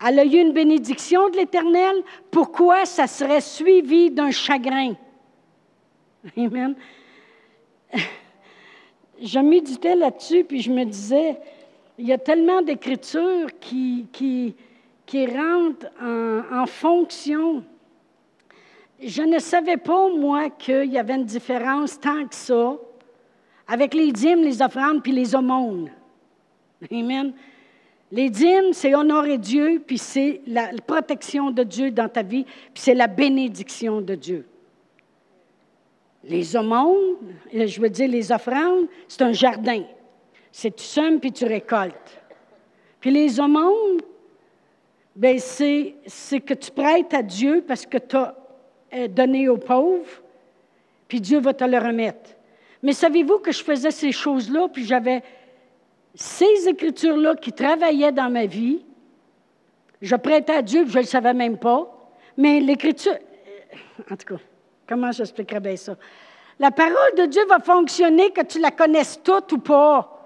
Elle 0.05 0.18
a 0.18 0.25
eu 0.25 0.37
une 0.37 0.53
bénédiction 0.53 1.29
de 1.29 1.37
l'Éternel. 1.37 1.94
Pourquoi 2.33 2.87
ça 2.87 3.07
serait 3.07 3.40
suivi 3.40 4.11
d'un 4.11 4.33
chagrin? 4.33 4.94
Amen 6.37 6.75
je 9.22 9.38
méditais 9.38 9.94
là-dessus, 9.94 10.44
puis 10.44 10.61
je 10.61 10.70
me 10.70 10.85
disais, 10.85 11.38
il 11.98 12.07
y 12.07 12.12
a 12.12 12.18
tellement 12.18 12.62
d'écritures 12.62 13.48
qui, 13.61 14.07
qui, 14.12 14.55
qui 15.07 15.26
rentrent 15.26 15.88
en, 16.00 16.62
en, 16.62 16.66
fonction. 16.66 17.62
Je 19.03 19.22
ne 19.22 19.38
savais 19.38 19.76
pas, 19.76 20.09
moi, 20.09 20.50
qu'il 20.50 20.92
y 20.92 20.98
avait 20.98 21.14
une 21.14 21.24
différence 21.24 21.98
tant 22.00 22.26
que 22.26 22.35
ça 22.35 22.76
avec 23.68 23.94
les 23.94 24.11
dîmes, 24.11 24.42
les 24.42 24.62
offrandes, 24.62 25.03
puis 25.03 25.12
les 25.12 25.35
aumônes. 25.35 25.90
Amen. 26.90 27.33
Les 28.12 28.29
dîmes, 28.29 28.72
c'est 28.72 28.94
honorer 28.94 29.38
Dieu, 29.38 29.83
puis 29.87 29.98
c'est 29.98 30.40
la 30.46 30.70
protection 30.85 31.53
de 31.53 31.62
Dieu 31.62 31.92
dans 31.92 32.09
ta 32.09 32.22
vie, 32.22 32.44
puis 32.44 32.83
c'est 32.83 32.94
la 32.94 33.07
bénédiction 33.07 34.00
de 34.00 34.16
Dieu. 34.16 34.46
Les 36.24 36.56
aumônes, 36.56 37.16
je 37.52 37.80
veux 37.80 37.88
dire 37.88 38.09
les 38.09 38.30
offrandes, 38.30 38.87
c'est 39.09 39.22
un 39.22 39.33
jardin. 39.33 39.83
C'est 40.52 40.74
tu 40.74 40.85
sèmes 40.85 41.20
puis 41.20 41.33
tu 41.33 41.44
récoltes. 41.44 42.20
Puis 43.00 43.11
les 43.11 43.40
aumônes, 43.40 44.00
ben 45.16 45.38
c'est, 45.38 45.94
c'est 46.06 46.40
que 46.40 46.54
tu 46.54 46.70
prêtes 46.70 47.14
à 47.14 47.22
Dieu 47.22 47.64
parce 47.66 47.87
que 47.87 47.98
tu 47.98 48.16
as 48.16 48.35
euh, 48.92 49.09
donné 49.09 49.48
aux 49.48 49.56
pauvres, 49.56 50.22
puis 51.09 51.20
Dieu 51.20 51.40
va 51.40 51.54
te 51.54 51.64
le 51.64 51.78
remettre. 51.78 52.30
Mais 52.83 52.92
savez-vous 52.92 53.38
que 53.38 53.52
je 53.52 53.62
faisais 53.62 53.90
ces 53.90 54.12
choses-là, 54.12 54.68
puis 54.68 54.85
j'avais 54.85 55.22
ces 56.14 56.68
écritures-là 56.68 57.37
qui 57.37 57.52
travaillaient 57.52 58.12
dans 58.12 58.30
ma 58.30 58.46
vie. 58.46 58.85
Je 60.00 60.16
prêtais 60.16 60.54
à 60.54 60.62
Dieu, 60.62 60.83
puis 60.83 60.92
je 60.92 60.98
ne 60.98 61.02
le 61.02 61.09
savais 61.09 61.35
même 61.35 61.59
pas. 61.59 61.88
Mais 62.37 62.61
l'écriture, 62.61 63.16
en 64.11 64.16
tout 64.16 64.35
cas, 64.35 64.40
Comment 64.90 65.12
j'expliquerais 65.12 65.61
bien 65.61 65.76
ça? 65.76 65.94
La 66.59 66.72
parole 66.72 67.14
de 67.16 67.26
Dieu 67.26 67.46
va 67.46 67.61
fonctionner 67.61 68.33
que 68.33 68.40
tu 68.42 68.59
la 68.59 68.72
connaisses 68.72 69.20
toute 69.22 69.53
ou 69.53 69.59
pas. 69.59 70.16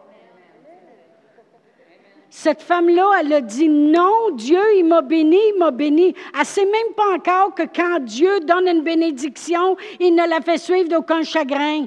Cette 2.31 2.63
femme-là, 2.63 3.11
elle 3.21 3.33
a 3.35 3.41
dit 3.43 3.69
non, 3.69 4.31
Dieu, 4.33 4.63
il 4.77 4.85
m'a 4.85 5.03
béni, 5.03 5.39
il 5.53 5.59
m'a 5.59 5.71
béni. 5.71 6.15
Elle 6.33 6.41
ne 6.41 6.45
sait 6.47 6.65
même 6.65 6.95
pas 6.97 7.15
encore 7.15 7.55
que 7.55 7.65
quand 7.65 8.01
Dieu 8.01 8.41
donne 8.41 8.67
une 8.67 8.81
bénédiction, 8.81 9.77
il 10.01 10.15
ne 10.15 10.27
la 10.27 10.41
fait 10.41 10.57
suivre 10.57 10.89
d'aucun 10.89 11.23
chagrin. 11.25 11.85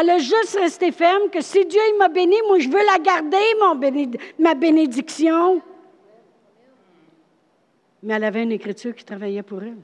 Elle 0.00 0.10
a 0.10 0.18
juste 0.18 0.56
resté 0.56 0.92
ferme 0.92 1.30
que 1.30 1.40
si 1.40 1.66
Dieu 1.66 1.80
m'a 1.98 2.08
béni, 2.08 2.36
moi 2.46 2.60
je 2.60 2.68
veux 2.68 2.86
la 2.86 2.98
garder, 2.98 3.36
ma 4.38 4.54
bénédiction. 4.54 5.60
Mais 8.04 8.14
elle 8.14 8.24
avait 8.24 8.44
une 8.44 8.52
écriture 8.52 8.94
qui 8.94 9.04
travaillait 9.04 9.42
pour 9.42 9.64
elle 9.64 9.78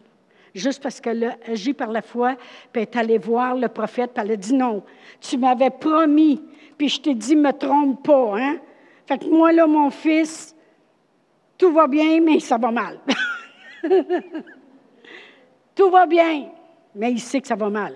juste 0.54 0.82
parce 0.82 1.00
qu'elle 1.00 1.24
a 1.24 1.36
agi 1.48 1.72
par 1.72 1.90
la 1.90 2.02
foi, 2.02 2.36
puis 2.72 2.82
elle 2.82 2.82
est 2.82 2.96
allée 2.96 3.18
voir 3.18 3.56
le 3.56 3.68
prophète, 3.68 4.12
puis 4.14 4.24
elle 4.24 4.32
a 4.32 4.36
dit 4.36 4.54
non, 4.54 4.82
tu 5.20 5.36
m'avais 5.36 5.70
promis, 5.70 6.42
puis 6.78 6.88
je 6.88 7.00
t'ai 7.00 7.14
dit, 7.14 7.36
me 7.36 7.52
trompe 7.52 8.04
pas, 8.04 8.38
hein? 8.38 8.58
Fait 9.06 9.18
que 9.18 9.26
moi, 9.26 9.52
là, 9.52 9.66
mon 9.66 9.90
fils, 9.90 10.56
tout 11.58 11.72
va 11.72 11.86
bien, 11.86 12.20
mais 12.20 12.40
ça 12.40 12.56
va 12.56 12.70
mal. 12.70 12.98
tout 15.74 15.90
va 15.90 16.06
bien, 16.06 16.48
mais 16.94 17.12
il 17.12 17.20
sait 17.20 17.40
que 17.40 17.48
ça 17.48 17.54
va 17.54 17.68
mal. 17.68 17.94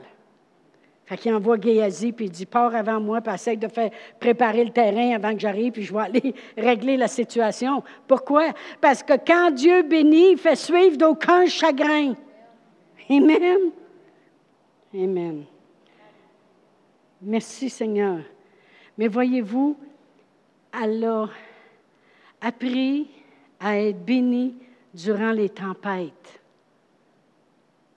Fait 1.07 1.17
qu'il 1.17 1.33
envoie 1.33 1.59
Géasi, 1.59 2.13
puis 2.13 2.27
il 2.27 2.31
dit 2.31 2.45
Pars 2.45 2.75
avant 2.75 3.01
moi, 3.01 3.23
puis 3.23 3.35
essaye 3.35 3.57
de 3.57 3.69
faire 3.69 3.91
préparer 4.21 4.63
le 4.63 4.71
terrain 4.71 5.15
avant 5.15 5.33
que 5.33 5.41
j'arrive, 5.41 5.73
puis 5.73 5.83
je 5.83 5.95
vais 5.95 6.01
aller 6.01 6.35
régler 6.59 6.99
la 6.99 7.09
situation. 7.09 7.83
Pourquoi? 8.07 8.53
Parce 8.81 9.03
que 9.03 9.15
quand 9.15 9.51
Dieu 9.53 9.83
bénit, 9.83 10.33
il 10.33 10.39
fait 10.39 10.57
suivre 10.57 10.99
d'aucun 10.99 11.47
chagrin. 11.47 12.13
Amen. 13.11 13.73
Amen. 14.95 15.45
Merci 17.23 17.71
Seigneur. 17.71 18.21
Mais 18.97 19.09
voyez-vous, 19.09 19.77
elle 20.73 21.05
a 21.05 21.29
appris 22.41 23.09
à 23.61 23.79
être 23.79 24.05
bénie 24.05 24.55
durant 24.93 25.33
les 25.33 25.49
tempêtes 25.49 26.41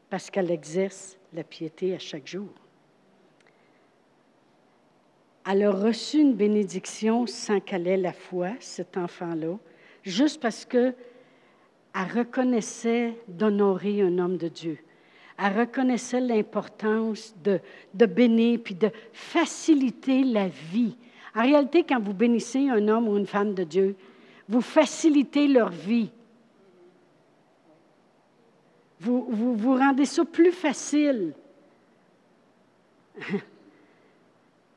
parce 0.10 0.30
qu'elle 0.30 0.52
exerce 0.52 1.18
la 1.34 1.44
piété 1.44 1.94
à 1.94 2.00
chaque 2.00 2.28
jour. 2.28 2.50
Elle 5.50 5.64
a 5.64 5.72
reçu 5.72 6.20
une 6.20 6.36
bénédiction 6.36 7.26
sans 7.26 7.60
qu'elle 7.60 7.88
ait 7.88 7.98
la 7.98 8.14
foi, 8.14 8.52
cet 8.60 8.98
enfant-là, 8.98 9.58
juste 10.04 10.42
parce 10.42 10.66
qu'elle 10.66 10.96
reconnaissait 11.94 13.16
d'honorer 13.28 14.02
un 14.02 14.20
homme 14.20 14.38
de 14.38 14.48
Dieu. 14.48 14.78
Elle 15.44 15.60
reconnaissait 15.60 16.20
l'importance 16.20 17.34
de, 17.44 17.60
bénir 18.06 18.60
puis 18.64 18.76
de 18.76 18.92
faciliter 19.12 20.24
la 20.24 20.48
vie. 20.48 20.96
En 21.34 21.42
réalité, 21.42 21.84
quand 21.84 22.00
vous 22.00 22.14
bénissez 22.14 22.70
un 22.70 22.88
homme 22.88 23.08
ou 23.08 23.18
une 23.18 23.26
femme 23.26 23.56
de 23.56 23.64
Dieu, 23.64 23.96
vous 24.48 24.62
facilitez 24.62 25.48
leur 25.48 25.70
vie. 25.70 26.12
Vous, 29.00 29.26
vous, 29.30 29.56
vous 29.56 29.76
rendez 29.76 30.06
ça 30.06 30.24
plus 30.26 30.52
facile. 30.52 31.34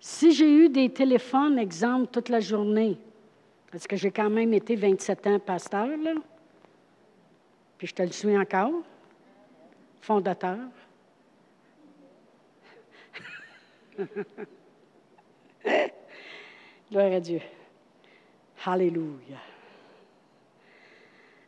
Si 0.07 0.33
j'ai 0.33 0.53
eu 0.53 0.69
des 0.69 0.91
téléphones, 0.91 1.59
exemple, 1.59 2.09
toute 2.13 2.29
la 2.29 2.41
journée, 2.41 2.99
parce 3.73 3.87
que 3.87 3.97
j'ai 3.97 4.11
quand 4.11 4.29
même 4.29 4.53
été 4.53 4.77
27 4.77 5.27
ans 5.29 5.39
pasteur, 5.39 5.87
là, 5.87 6.13
puis 7.79 7.87
je 7.87 7.95
te 7.95 8.03
le 8.03 8.13
suis 8.13 8.37
encore, 8.37 8.83
fondateur. 10.05 10.59
Gloire 16.91 17.13
à 17.13 17.21
Dieu. 17.21 17.41
Alléluia. 18.67 19.39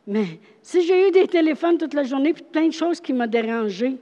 Mais 0.07 0.39
si 0.61 0.81
j'ai 0.87 1.07
eu 1.07 1.11
des 1.11 1.27
téléphones 1.27 1.77
toute 1.77 1.93
la 1.93 2.01
journée, 2.03 2.33
puis 2.33 2.43
plein 2.43 2.67
de 2.67 2.73
choses 2.73 2.99
qui 2.99 3.13
m'ont 3.13 3.27
dérangé, 3.27 3.97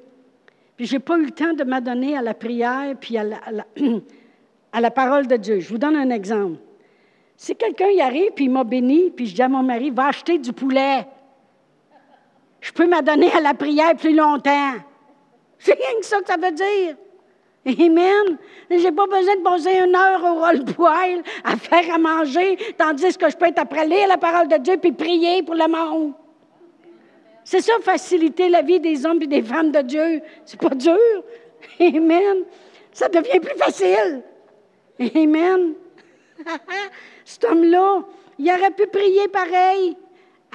puis 0.77 0.85
je 0.85 0.93
n'ai 0.93 0.99
pas 0.99 1.17
eu 1.17 1.25
le 1.25 1.31
temps 1.31 1.53
de 1.53 1.65
m'adonner 1.65 2.15
à 2.15 2.21
la 2.21 2.33
prière, 2.33 2.95
puis 2.99 3.17
à 3.17 3.25
la, 3.25 3.41
à 4.71 4.79
la 4.79 4.91
parole 4.91 5.27
de 5.27 5.35
Dieu. 5.35 5.59
Je 5.59 5.67
vous 5.67 5.77
donne 5.77 5.97
un 5.97 6.11
exemple. 6.11 6.59
Si 7.35 7.57
quelqu'un 7.57 7.89
y 7.89 7.99
arrive, 7.99 8.31
puis 8.33 8.45
il 8.45 8.51
m'a 8.51 8.63
béni, 8.63 9.11
puis 9.11 9.25
je 9.25 9.35
dis 9.35 9.41
à 9.41 9.49
mon 9.49 9.63
mari, 9.63 9.89
va 9.89 10.07
acheter 10.07 10.37
du 10.37 10.53
poulet, 10.53 11.05
je 12.65 12.71
peux 12.71 12.87
m'adonner 12.87 13.31
à 13.31 13.41
la 13.41 13.53
prière 13.53 13.95
plus 13.95 14.15
longtemps. 14.15 14.73
C'est 15.59 15.73
rien 15.75 15.99
que 15.99 16.05
ça 16.05 16.19
que 16.19 16.25
ça 16.27 16.35
veut 16.35 16.51
dire. 16.51 16.95
Amen. 17.63 18.39
Je 18.71 18.75
n'ai 18.77 18.91
pas 18.91 19.05
besoin 19.05 19.35
de 19.35 19.41
poser 19.41 19.83
une 19.83 19.95
heure 19.95 20.23
au 20.23 20.39
roll-poil 20.39 21.21
à 21.43 21.57
faire 21.57 21.93
à 21.93 21.99
manger, 21.99 22.57
tandis 22.75 23.15
que 23.17 23.29
je 23.29 23.37
peux 23.37 23.45
être 23.45 23.59
après 23.59 23.85
lire 23.85 24.07
la 24.07 24.17
parole 24.17 24.47
de 24.47 24.57
Dieu 24.57 24.77
puis 24.77 24.91
prier 24.93 25.43
pour 25.43 25.53
le 25.53 25.67
monde. 25.67 26.13
C'est 27.43 27.61
ça, 27.61 27.73
faciliter 27.83 28.49
la 28.49 28.63
vie 28.63 28.79
des 28.79 29.05
hommes 29.05 29.21
et 29.21 29.27
des 29.27 29.43
femmes 29.43 29.71
de 29.71 29.81
Dieu. 29.81 30.21
C'est 30.43 30.59
pas 30.59 30.73
dur. 30.73 30.97
Amen. 31.79 32.45
Ça 32.91 33.09
devient 33.09 33.39
plus 33.41 33.57
facile. 33.59 34.23
Amen. 34.99 35.75
Cet 37.25 37.43
homme-là, 37.43 38.01
il 38.39 38.49
aurait 38.49 38.71
pu 38.71 38.87
prier 38.87 39.27
pareil, 39.27 39.95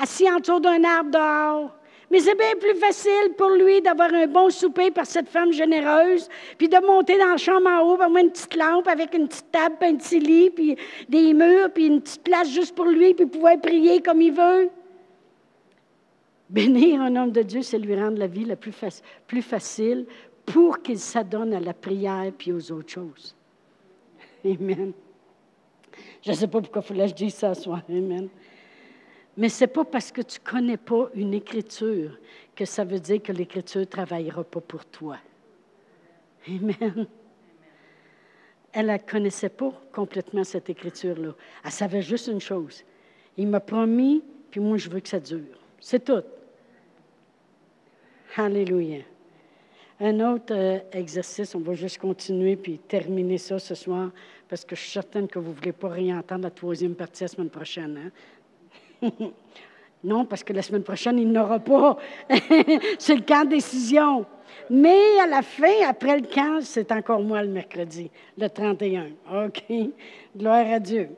assis 0.02 0.26
autour 0.28 0.60
d'un 0.60 0.82
arbre 0.82 1.10
dehors. 1.12 1.79
Mais 2.10 2.18
c'est 2.18 2.34
bien 2.34 2.56
plus 2.58 2.74
facile 2.74 3.34
pour 3.38 3.50
lui 3.50 3.80
d'avoir 3.80 4.12
un 4.12 4.26
bon 4.26 4.50
souper 4.50 4.90
par 4.90 5.06
cette 5.06 5.28
femme 5.28 5.52
généreuse, 5.52 6.28
puis 6.58 6.68
de 6.68 6.84
monter 6.84 7.16
dans 7.16 7.26
la 7.26 7.36
chambre 7.36 7.68
en 7.68 7.82
haut, 7.82 7.94
avoir 7.94 8.16
une 8.16 8.30
petite 8.30 8.56
lampe 8.56 8.88
avec 8.88 9.14
une 9.14 9.28
petite 9.28 9.50
table, 9.52 9.76
puis 9.78 9.88
un 9.88 9.96
petit 9.96 10.18
lit, 10.18 10.50
puis 10.50 10.76
des 11.08 11.32
murs, 11.32 11.70
puis 11.72 11.86
une 11.86 12.00
petite 12.00 12.24
place 12.24 12.50
juste 12.50 12.74
pour 12.74 12.86
lui, 12.86 13.14
puis 13.14 13.26
pouvoir 13.26 13.60
prier 13.60 14.02
comme 14.02 14.20
il 14.20 14.32
veut. 14.32 14.70
Bénir 16.48 17.00
un 17.00 17.14
homme 17.14 17.30
de 17.30 17.42
Dieu, 17.42 17.62
c'est 17.62 17.78
lui 17.78 17.94
rendre 17.94 18.18
la 18.18 18.26
vie 18.26 18.44
la 18.44 18.56
plus, 18.56 18.72
facile 19.42 20.04
pour 20.44 20.82
qu'il 20.82 20.98
s'adonne 20.98 21.54
à 21.54 21.60
la 21.60 21.72
prière 21.72 22.32
puis 22.36 22.52
aux 22.52 22.72
autres 22.72 22.90
choses. 22.90 23.36
Amen. 24.44 24.92
Je 26.22 26.30
ne 26.32 26.36
sais 26.36 26.48
pas 26.48 26.60
pourquoi 26.60 26.82
il 26.82 26.88
fallait 26.88 27.04
que 27.04 27.10
je 27.10 27.14
dise 27.14 27.34
ça 27.34 27.54
ce 27.54 27.62
soir. 27.62 27.82
Amen. 27.88 28.28
Mais 29.36 29.48
ce 29.48 29.64
n'est 29.64 29.68
pas 29.68 29.84
parce 29.84 30.10
que 30.10 30.22
tu 30.22 30.38
ne 30.40 30.50
connais 30.50 30.76
pas 30.76 31.08
une 31.14 31.34
écriture 31.34 32.18
que 32.54 32.64
ça 32.64 32.84
veut 32.84 33.00
dire 33.00 33.22
que 33.22 33.32
l'écriture 33.32 33.80
ne 33.80 33.86
travaillera 33.86 34.44
pas 34.44 34.60
pour 34.60 34.84
toi. 34.84 35.16
Amen. 36.48 37.06
Elle 38.72 38.86
ne 38.86 38.98
connaissait 38.98 39.48
pas 39.48 39.72
complètement 39.92 40.44
cette 40.44 40.70
écriture-là. 40.70 41.34
Elle 41.64 41.70
savait 41.70 42.02
juste 42.02 42.28
une 42.28 42.40
chose. 42.40 42.84
Il 43.36 43.48
m'a 43.48 43.60
promis, 43.60 44.22
puis 44.50 44.60
moi, 44.60 44.76
je 44.76 44.88
veux 44.88 45.00
que 45.00 45.08
ça 45.08 45.18
dure. 45.18 45.58
C'est 45.80 46.04
tout. 46.04 46.22
Alléluia. 48.36 49.00
Un 49.98 50.20
autre 50.20 50.54
euh, 50.54 50.78
exercice, 50.92 51.54
on 51.54 51.60
va 51.60 51.74
juste 51.74 51.98
continuer 51.98 52.56
puis 52.56 52.78
terminer 52.78 53.38
ça 53.38 53.58
ce 53.58 53.74
soir, 53.74 54.10
parce 54.48 54.64
que 54.64 54.74
je 54.74 54.80
suis 54.80 54.90
certaine 54.92 55.28
que 55.28 55.38
vous 55.38 55.50
ne 55.50 55.56
voulez 55.56 55.72
pas 55.72 55.88
réentendre 55.88 56.44
la 56.44 56.50
troisième 56.50 56.94
partie 56.94 57.24
la 57.24 57.28
semaine 57.28 57.50
prochaine. 57.50 57.98
Hein? 57.98 58.10
non, 60.04 60.24
parce 60.24 60.42
que 60.44 60.52
la 60.52 60.62
semaine 60.62 60.82
prochaine, 60.82 61.18
il 61.18 61.30
n'aura 61.30 61.58
pas. 61.58 61.96
c'est 62.98 63.16
le 63.16 63.22
camp 63.22 63.44
de 63.44 63.50
décision. 63.50 64.26
Mais 64.68 65.18
à 65.20 65.26
la 65.26 65.42
fin, 65.42 65.88
après 65.88 66.18
le 66.18 66.26
camp, 66.26 66.60
c'est 66.62 66.90
encore 66.92 67.20
moi 67.20 67.42
le 67.42 67.48
mercredi, 67.48 68.10
le 68.38 68.48
31. 68.48 69.08
OK? 69.46 69.64
Gloire 70.36 70.66
à 70.72 70.78
Dieu. 70.78 71.08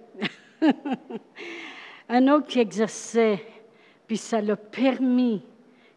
Un 2.09 2.29
autre 2.29 2.47
qui 2.47 2.61
exerçait, 2.61 3.43
puis 4.07 4.17
ça 4.17 4.41
l'a 4.41 4.57
permis 4.57 5.43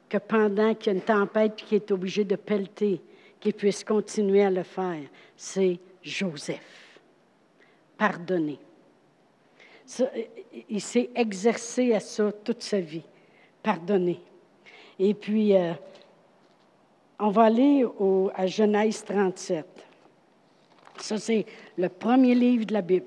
que 0.08 0.18
pendant 0.18 0.74
qu'il 0.76 0.94
y 0.94 0.96
a 0.96 1.00
une 1.00 1.06
tempête 1.06 1.56
qui 1.56 1.76
est 1.76 1.92
obligé 1.92 2.24
de 2.24 2.36
pelleter, 2.36 3.02
qu'il 3.40 3.54
puisse 3.54 3.84
continuer 3.84 4.44
à 4.44 4.50
le 4.50 4.64
faire, 4.64 5.04
c'est 5.36 5.80
Joseph. 6.02 7.00
Pardonner. 7.98 8.60
Il 10.70 10.82
s'est 10.82 11.10
exercé 11.16 11.94
à 11.94 12.00
ça 12.00 12.32
toute 12.32 12.62
sa 12.62 12.80
vie. 12.80 13.04
Pardonner. 13.62 14.20
Et 15.00 15.14
puis, 15.14 15.56
euh, 15.56 15.74
on 17.20 17.30
va 17.30 17.44
aller 17.44 17.84
au, 17.84 18.32
à 18.36 18.46
Genèse 18.48 19.04
37. 19.04 19.66
Ça, 20.98 21.18
c'est 21.18 21.46
le 21.78 21.90
premier 21.90 22.36
livre 22.36 22.66
de 22.66 22.74
la 22.74 22.82
Bible. 22.82 23.06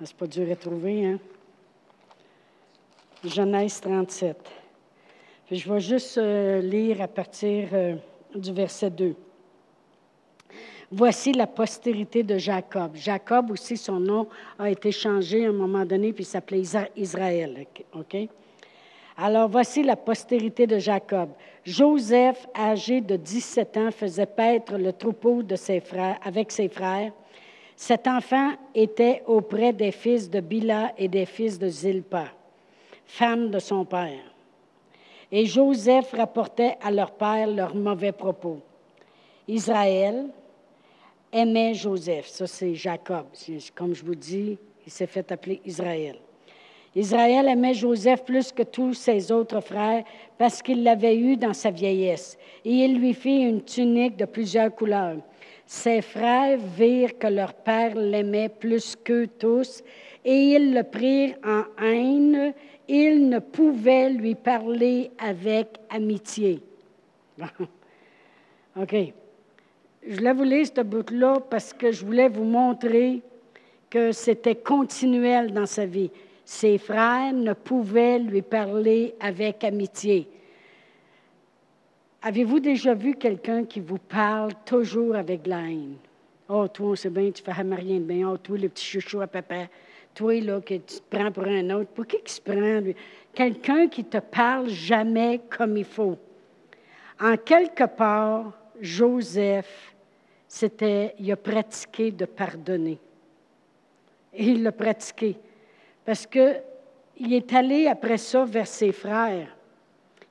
Ah, 0.00 0.04
c'est 0.04 0.16
pas 0.16 0.26
dur 0.26 0.50
à 0.50 0.56
trouver, 0.56 1.06
hein? 1.06 1.18
Genèse 3.22 3.80
37. 3.80 4.36
Je 5.50 5.72
vais 5.72 5.80
juste 5.80 6.16
euh, 6.16 6.62
lire 6.62 7.02
à 7.02 7.08
partir 7.08 7.68
euh, 7.72 7.96
du 8.34 8.52
verset 8.52 8.90
2. 8.90 9.14
Voici 10.92 11.32
la 11.32 11.46
postérité 11.46 12.24
de 12.24 12.36
Jacob. 12.36 12.96
Jacob 12.96 13.52
aussi, 13.52 13.76
son 13.76 14.00
nom 14.00 14.26
a 14.58 14.68
été 14.68 14.90
changé 14.90 15.46
à 15.46 15.50
un 15.50 15.52
moment 15.52 15.84
donné, 15.84 16.12
puis 16.12 16.24
il 16.24 16.26
s'appelait 16.26 16.62
Israël. 16.96 17.64
Alors, 19.16 19.48
voici 19.48 19.84
la 19.84 19.94
postérité 19.94 20.66
de 20.66 20.78
Jacob. 20.78 21.30
Joseph, 21.64 22.48
âgé 22.58 23.00
de 23.00 23.14
17 23.14 23.76
ans, 23.76 23.90
faisait 23.92 24.26
paître 24.26 24.76
le 24.76 24.92
troupeau 24.92 25.44
de 25.44 25.54
ses 25.54 25.78
frères, 25.78 26.18
avec 26.24 26.50
ses 26.50 26.68
frères. 26.68 27.12
Cet 27.76 28.08
enfant 28.08 28.50
était 28.74 29.22
auprès 29.26 29.72
des 29.72 29.92
fils 29.92 30.28
de 30.28 30.40
Bila 30.40 30.92
et 30.98 31.06
des 31.06 31.24
fils 31.24 31.56
de 31.56 31.68
Zilpa, 31.68 32.26
femme 33.06 33.50
de 33.50 33.60
son 33.60 33.84
père. 33.84 34.24
Et 35.30 35.46
Joseph 35.46 36.12
rapportait 36.12 36.76
à 36.82 36.90
leur 36.90 37.12
père 37.12 37.46
leurs 37.46 37.76
mauvais 37.76 38.12
propos. 38.12 38.58
Israël 39.46 40.26
aimait 41.32 41.74
Joseph. 41.74 42.26
Ça, 42.26 42.46
c'est 42.46 42.74
Jacob. 42.74 43.26
Comme 43.74 43.94
je 43.94 44.04
vous 44.04 44.14
dis, 44.14 44.58
il 44.86 44.92
s'est 44.92 45.06
fait 45.06 45.30
appeler 45.32 45.60
Israël. 45.64 46.16
Israël 46.94 47.46
aimait 47.46 47.74
Joseph 47.74 48.24
plus 48.24 48.50
que 48.50 48.64
tous 48.64 48.94
ses 48.94 49.30
autres 49.30 49.60
frères 49.60 50.02
parce 50.36 50.60
qu'il 50.60 50.82
l'avait 50.82 51.16
eu 51.16 51.36
dans 51.36 51.54
sa 51.54 51.70
vieillesse. 51.70 52.36
Et 52.64 52.72
il 52.72 52.98
lui 52.98 53.14
fit 53.14 53.42
une 53.42 53.62
tunique 53.62 54.16
de 54.16 54.24
plusieurs 54.24 54.74
couleurs. 54.74 55.18
Ses 55.66 56.02
frères 56.02 56.58
virent 56.76 57.16
que 57.16 57.28
leur 57.28 57.54
père 57.54 57.94
l'aimait 57.94 58.48
plus 58.48 58.96
qu'eux 58.96 59.28
tous 59.38 59.84
et 60.24 60.54
ils 60.54 60.74
le 60.74 60.82
prirent 60.82 61.36
en 61.44 61.62
haine 61.80 62.52
il 62.92 63.28
ne 63.28 63.38
pouvait 63.38 64.10
lui 64.10 64.34
parler 64.34 65.12
avec 65.16 65.78
amitié. 65.90 66.60
OK. 68.76 68.96
Je 70.10 70.16
voulais 70.16 70.32
vous 70.32 70.42
lire 70.42 70.66
ce 70.66 70.80
bout-là 70.80 71.36
parce 71.48 71.72
que 71.72 71.92
je 71.92 72.04
voulais 72.04 72.28
vous 72.28 72.42
montrer 72.42 73.22
que 73.88 74.10
c'était 74.10 74.56
continuel 74.56 75.52
dans 75.52 75.66
sa 75.66 75.86
vie. 75.86 76.10
Ses 76.44 76.78
frères 76.78 77.32
ne 77.32 77.52
pouvaient 77.52 78.18
lui 78.18 78.42
parler 78.42 79.14
avec 79.20 79.62
amitié. 79.62 80.26
Avez-vous 82.22 82.58
déjà 82.58 82.92
vu 82.92 83.14
quelqu'un 83.14 83.64
qui 83.64 83.78
vous 83.78 83.98
parle 83.98 84.50
toujours 84.64 85.14
avec 85.14 85.46
la 85.46 85.60
haine? 85.60 85.94
Oh, 86.48 86.66
toi, 86.66 86.88
on 86.88 86.96
sait 86.96 87.08
bien, 87.08 87.30
tu 87.30 87.44
fais 87.44 87.52
rien 87.52 87.64
de 87.64 87.98
bien. 88.00 88.30
Oh, 88.32 88.36
toi, 88.36 88.58
le 88.58 88.68
petit 88.68 88.84
chouchou 88.84 89.20
à 89.20 89.28
papa. 89.28 89.68
Toi, 90.12 90.40
là, 90.40 90.60
que 90.60 90.74
tu 90.74 90.80
te 90.80 91.16
prends 91.16 91.30
pour 91.30 91.44
un 91.44 91.70
autre. 91.70 91.90
Pour 91.90 92.08
qui 92.08 92.20
qui 92.20 92.34
se 92.34 92.40
prend, 92.40 92.80
lui? 92.80 92.96
Quelqu'un 93.32 93.86
qui 93.86 94.02
te 94.02 94.18
parle 94.18 94.68
jamais 94.70 95.40
comme 95.56 95.76
il 95.76 95.84
faut. 95.84 96.18
En 97.20 97.36
quelque 97.36 97.84
part, 97.84 98.52
Joseph, 98.80 99.89
c'était, 100.52 101.14
il 101.20 101.30
a 101.30 101.36
pratiqué 101.36 102.10
de 102.10 102.24
pardonner. 102.24 102.98
Et 104.34 104.46
il 104.46 104.64
l'a 104.64 104.72
pratiqué. 104.72 105.36
Parce 106.04 106.26
qu'il 106.26 107.32
est 107.32 107.54
allé 107.54 107.86
après 107.86 108.18
ça 108.18 108.44
vers 108.44 108.66
ses 108.66 108.90
frères, 108.90 109.56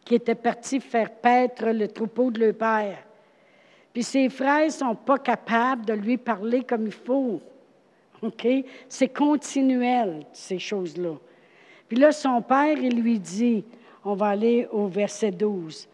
qui 0.03 0.15
étaient 0.15 0.35
partis 0.35 0.81
faire 0.81 1.09
paître 1.09 1.67
le 1.67 1.87
troupeau 1.87 2.31
de 2.31 2.41
leur 2.41 2.53
père. 2.53 2.97
Puis 3.93 4.03
ses 4.03 4.27
frères 4.27 4.65
ne 4.65 4.71
sont 4.71 4.95
pas 4.95 5.19
capables 5.19 5.85
de 5.85 5.93
lui 5.93 6.17
parler 6.17 6.63
comme 6.63 6.87
il 6.87 6.91
faut. 6.91 7.39
OK? 8.21 8.45
C'est 8.89 9.07
continuel, 9.07 10.25
ces 10.33 10.59
choses-là. 10.59 11.15
Puis 11.87 11.97
là, 11.97 12.11
son 12.11 12.41
père, 12.41 12.77
il 12.77 13.01
lui 13.01 13.19
dit, 13.19 13.63
on 14.03 14.15
va 14.15 14.27
aller 14.27 14.67
au 14.69 14.87
verset 14.87 15.31
12. 15.31 15.87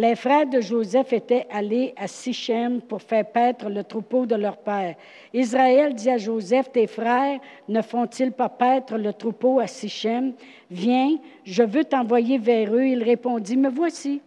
Les 0.00 0.14
frères 0.14 0.46
de 0.46 0.60
Joseph 0.60 1.12
étaient 1.12 1.48
allés 1.50 1.92
à 1.96 2.06
Sichem 2.06 2.80
pour 2.80 3.02
faire 3.02 3.26
paître 3.26 3.68
le 3.68 3.82
troupeau 3.82 4.26
de 4.26 4.36
leur 4.36 4.56
père. 4.58 4.94
Israël 5.34 5.92
dit 5.92 6.08
à 6.08 6.18
Joseph, 6.18 6.70
tes 6.70 6.86
frères 6.86 7.40
ne 7.66 7.82
font-ils 7.82 8.30
pas 8.30 8.48
paître 8.48 8.96
le 8.96 9.12
troupeau 9.12 9.58
à 9.58 9.66
Sichem? 9.66 10.34
Viens, 10.70 11.16
je 11.42 11.64
veux 11.64 11.82
t'envoyer 11.82 12.38
vers 12.38 12.72
eux. 12.72 12.84
Il 12.84 13.02
répondit, 13.02 13.56
me 13.56 13.70
voici. 13.70 14.22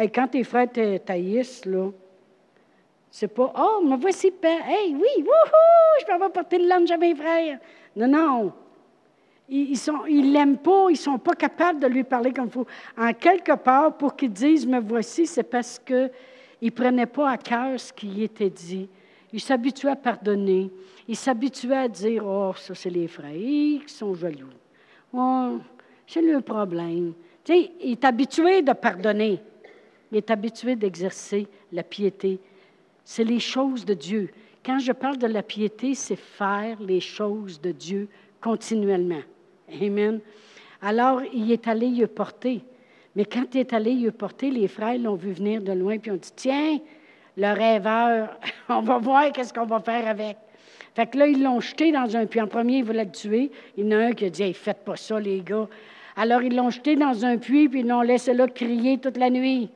Et 0.00 0.08
quand 0.10 0.28
tes 0.28 0.44
frères 0.44 0.70
te 0.70 0.98
taillissent, 0.98 1.64
là, 1.64 1.90
c'est 3.10 3.26
pas, 3.26 3.52
oh, 3.58 3.84
me 3.84 3.96
voici, 3.96 4.30
père. 4.30 4.60
Hey, 4.64 4.94
oui, 4.94 5.24
wouhou, 5.24 5.98
je 5.98 6.06
peux 6.06 6.12
avoir 6.12 6.30
porter 6.30 6.58
le 6.58 6.68
lunch 6.68 6.92
à 6.92 6.98
mes 6.98 7.16
frères. 7.16 7.58
Non, 7.96 8.06
non. 8.06 8.52
Ils 9.48 9.72
ne 9.72 10.32
l'aiment 10.32 10.58
pas, 10.58 10.86
ils 10.88 10.92
ne 10.92 10.98
sont 10.98 11.18
pas 11.18 11.34
capables 11.34 11.80
de 11.80 11.86
lui 11.86 12.04
parler 12.04 12.32
comme 12.32 12.46
il 12.46 12.50
faut. 12.50 12.66
En 12.96 13.12
quelque 13.12 13.56
part, 13.56 13.96
pour 13.96 14.16
qu'ils 14.16 14.32
disent 14.32 14.66
Me 14.66 14.80
voici, 14.80 15.26
c'est 15.26 15.42
parce 15.42 15.78
qu'ils 15.78 16.10
ne 16.62 16.70
prenaient 16.70 17.06
pas 17.06 17.30
à 17.30 17.36
cœur 17.36 17.78
ce 17.78 17.92
qui 17.92 18.22
était 18.22 18.50
dit. 18.50 18.88
Ils 19.32 19.40
s'habituaient 19.40 19.90
à 19.90 19.96
pardonner. 19.96 20.70
Ils 21.06 21.16
s'habituaient 21.16 21.76
à 21.76 21.88
dire 21.88 22.24
Oh, 22.26 22.52
ça, 22.56 22.74
c'est 22.74 22.90
les 22.90 23.08
frères 23.08 23.32
qui 23.32 23.82
sont 23.86 24.14
jaloux. 24.14 24.48
Oh, 25.12 25.58
c'est 26.06 26.22
le 26.22 26.40
problème. 26.40 27.12
Tu 27.44 27.52
sais, 27.52 27.72
il 27.82 27.92
est 27.92 28.04
habitué 28.04 28.62
de 28.62 28.72
pardonner. 28.72 29.40
Il 30.10 30.18
est 30.18 30.30
habitué 30.30 30.76
d'exercer 30.76 31.46
la 31.70 31.82
piété 31.82 32.40
c'est 33.04 33.24
les 33.24 33.40
choses 33.40 33.84
de 33.84 33.94
Dieu. 33.94 34.30
Quand 34.64 34.78
je 34.78 34.92
parle 34.92 35.18
de 35.18 35.26
la 35.26 35.42
piété, 35.42 35.94
c'est 35.94 36.16
faire 36.16 36.80
les 36.80 37.00
choses 37.00 37.60
de 37.60 37.70
Dieu 37.70 38.08
continuellement. 38.40 39.20
Amen. 39.68 40.20
Alors, 40.82 41.22
il 41.32 41.50
est 41.50 41.66
allé 41.66 41.86
y 41.86 42.06
porter. 42.06 42.62
Mais 43.16 43.24
quand 43.24 43.54
il 43.54 43.60
est 43.60 43.72
allé 43.72 43.92
y 43.92 44.10
porter, 44.10 44.50
les 44.50 44.68
frères 44.68 44.98
l'ont 44.98 45.14
vu 45.14 45.32
venir 45.32 45.62
de 45.62 45.72
loin, 45.72 45.98
puis 45.98 46.10
ont 46.10 46.16
dit 46.16 46.32
Tiens, 46.34 46.78
le 47.36 47.52
rêveur, 47.52 48.38
on 48.68 48.80
va 48.80 48.98
voir 48.98 49.32
qu'est-ce 49.32 49.52
qu'on 49.52 49.66
va 49.66 49.80
faire 49.80 50.06
avec. 50.06 50.36
Fait 50.94 51.06
que 51.06 51.18
là, 51.18 51.26
ils 51.26 51.42
l'ont 51.42 51.60
jeté 51.60 51.90
dans 51.90 52.16
un 52.16 52.26
puits. 52.26 52.40
En 52.40 52.46
premier, 52.46 52.78
ils 52.78 52.84
voulaient 52.84 53.04
le 53.04 53.10
tuer. 53.10 53.50
Il 53.76 53.84
y 53.84 53.88
en 53.88 53.98
a 53.98 54.04
un 54.04 54.12
qui 54.12 54.26
a 54.26 54.30
dit 54.30 54.42
hey, 54.42 54.54
Faites 54.54 54.84
pas 54.84 54.96
ça, 54.96 55.18
les 55.18 55.40
gars. 55.40 55.68
Alors, 56.16 56.42
ils 56.42 56.54
l'ont 56.54 56.70
jeté 56.70 56.94
dans 56.94 57.24
un 57.24 57.38
puits, 57.38 57.68
puis 57.68 57.80
ils 57.80 57.88
l'ont 57.88 58.02
laissé 58.02 58.34
là 58.34 58.46
crier 58.46 58.98
toute 58.98 59.16
la 59.16 59.30
nuit. 59.30 59.70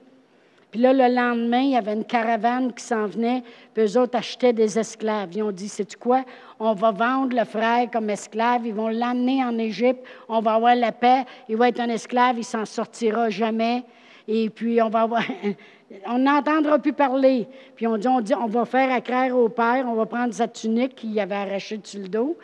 Puis 0.70 0.80
là, 0.80 0.92
le 0.92 1.14
lendemain, 1.14 1.60
il 1.60 1.70
y 1.70 1.76
avait 1.76 1.94
une 1.94 2.04
caravane 2.04 2.72
qui 2.72 2.84
s'en 2.84 3.06
venait, 3.06 3.42
puis 3.72 3.84
eux 3.84 3.98
autres 3.98 4.18
achetaient 4.18 4.52
des 4.52 4.78
esclaves. 4.78 5.30
Ils 5.34 5.42
ont 5.42 5.50
dit, 5.50 5.68
c'est 5.68 5.96
quoi? 5.96 6.24
On 6.60 6.74
va 6.74 6.90
vendre 6.90 7.34
le 7.34 7.44
frère 7.44 7.90
comme 7.90 8.10
esclave, 8.10 8.66
ils 8.66 8.74
vont 8.74 8.88
l'emmener 8.88 9.42
en 9.42 9.56
Égypte, 9.56 10.04
on 10.28 10.40
va 10.40 10.54
avoir 10.54 10.74
la 10.74 10.92
paix, 10.92 11.24
il 11.48 11.56
va 11.56 11.68
être 11.68 11.80
un 11.80 11.88
esclave, 11.88 12.36
il 12.38 12.44
s'en 12.44 12.66
sortira 12.66 13.30
jamais. 13.30 13.82
Et 14.26 14.50
puis, 14.50 14.82
on 14.82 14.90
va 14.90 15.08
on 16.06 16.18
n'entendra 16.18 16.78
plus 16.78 16.92
parler. 16.92 17.46
Puis 17.74 17.86
on 17.86 17.96
dit, 17.96 18.08
on 18.08 18.20
dit, 18.20 18.34
on 18.34 18.46
va 18.46 18.64
faire 18.66 18.92
accraire 18.92 19.36
au 19.36 19.48
père, 19.48 19.86
on 19.88 19.94
va 19.94 20.04
prendre 20.04 20.34
sa 20.34 20.48
tunique 20.48 20.96
qu'il 20.96 21.18
avait 21.18 21.34
arrachée 21.34 21.78
dessus 21.78 22.00
le 22.00 22.08
dos. 22.08 22.36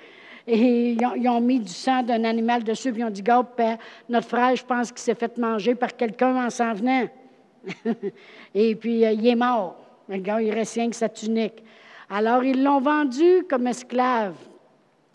Et 0.47 0.93
ils 0.93 1.29
ont, 1.29 1.41
mis 1.41 1.59
du 1.59 1.72
sang 1.72 2.03
d'un 2.03 2.22
animal 2.25 2.64
dessus, 2.64 2.93
puis 2.93 3.01
ils 3.01 3.05
ont 3.05 3.11
dit, 3.11 3.22
Garde, 3.22 3.49
père, 3.57 3.79
notre 4.09 4.29
frère, 4.29 4.55
je 4.55 4.64
pense 4.64 4.93
qu'il 4.93 5.01
s'est 5.01 5.14
fait 5.14 5.39
manger 5.39 5.75
par 5.75 5.97
quelqu'un 5.97 6.47
en 6.47 6.51
s'en 6.51 6.75
venant. 6.75 7.07
Et 8.54 8.74
puis, 8.74 9.04
euh, 9.04 9.12
il 9.12 9.26
est 9.26 9.34
mort. 9.34 9.76
Il 10.08 10.52
reste 10.52 10.74
rien 10.74 10.90
que 10.90 10.96
sa 10.96 11.08
tunique. 11.08 11.62
Alors, 12.10 12.44
ils 12.44 12.62
l'ont 12.62 12.80
vendu 12.80 13.44
comme 13.48 13.66
esclave. 13.66 14.34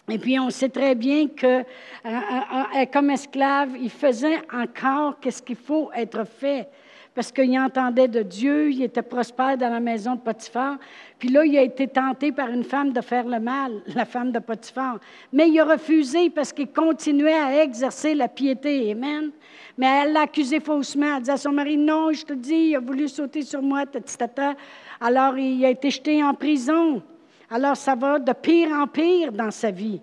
Et 0.09 0.17
puis, 0.17 0.39
on 0.39 0.49
sait 0.49 0.69
très 0.69 0.95
bien 0.95 1.27
que, 1.27 1.59
euh, 1.59 1.63
euh, 2.05 2.85
comme 2.91 3.11
esclave, 3.11 3.77
il 3.79 3.91
faisait 3.91 4.39
encore 4.51 5.19
qu'est-ce 5.19 5.41
qu'il 5.41 5.55
faut 5.55 5.91
être 5.95 6.25
fait 6.25 6.67
parce 7.15 7.31
qu'il 7.31 7.59
entendait 7.59 8.07
de 8.07 8.21
Dieu, 8.21 8.71
il 8.71 8.83
était 8.83 9.01
prospère 9.01 9.57
dans 9.57 9.69
la 9.69 9.79
maison 9.79 10.15
de 10.15 10.21
Potiphar. 10.21 10.77
Puis 11.17 11.29
là, 11.29 11.43
il 11.43 11.57
a 11.57 11.63
été 11.63 11.87
tenté 11.87 12.31
par 12.31 12.49
une 12.49 12.63
femme 12.63 12.93
de 12.93 13.01
faire 13.01 13.25
le 13.25 13.39
mal, 13.39 13.81
la 13.95 14.05
femme 14.05 14.31
de 14.31 14.39
Potiphar. 14.39 14.99
Mais 15.33 15.49
il 15.49 15.59
a 15.59 15.65
refusé 15.65 16.29
parce 16.29 16.53
qu'il 16.53 16.71
continuait 16.71 17.33
à 17.33 17.63
exercer 17.63 18.13
la 18.13 18.27
piété. 18.27 18.91
Amen. 18.91 19.31
Mais 19.77 19.87
elle 20.03 20.13
l'a 20.13 20.21
accusé 20.21 20.59
faussement. 20.59 21.17
Elle 21.17 21.23
dit 21.23 21.31
à 21.31 21.37
son 21.37 21.51
mari, 21.51 21.77
non, 21.77 22.11
je 22.11 22.25
te 22.25 22.33
dis, 22.33 22.69
il 22.69 22.75
a 22.75 22.79
voulu 22.79 23.07
sauter 23.07 23.41
sur 23.41 23.61
moi, 23.61 23.85
tata. 23.85 24.53
Alors, 25.01 25.37
il 25.37 25.65
a 25.65 25.69
été 25.69 25.89
jeté 25.89 26.23
en 26.23 26.33
prison. 26.33 27.01
Alors, 27.49 27.75
ça 27.75 27.95
va 27.95 28.19
de 28.19 28.33
pire 28.33 28.71
en 28.71 28.87
pire 28.87 29.31
dans 29.31 29.51
sa 29.51 29.71
vie. 29.71 29.99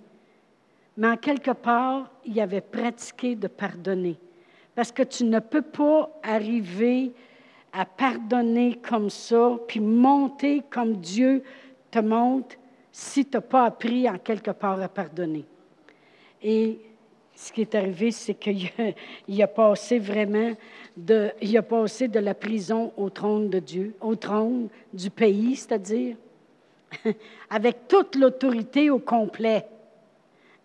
Mais 0.97 1.09
en 1.09 1.17
quelque 1.17 1.53
part, 1.53 2.11
il 2.25 2.41
avait 2.41 2.61
pratiqué 2.61 3.37
de 3.37 3.47
pardonner. 3.47 4.19
Parce 4.77 4.93
que 4.93 5.03
tu 5.03 5.25
ne 5.25 5.41
peux 5.41 5.63
pas 5.63 6.11
arriver 6.23 7.11
à 7.73 7.85
pardonner 7.85 8.79
comme 8.89 9.11
ça, 9.11 9.59
puis 9.67 9.81
monter 9.81 10.63
comme 10.71 10.99
Dieu 10.99 11.43
te 11.91 11.99
monte, 11.99 12.59
si 12.93 13.25
tu 13.25 13.37
n'as 13.37 13.41
pas 13.41 13.65
appris 13.65 14.09
en 14.09 14.19
quelque 14.19 14.51
part 14.51 14.81
à 14.81 14.89
pardonner. 14.89 15.45
Et 16.43 16.79
ce 17.35 17.53
qui 17.53 17.63
est 17.63 17.75
arrivé, 17.75 18.11
c'est 18.11 18.35
qu'il 18.35 18.71
a, 19.43 19.47
passé 19.47 19.99
vraiment 19.99 20.53
de, 20.97 21.31
il 21.41 21.57
a 21.57 21.63
passé 21.63 22.09
de 22.09 22.19
la 22.19 22.35
prison 22.35 22.93
au 22.99 23.09
trône 23.09 23.49
de 23.49 23.59
Dieu, 23.59 23.95
au 24.01 24.15
trône 24.15 24.69
du 24.93 25.11
pays, 25.11 25.57
c'est-à-dire, 25.57 26.17
avec 27.51 27.89
toute 27.89 28.15
l'autorité 28.15 28.91
au 28.91 28.99
complet. 28.99 29.65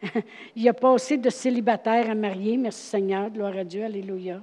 il 0.55 0.67
a 0.67 0.73
passé 0.73 1.17
de 1.17 1.29
célibataire 1.29 2.09
à 2.09 2.15
marié, 2.15 2.57
merci 2.57 2.83
Seigneur, 2.83 3.29
gloire 3.29 3.55
à 3.55 3.63
Dieu, 3.63 3.83
Alléluia. 3.83 4.41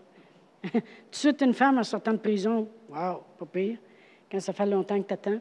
Tout 0.72 1.32
de 1.32 1.44
une 1.44 1.54
femme 1.54 1.78
en 1.78 1.84
sortant 1.84 2.12
de 2.12 2.18
prison, 2.18 2.68
wow, 2.88 3.22
pas 3.38 3.46
pire, 3.46 3.78
quand 4.30 4.40
ça 4.40 4.52
fait 4.52 4.66
longtemps 4.66 5.00
que 5.00 5.08
tu 5.08 5.14
attends. 5.14 5.40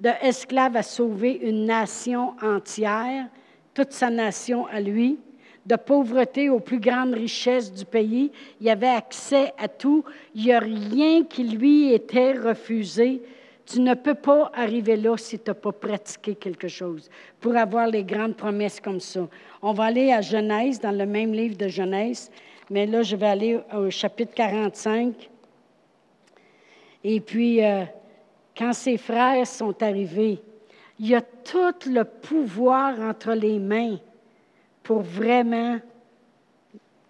De 0.00 0.10
esclave 0.22 0.76
à 0.76 0.82
sauver 0.82 1.40
une 1.42 1.64
nation 1.64 2.34
entière, 2.42 3.28
toute 3.74 3.92
sa 3.92 4.10
nation 4.10 4.66
à 4.66 4.80
lui. 4.80 5.18
De 5.66 5.76
pauvreté 5.76 6.48
aux 6.48 6.60
plus 6.60 6.80
grandes 6.80 7.14
richesses 7.14 7.72
du 7.72 7.84
pays, 7.84 8.32
il 8.60 8.70
avait 8.70 8.86
accès 8.86 9.52
à 9.58 9.68
tout. 9.68 10.02
Il 10.34 10.44
n'y 10.44 10.52
a 10.52 10.60
rien 10.60 11.24
qui 11.24 11.44
lui 11.44 11.92
était 11.92 12.32
refusé. 12.32 13.22
Tu 13.70 13.80
ne 13.80 13.92
peux 13.92 14.14
pas 14.14 14.50
arriver 14.54 14.96
là 14.96 15.18
si 15.18 15.38
tu 15.38 15.50
n'as 15.50 15.54
pas 15.54 15.72
pratiqué 15.72 16.34
quelque 16.34 16.68
chose 16.68 17.10
pour 17.38 17.54
avoir 17.54 17.86
les 17.86 18.02
grandes 18.02 18.34
promesses 18.34 18.80
comme 18.80 19.00
ça. 19.00 19.28
On 19.60 19.74
va 19.74 19.84
aller 19.84 20.10
à 20.10 20.22
Genèse, 20.22 20.80
dans 20.80 20.96
le 20.96 21.04
même 21.04 21.34
livre 21.34 21.56
de 21.56 21.68
Genèse, 21.68 22.30
mais 22.70 22.86
là, 22.86 23.02
je 23.02 23.14
vais 23.14 23.26
aller 23.26 23.60
au 23.74 23.90
chapitre 23.90 24.32
45. 24.34 25.28
Et 27.04 27.20
puis, 27.20 27.62
euh, 27.62 27.84
quand 28.56 28.72
ses 28.72 28.96
frères 28.96 29.46
sont 29.46 29.82
arrivés, 29.82 30.40
il 30.98 31.08
y 31.08 31.14
a 31.14 31.20
tout 31.20 31.90
le 31.90 32.04
pouvoir 32.04 32.98
entre 33.00 33.32
les 33.32 33.58
mains 33.58 33.98
pour 34.82 35.02
vraiment. 35.02 35.78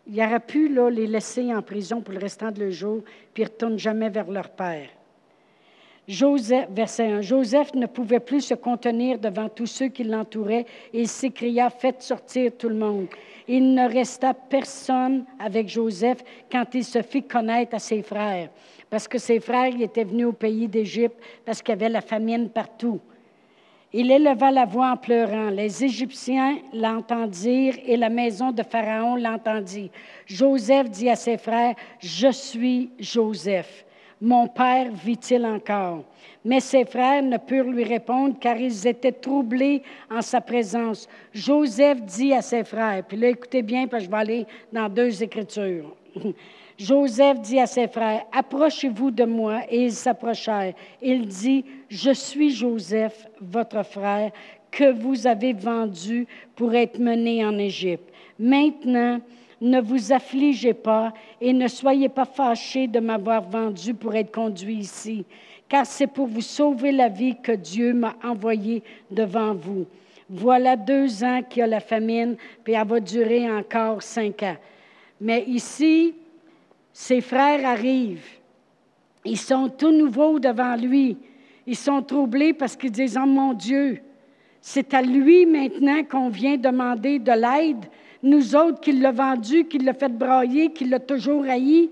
Il 0.09 0.21
aurait 0.21 0.41
pu 0.41 0.69
là, 0.69 0.91
les 0.91 1.07
laisser 1.07 1.55
en 1.55 1.63
prison 1.63 2.01
pour 2.01 2.15
le 2.15 2.21
restant 2.21 2.51
de 2.51 2.65
leur 2.65 2.73
jour, 2.73 3.05
puis 3.33 3.45
ils 3.45 3.47
ne 3.47 3.51
retournent 3.51 3.79
jamais 3.79 4.09
vers 4.09 4.29
leur 4.29 4.51
père. 4.51 4.89
Joseph, 6.09 6.69
verset 6.71 7.13
1. 7.13 7.21
Joseph 7.21 7.75
ne 7.75 7.85
pouvait 7.85 8.19
plus 8.19 8.41
se 8.41 8.55
contenir 8.55 9.19
devant 9.19 9.51
tous 9.51 9.67
ceux 9.67 9.89
qui 9.89 10.05
l'entouraient 10.05 10.65
et 10.95 11.03
il 11.03 11.09
s'écria 11.09 11.69
Faites 11.69 12.01
sortir 12.01 12.53
tout 12.57 12.71
le 12.71 12.77
monde. 12.77 13.09
Il 13.47 13.75
ne 13.75 13.87
resta 13.87 14.33
personne 14.33 15.27
avec 15.39 15.69
Joseph 15.69 16.25
quand 16.51 16.65
il 16.75 16.85
se 16.85 17.03
fit 17.03 17.25
connaître 17.25 17.75
à 17.75 17.79
ses 17.79 18.03
frères, 18.03 18.49
parce 18.89 19.07
que 19.07 19.19
ses 19.19 19.39
frères 19.39 19.79
étaient 19.79 20.05
venus 20.05 20.29
au 20.29 20.33
pays 20.33 20.67
d'Égypte 20.67 21.23
parce 21.45 21.61
qu'il 21.61 21.73
y 21.73 21.79
avait 21.79 21.91
la 21.91 22.01
famine 22.01 22.49
partout. 22.49 23.01
Il 23.93 24.11
éleva 24.11 24.51
la 24.51 24.65
voix 24.65 24.93
en 24.93 24.97
pleurant. 24.97 25.51
Les 25.51 25.85
Égyptiens 25.85 26.59
l'entendirent 26.73 27.77
et 27.85 27.99
la 27.99 28.11
maison 28.11 28.51
de 28.51 28.63
Pharaon 28.63 29.17
l'entendit. 29.17 29.91
Joseph 30.25 30.89
dit 30.89 31.11
à 31.11 31.17
ses 31.17 31.37
frères, 31.37 31.75
Je 32.01 32.31
suis 32.31 32.91
Joseph. 32.99 33.85
Mon 34.21 34.49
père 34.49 34.91
vit-il 34.93 35.45
encore? 35.47 36.05
Mais 36.45 36.61
ses 36.61 36.85
frères 36.85 37.23
ne 37.23 37.37
purent 37.37 37.71
lui 37.71 37.85
répondre 37.85 38.37
car 38.41 38.57
ils 38.57 38.87
étaient 38.87 39.13
troublés 39.13 39.83
en 40.11 40.23
sa 40.23 40.41
présence. 40.41 41.09
Joseph 41.33 42.03
dit 42.03 42.33
à 42.33 42.43
ses 42.43 42.65
frères, 42.65 43.05
puis 43.07 43.17
là 43.17 43.29
écoutez 43.29 43.63
bien 43.63 43.87
parce 43.87 44.03
que 44.03 44.07
je 44.07 44.11
vais 44.11 44.21
aller 44.21 44.47
dans 44.73 44.89
deux 44.89 45.23
écritures. 45.23 45.95
Joseph 46.79 47.41
dit 47.41 47.59
à 47.59 47.67
ses 47.67 47.89
frères, 47.89 48.25
Approchez-vous 48.33 49.11
de 49.11 49.25
moi. 49.25 49.63
Et 49.69 49.87
ils 49.87 49.93
s'approchèrent. 49.93 50.75
Il 51.03 51.27
dit, 51.27 51.65
Je 51.89 52.13
suis 52.13 52.51
Joseph, 52.51 53.27
votre 53.41 53.85
frère, 53.85 54.31
que 54.71 54.93
vous 54.93 55.27
avez 55.27 55.53
vendu 55.53 56.27
pour 56.55 56.75
être 56.75 56.99
mené 56.99 57.45
en 57.45 57.59
Égypte. 57.59 58.13
Maintenant, 58.39 59.21
ne 59.61 59.81
vous 59.81 60.13
affligez 60.13 60.75
pas 60.75 61.13
et 61.41 61.53
ne 61.53 61.69
soyez 61.69 62.09
pas 62.09 62.25
fâchés 62.25 62.87
de 62.87 63.01
m'avoir 63.01 63.43
vendu 63.43 63.95
pour 63.95 64.15
être 64.15 64.33
conduit 64.33 64.77
ici, 64.77 65.25
car 65.69 65.85
c'est 65.87 66.07
pour 66.07 66.27
vous 66.27 66.41
sauver 66.41 66.93
la 66.93 67.09
vie 67.09 67.37
que 67.43 67.53
Dieu 67.53 67.93
m'a 67.93 68.15
envoyé 68.23 68.83
devant 69.11 69.55
vous. 69.55 69.87
Voilà 70.31 70.77
deux 70.77 71.25
ans 71.25 71.41
qu'il 71.49 71.61
y 71.61 71.63
a 71.63 71.67
la 71.67 71.81
famine, 71.81 72.37
puis 72.63 72.75
elle 72.75 72.87
va 72.87 73.01
durer 73.01 73.51
encore 73.51 74.03
cinq 74.03 74.43
ans. 74.43 74.57
Mais 75.21 75.45
ici, 75.47 76.15
ses 76.93 77.21
frères 77.21 77.67
arrivent. 77.67 78.39
Ils 79.25 79.39
sont 79.39 79.69
tout 79.69 79.91
nouveaux 79.91 80.39
devant 80.39 80.77
lui. 80.77 81.17
Ils 81.67 81.77
sont 81.77 82.03
troublés 82.03 82.53
parce 82.53 82.77
qu'ils 82.77 82.91
disent, 82.91 83.19
oh 83.21 83.27
mon 83.27 83.53
Dieu, 83.53 84.01
c'est 84.61 84.93
à 84.95 85.03
lui 85.03 85.47
maintenant 85.47 86.03
qu'on 86.05 86.29
vient 86.29 86.57
demander 86.57 87.19
de 87.19 87.33
l'aide. 87.33 87.87
Nous 88.23 88.57
autres 88.57 88.81
qui 88.81 88.93
l'a 88.93 89.13
vendu, 89.13 89.65
qui 89.67 89.79
l'a 89.79 89.95
fait 89.95 90.09
brailler, 90.09 90.73
qui 90.73 90.85
l'a 90.85 90.99
toujours 90.99 91.45
haï. 91.45 91.91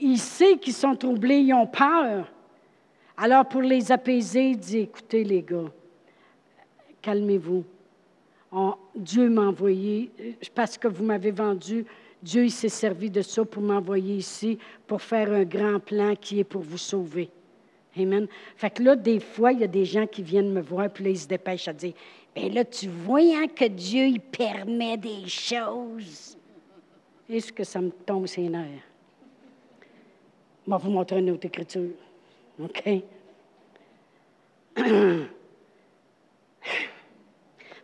Il 0.00 0.18
sait 0.18 0.56
qu'ils 0.56 0.72
sont 0.72 0.94
troublés, 0.94 1.40
ils 1.40 1.52
ont 1.52 1.66
peur. 1.66 2.30
Alors 3.16 3.44
pour 3.44 3.60
les 3.62 3.92
apaiser, 3.92 4.50
il 4.50 4.58
dit, 4.58 4.78
écoutez 4.78 5.24
les 5.24 5.42
gars, 5.42 5.70
calmez-vous. 7.02 7.64
Dieu 8.96 9.28
m'a 9.28 9.42
envoyé 9.42 10.10
parce 10.54 10.76
que 10.76 10.88
vous 10.88 11.04
m'avez 11.04 11.30
vendu 11.30 11.86
Dieu 12.22 12.48
s'est 12.48 12.68
servi 12.68 13.10
de 13.10 13.22
ça 13.22 13.44
pour 13.44 13.62
m'envoyer 13.62 14.16
ici, 14.16 14.58
pour 14.86 15.00
faire 15.00 15.32
un 15.32 15.44
grand 15.44 15.80
plan 15.80 16.14
qui 16.14 16.40
est 16.40 16.44
pour 16.44 16.60
vous 16.60 16.78
sauver. 16.78 17.30
Amen. 17.96 18.26
Fait 18.56 18.70
que 18.70 18.82
là, 18.82 18.96
des 18.96 19.20
fois, 19.20 19.52
il 19.52 19.60
y 19.60 19.64
a 19.64 19.68
des 19.68 19.84
gens 19.84 20.06
qui 20.06 20.22
viennent 20.22 20.52
me 20.52 20.60
voir, 20.60 20.88
puis 20.90 21.04
là, 21.04 21.10
ils 21.10 21.18
se 21.18 21.26
dépêchent 21.26 21.68
à 21.68 21.72
dire 21.72 21.92
Bien 22.34 22.48
là, 22.50 22.64
tu 22.64 22.88
vois 22.88 23.20
hein, 23.20 23.46
que 23.48 23.66
Dieu, 23.66 24.06
il 24.06 24.20
permet 24.20 24.96
des 24.96 25.26
choses. 25.26 26.36
Est-ce 27.28 27.52
que 27.52 27.64
ça 27.64 27.80
me 27.80 27.90
tombe 27.90 28.26
ses 28.26 28.48
nerfs? 28.48 28.84
Vais 30.66 30.76
vous 30.78 30.90
montrer 30.90 31.18
une 31.18 31.30
autre 31.30 31.46
écriture. 31.46 31.90
OK? 32.62 32.84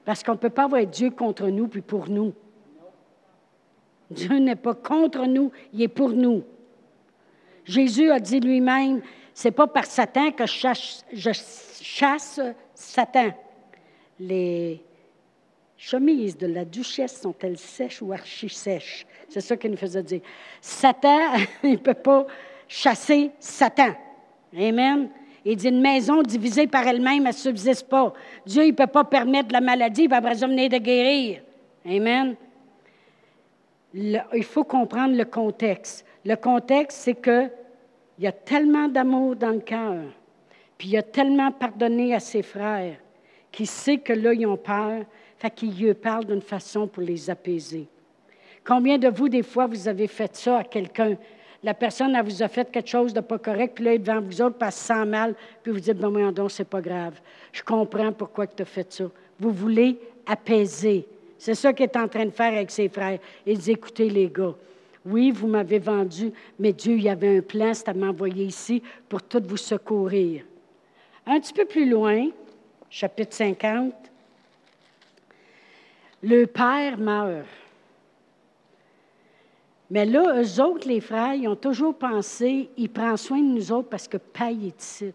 Parce 0.04 0.22
qu'on 0.22 0.32
ne 0.32 0.38
peut 0.38 0.50
pas 0.50 0.64
avoir 0.64 0.86
Dieu 0.86 1.10
contre 1.10 1.48
nous 1.48 1.66
puis 1.66 1.80
pour 1.80 2.08
nous. 2.08 2.32
Dieu 4.08 4.38
n'est 4.38 4.54
pas 4.54 4.74
contre 4.74 5.26
nous, 5.26 5.50
il 5.72 5.82
est 5.82 5.88
pour 5.88 6.10
nous. 6.10 6.44
Jésus 7.64 8.12
a 8.12 8.20
dit 8.20 8.38
lui-même, 8.38 9.02
c'est 9.36 9.50
pas 9.50 9.66
par 9.66 9.84
Satan 9.84 10.30
que 10.30 10.46
je 10.46 11.30
chasse, 11.82 12.40
Satan. 12.74 13.34
Les 14.18 14.82
chemises 15.76 16.38
de 16.38 16.46
la 16.46 16.64
duchesse 16.64 17.20
sont-elles 17.20 17.58
sèches 17.58 18.00
ou 18.00 18.14
archi-sèches? 18.14 19.06
C'est 19.28 19.42
ça 19.42 19.58
qu'il 19.58 19.72
nous 19.72 19.76
faisait 19.76 20.02
dire. 20.02 20.22
Satan, 20.62 21.34
il 21.62 21.72
ne 21.72 21.76
peut 21.76 21.92
pas 21.92 22.26
chasser 22.66 23.30
Satan. 23.38 23.94
Amen. 24.58 25.10
Il 25.44 25.56
dit 25.56 25.68
une 25.68 25.82
maison 25.82 26.22
divisée 26.22 26.66
par 26.66 26.86
elle-même, 26.86 27.26
elle 27.26 27.26
ne 27.26 27.32
subsiste 27.32 27.90
pas. 27.90 28.14
Dieu, 28.46 28.64
il 28.64 28.70
ne 28.70 28.74
peut 28.76 28.86
pas 28.86 29.04
permettre 29.04 29.52
la 29.52 29.60
maladie, 29.60 30.04
il 30.04 30.08
va 30.08 30.16
après 30.16 30.34
venir 30.34 30.70
de 30.70 30.78
guérir. 30.78 31.42
Amen 31.84 32.36
il 33.94 34.44
faut 34.44 34.64
comprendre 34.64 35.16
le 35.16 35.24
contexte. 35.24 36.04
Le 36.24 36.36
contexte, 36.36 36.98
c'est 36.98 37.14
qu'il 38.16 38.24
y 38.24 38.26
a 38.26 38.32
tellement 38.32 38.88
d'amour 38.88 39.36
dans 39.36 39.50
le 39.50 39.60
cœur, 39.60 40.02
puis 40.76 40.88
il 40.88 40.96
a 40.96 41.02
tellement 41.02 41.52
pardonné 41.52 42.14
à 42.14 42.20
ses 42.20 42.42
frères, 42.42 42.96
qu'il 43.52 43.66
sait 43.66 43.98
que 43.98 44.12
là, 44.12 44.32
ils 44.34 44.46
ont 44.46 44.56
peur, 44.56 45.04
fait 45.38 45.50
qu'il 45.50 45.78
lui 45.78 45.94
parle 45.94 46.24
d'une 46.24 46.40
façon 46.40 46.86
pour 46.86 47.02
les 47.02 47.30
apaiser. 47.30 47.86
Combien 48.64 48.98
de 48.98 49.08
vous, 49.08 49.28
des 49.28 49.42
fois, 49.42 49.66
vous 49.66 49.86
avez 49.86 50.06
fait 50.06 50.34
ça 50.34 50.58
à 50.58 50.64
quelqu'un? 50.64 51.16
La 51.62 51.74
personne, 51.74 52.18
vous 52.22 52.42
a 52.42 52.48
fait 52.48 52.70
quelque 52.70 52.88
chose 52.88 53.12
de 53.12 53.20
pas 53.20 53.38
correct, 53.38 53.74
puis 53.74 53.84
là, 53.84 53.90
elle 53.92 53.96
est 53.96 54.04
devant 54.04 54.20
vous 54.20 54.42
autres, 54.42 54.56
passe 54.56 54.76
sans 54.76 55.06
mal, 55.06 55.34
puis 55.62 55.72
vous 55.72 55.80
dites, 55.80 55.98
bon, 55.98 56.10
non, 56.10 56.48
c'est 56.48 56.68
pas 56.68 56.80
grave. 56.80 57.20
Je 57.52 57.62
comprends 57.62 58.12
pourquoi 58.12 58.46
tu 58.46 58.62
as 58.62 58.66
fait 58.66 58.92
ça. 58.92 59.04
Vous 59.38 59.50
voulez 59.50 59.98
apaiser. 60.26 61.06
C'est 61.38 61.54
ça 61.54 61.72
qu'il 61.72 61.84
est 61.84 61.96
en 61.96 62.08
train 62.08 62.24
de 62.24 62.30
faire 62.30 62.52
avec 62.52 62.70
ses 62.70 62.88
frères. 62.88 63.18
Il 63.44 63.58
dit, 63.58 63.72
écoutez 63.72 64.08
les 64.08 64.28
gars, 64.28 64.54
oui, 65.06 65.30
vous 65.30 65.46
m'avez 65.46 65.78
vendu, 65.78 66.32
mais 66.58 66.72
Dieu, 66.72 66.98
y 66.98 67.08
avait 67.08 67.38
un 67.38 67.40
plan, 67.40 67.72
c'est 67.72 67.88
à 67.88 67.94
m'envoyer 67.94 68.44
ici 68.44 68.82
pour 69.08 69.22
tout 69.22 69.42
vous 69.46 69.56
secourir. 69.56 70.44
Un 71.24 71.38
petit 71.38 71.52
peu 71.52 71.64
plus 71.64 71.88
loin, 71.88 72.28
chapitre 72.90 73.34
50, 73.34 73.94
le 76.22 76.46
père 76.46 76.98
meurt. 76.98 77.46
Mais 79.88 80.04
là, 80.04 80.42
eux 80.42 80.60
autres, 80.60 80.88
les 80.88 81.00
frères, 81.00 81.34
ils 81.34 81.46
ont 81.46 81.54
toujours 81.54 81.96
pensé, 81.96 82.68
il 82.76 82.90
prend 82.90 83.16
soin 83.16 83.38
de 83.38 83.46
nous 83.46 83.70
autres 83.70 83.88
parce 83.88 84.08
que 84.08 84.16
paye 84.16 84.68
est 84.68 84.82
ici. 84.82 85.14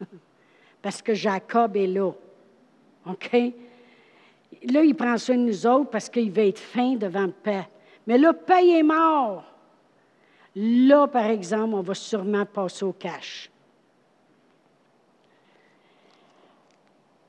parce 0.82 1.00
que 1.00 1.14
Jacob 1.14 1.76
est 1.76 1.86
là. 1.86 2.10
OK? 3.06 3.32
Là, 4.64 4.82
il 4.82 4.96
prend 4.96 5.16
soin 5.16 5.36
de 5.36 5.42
nous 5.42 5.66
autres 5.66 5.90
parce 5.90 6.08
qu'il 6.08 6.32
veut 6.32 6.48
être 6.48 6.58
fin 6.58 6.96
devant 6.96 7.26
le 7.26 7.30
Père. 7.30 7.68
Mais 8.06 8.18
là, 8.18 8.32
Père 8.32 8.58
est 8.58 8.82
mort. 8.82 9.44
Là, 10.54 11.06
par 11.06 11.26
exemple, 11.26 11.74
on 11.74 11.82
va 11.82 11.94
sûrement 11.94 12.46
passer 12.46 12.84
au 12.84 12.92
cash. 12.92 13.50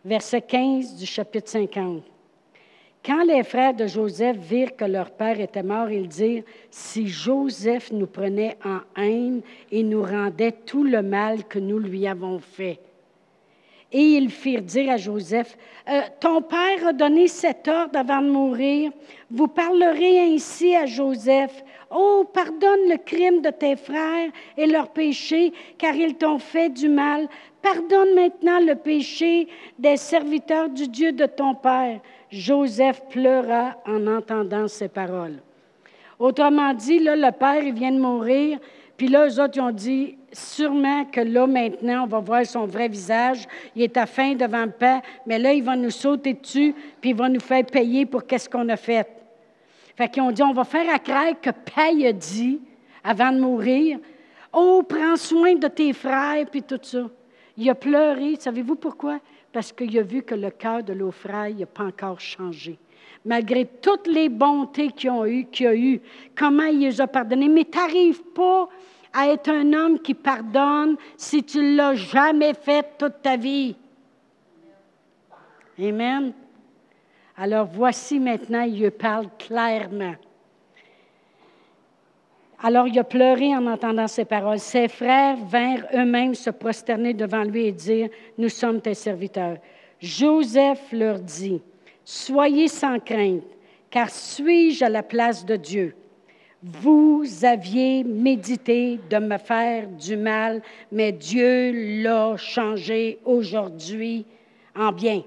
Verset 0.05 0.41
15 0.41 0.95
du 0.95 1.05
chapitre 1.05 1.49
50. 1.49 2.03
Quand 3.05 3.23
les 3.23 3.43
frères 3.43 3.73
de 3.73 3.87
Joseph 3.87 4.37
virent 4.37 4.75
que 4.75 4.85
leur 4.85 5.11
père 5.11 5.39
était 5.39 5.63
mort, 5.63 5.89
ils 5.89 6.07
dirent, 6.07 6.43
si 6.69 7.07
Joseph 7.07 7.91
nous 7.91 8.07
prenait 8.07 8.57
en 8.63 8.79
haine 9.01 9.41
et 9.71 9.83
nous 9.83 10.03
rendait 10.03 10.51
tout 10.51 10.83
le 10.83 11.01
mal 11.01 11.45
que 11.45 11.59
nous 11.59 11.79
lui 11.79 12.07
avons 12.07 12.39
fait. 12.39 12.79
Et 13.91 14.01
ils 14.01 14.29
firent 14.29 14.61
dire 14.61 14.91
à 14.91 14.97
Joseph, 14.97 15.57
euh, 15.89 16.01
Ton 16.19 16.41
père 16.41 16.87
a 16.87 16.93
donné 16.93 17.27
cet 17.27 17.67
ordre 17.67 17.97
avant 17.97 18.21
de 18.21 18.29
mourir. 18.29 18.91
Vous 19.31 19.47
parlerez 19.47 20.19
ainsi 20.33 20.75
à 20.75 20.85
Joseph. 20.85 21.63
Oh, 21.89 22.25
pardonne 22.33 22.89
le 22.89 22.97
crime 22.97 23.41
de 23.41 23.49
tes 23.49 23.77
frères 23.77 24.29
et 24.57 24.65
leur 24.65 24.89
péché, 24.89 25.53
car 25.77 25.95
ils 25.95 26.15
t'ont 26.15 26.37
fait 26.37 26.69
du 26.69 26.89
mal. 26.89 27.29
Pardonne 27.61 28.13
maintenant 28.13 28.59
le 28.59 28.75
péché 28.75 29.47
des 29.79 29.95
serviteurs 29.95 30.69
du 30.69 30.89
Dieu 30.89 31.13
de 31.13 31.25
ton 31.25 31.55
père. 31.55 32.01
Joseph 32.29 33.03
pleura 33.09 33.77
en 33.85 34.05
entendant 34.07 34.67
ces 34.67 34.89
paroles. 34.89 35.39
Autrement 36.19 36.73
dit, 36.73 36.99
là, 36.99 37.15
le 37.15 37.31
père, 37.31 37.63
il 37.63 37.73
vient 37.73 37.91
de 37.91 37.99
mourir, 37.99 38.59
puis 38.97 39.07
là, 39.07 39.27
eux 39.27 39.39
autres, 39.39 39.53
ils 39.55 39.61
ont 39.61 39.71
dit, 39.71 40.17
sûrement 40.33 41.05
que 41.05 41.21
là, 41.21 41.45
maintenant, 41.45 42.05
on 42.05 42.07
va 42.07 42.19
voir 42.19 42.45
son 42.45 42.65
vrai 42.65 42.87
visage. 42.87 43.45
Il 43.75 43.83
est 43.83 43.95
à 43.95 44.07
faim 44.07 44.33
devant 44.33 44.65
le 44.65 44.71
mais 45.27 45.37
là, 45.37 45.53
il 45.53 45.63
va 45.63 45.75
nous 45.75 45.91
sauter 45.91 46.33
dessus, 46.33 46.73
puis 46.99 47.11
il 47.11 47.15
va 47.15 47.29
nous 47.29 47.39
faire 47.39 47.63
payer 47.63 48.07
pour 48.07 48.25
qu'est-ce 48.25 48.49
qu'on 48.49 48.67
a 48.69 48.75
fait. 48.75 49.07
Fait 49.95 50.09
qu'ils 50.09 50.23
ont 50.23 50.31
dit, 50.31 50.41
on 50.41 50.53
va 50.53 50.63
faire 50.63 50.93
à 50.93 50.97
craindre 50.97 51.39
que 51.39 51.51
Paye 51.51 52.07
a 52.07 52.13
dit, 52.13 52.59
avant 53.03 53.31
de 53.31 53.39
mourir, 53.39 53.99
Oh, 54.53 54.81
prends 54.87 55.17
soin 55.17 55.55
de 55.55 55.67
tes 55.67 55.93
frères, 55.93 56.45
puis 56.49 56.63
tout 56.63 56.79
ça. 56.81 57.07
Il 57.57 57.69
a 57.69 57.75
pleuré. 57.75 58.35
Savez-vous 58.39 58.75
pourquoi? 58.75 59.19
Parce 59.51 59.71
qu'il 59.71 59.97
a 59.99 60.01
vu 60.01 60.23
que 60.23 60.33
le 60.33 60.49
cœur 60.49 60.83
de 60.83 60.93
l'eau 60.93 61.11
frère 61.11 61.53
n'a 61.53 61.65
pas 61.65 61.83
encore 61.83 62.19
changé 62.19 62.79
malgré 63.25 63.65
toutes 63.65 64.07
les 64.07 64.29
bontés 64.29 64.89
qu'il 64.89 65.09
a 65.09 65.27
eues, 65.27 65.47
eu, 65.59 66.01
comment 66.35 66.65
il 66.65 66.79
les 66.79 67.01
a 67.01 67.07
pardonnées. 67.07 67.49
Mais 67.49 67.65
tu 67.65 67.77
n'arrives 67.77 68.23
pas 68.35 68.69
à 69.13 69.27
être 69.27 69.49
un 69.49 69.73
homme 69.73 69.99
qui 69.99 70.13
pardonne 70.13 70.97
si 71.15 71.43
tu 71.43 71.75
l'as 71.75 71.95
jamais 71.95 72.53
fait 72.53 72.97
toute 72.97 73.21
ta 73.21 73.37
vie. 73.37 73.75
Amen. 75.79 76.33
Alors 77.35 77.67
voici 77.71 78.19
maintenant, 78.19 78.63
il 78.63 78.89
parle 78.91 79.27
clairement. 79.37 80.15
Alors 82.59 82.87
il 82.87 82.97
a 82.97 83.03
pleuré 83.03 83.55
en 83.55 83.67
entendant 83.67 84.07
ces 84.07 84.25
paroles. 84.25 84.59
Ses 84.59 84.87
frères 84.87 85.37
vinrent 85.37 85.85
eux-mêmes 85.93 86.33
se 86.33 86.49
prosterner 86.49 87.13
devant 87.13 87.43
lui 87.43 87.67
et 87.67 87.71
dire, 87.71 88.09
Nous 88.37 88.49
sommes 88.49 88.81
tes 88.81 88.95
serviteurs. 88.95 89.57
Joseph 89.99 90.91
leur 90.91 91.19
dit, 91.19 91.61
Soyez 92.09 92.69
sans 92.69 92.99
crainte, 92.99 93.43
car 93.89 94.09
suis-je 94.09 94.85
à 94.85 94.87
la 94.87 95.03
place 95.03 95.45
de 95.45 95.57
Dieu? 95.57 95.93
Vous 96.63 97.25
aviez 97.43 98.05
médité 98.05 98.97
de 99.09 99.17
me 99.17 99.37
faire 99.37 99.89
du 99.89 100.15
mal, 100.15 100.61
mais 100.89 101.11
Dieu 101.11 102.01
l'a 102.01 102.37
changé 102.37 103.19
aujourd'hui 103.25 104.25
en 104.73 104.93
bien. 104.93 105.21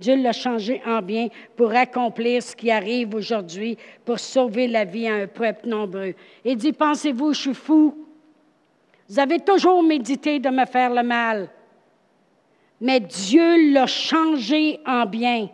Dieu 0.00 0.16
l'a 0.16 0.32
changé 0.32 0.80
en 0.86 1.02
bien 1.02 1.28
pour 1.56 1.74
accomplir 1.74 2.42
ce 2.42 2.56
qui 2.56 2.70
arrive 2.70 3.14
aujourd'hui, 3.14 3.76
pour 4.02 4.18
sauver 4.18 4.66
la 4.66 4.86
vie 4.86 5.06
à 5.06 5.16
un 5.16 5.26
peuple 5.26 5.68
nombreux. 5.68 6.14
Il 6.42 6.56
dit, 6.56 6.72
pensez-vous, 6.72 7.34
je 7.34 7.40
suis 7.40 7.54
fou? 7.54 7.94
Vous 9.10 9.18
avez 9.18 9.40
toujours 9.40 9.82
médité 9.82 10.38
de 10.38 10.48
me 10.48 10.64
faire 10.64 10.94
le 10.94 11.02
mal, 11.02 11.50
mais 12.80 12.98
Dieu 12.98 13.74
l'a 13.74 13.86
changé 13.86 14.80
en 14.86 15.04
bien. 15.04 15.50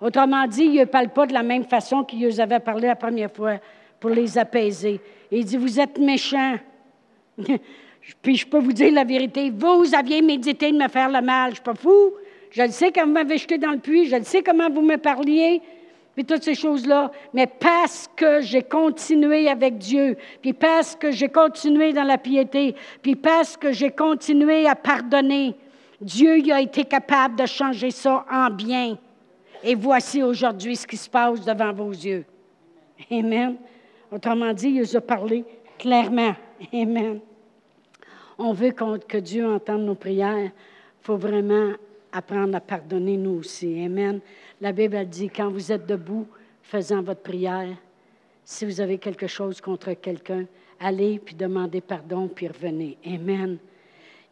Autrement 0.00 0.46
dit, 0.46 0.64
il 0.64 0.80
ne 0.80 0.84
parle 0.84 1.08
pas 1.08 1.26
de 1.26 1.32
la 1.32 1.42
même 1.42 1.64
façon 1.64 2.04
qu'il 2.04 2.40
avait 2.40 2.60
parlé 2.60 2.86
la 2.86 2.96
première 2.96 3.32
fois 3.32 3.54
pour 3.98 4.10
les 4.10 4.38
apaiser. 4.38 5.00
Il 5.30 5.44
dit, 5.44 5.56
vous 5.56 5.80
êtes 5.80 5.98
méchants. 5.98 6.56
Puis 8.22 8.36
je 8.36 8.46
peux 8.46 8.58
vous 8.58 8.72
dire 8.72 8.92
la 8.92 9.04
vérité, 9.04 9.50
vous 9.50 9.94
aviez 9.94 10.22
médité 10.22 10.72
de 10.72 10.78
me 10.78 10.88
faire 10.88 11.08
le 11.08 11.20
mal, 11.20 11.46
je 11.46 11.50
ne 11.50 11.54
suis 11.54 11.62
pas 11.64 11.74
fou. 11.74 12.12
Je 12.50 12.62
le 12.62 12.70
sais 12.70 12.90
quand 12.90 13.04
vous 13.04 13.12
m'avez 13.12 13.36
jeté 13.36 13.58
dans 13.58 13.72
le 13.72 13.78
puits, 13.78 14.06
je 14.06 14.16
le 14.16 14.24
sais 14.24 14.42
comment 14.42 14.70
vous 14.70 14.80
me 14.80 14.96
parliez, 14.96 15.60
puis 16.14 16.24
toutes 16.24 16.42
ces 16.42 16.54
choses-là. 16.54 17.12
Mais 17.34 17.46
parce 17.46 18.08
que 18.16 18.40
j'ai 18.40 18.62
continué 18.62 19.48
avec 19.48 19.76
Dieu, 19.76 20.16
puis 20.40 20.54
parce 20.54 20.96
que 20.96 21.10
j'ai 21.10 21.28
continué 21.28 21.92
dans 21.92 22.04
la 22.04 22.16
piété, 22.16 22.74
puis 23.02 23.16
parce 23.16 23.56
que 23.56 23.72
j'ai 23.72 23.90
continué 23.90 24.66
à 24.66 24.74
pardonner, 24.74 25.54
Dieu 26.00 26.40
a 26.52 26.62
été 26.62 26.84
capable 26.84 27.36
de 27.36 27.44
changer 27.44 27.90
ça 27.90 28.24
en 28.30 28.48
bien. 28.48 28.96
Et 29.62 29.74
voici 29.74 30.22
aujourd'hui 30.22 30.76
ce 30.76 30.86
qui 30.86 30.96
se 30.96 31.08
passe 31.08 31.44
devant 31.44 31.72
vos 31.72 31.90
yeux. 31.90 32.24
Amen. 33.10 33.56
Autrement 34.10 34.52
dit, 34.52 34.68
il 34.68 34.96
a 34.96 35.00
parlé 35.00 35.44
clairement. 35.78 36.34
Amen. 36.72 37.20
On 38.38 38.52
veut 38.52 38.70
que 38.70 39.18
Dieu 39.18 39.46
entende 39.46 39.82
nos 39.82 39.94
prières. 39.94 40.44
Il 40.46 41.02
faut 41.02 41.16
vraiment 41.16 41.72
apprendre 42.12 42.56
à 42.56 42.60
pardonner 42.60 43.16
nous 43.16 43.38
aussi. 43.38 43.84
Amen. 43.84 44.20
La 44.60 44.72
Bible 44.72 45.04
dit, 45.06 45.28
quand 45.28 45.50
vous 45.50 45.72
êtes 45.72 45.86
debout, 45.86 46.26
faisant 46.62 47.02
votre 47.02 47.22
prière, 47.22 47.76
si 48.44 48.64
vous 48.64 48.80
avez 48.80 48.98
quelque 48.98 49.26
chose 49.26 49.60
contre 49.60 49.92
quelqu'un, 49.94 50.44
allez 50.80 51.18
puis 51.18 51.34
demandez 51.34 51.80
pardon 51.80 52.28
puis 52.28 52.48
revenez. 52.48 52.96
Amen. 53.04 53.58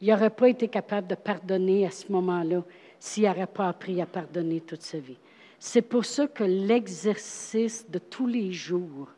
Il 0.01 0.09
n'aurait 0.09 0.31
pas 0.31 0.49
été 0.49 0.69
capable 0.69 1.09
de 1.09 1.15
pardonner 1.15 1.87
à 1.87 1.91
ce 1.91 2.11
moment-là 2.13 2.63
s'il 3.07 3.25
n'aurait 3.25 3.47
pas 3.47 3.69
appris 3.69 4.01
à 4.01 4.07
pardonner 4.07 4.61
toute 4.61 4.83
sa 4.83 4.99
vie. 4.99 5.19
C'est 5.59 5.83
pour 5.83 6.05
ça 6.05 6.27
que 6.27 6.45
l'exercice 6.45 7.89
de 7.89 7.99
tous 7.99 8.27
les 8.27 8.53
jours, 8.53 9.09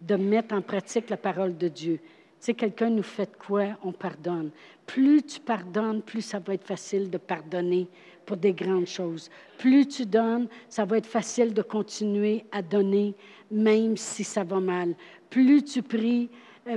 de 0.00 0.16
mettre 0.16 0.54
en 0.54 0.62
pratique 0.62 1.10
la 1.10 1.16
parole 1.16 1.56
de 1.56 1.68
Dieu, 1.68 2.00
sais, 2.42 2.54
quelqu'un 2.54 2.90
nous 2.90 3.04
fait 3.04 3.30
quoi, 3.38 3.78
on 3.84 3.92
pardonne. 3.92 4.50
Plus 4.84 5.22
tu 5.22 5.40
pardonnes, 5.40 6.02
plus 6.02 6.22
ça 6.22 6.40
va 6.40 6.54
être 6.54 6.66
facile 6.66 7.08
de 7.08 7.18
pardonner 7.18 7.86
pour 8.26 8.36
des 8.36 8.52
grandes 8.52 8.86
choses. 8.86 9.30
Plus 9.58 9.86
tu 9.86 10.06
donnes, 10.06 10.48
ça 10.68 10.84
va 10.84 10.98
être 10.98 11.06
facile 11.06 11.54
de 11.54 11.62
continuer 11.62 12.44
à 12.50 12.60
donner, 12.60 13.14
même 13.50 13.96
si 13.96 14.24
ça 14.24 14.42
va 14.42 14.58
mal. 14.58 14.94
Plus 15.30 15.62
tu 15.62 15.82
pries 15.82 16.30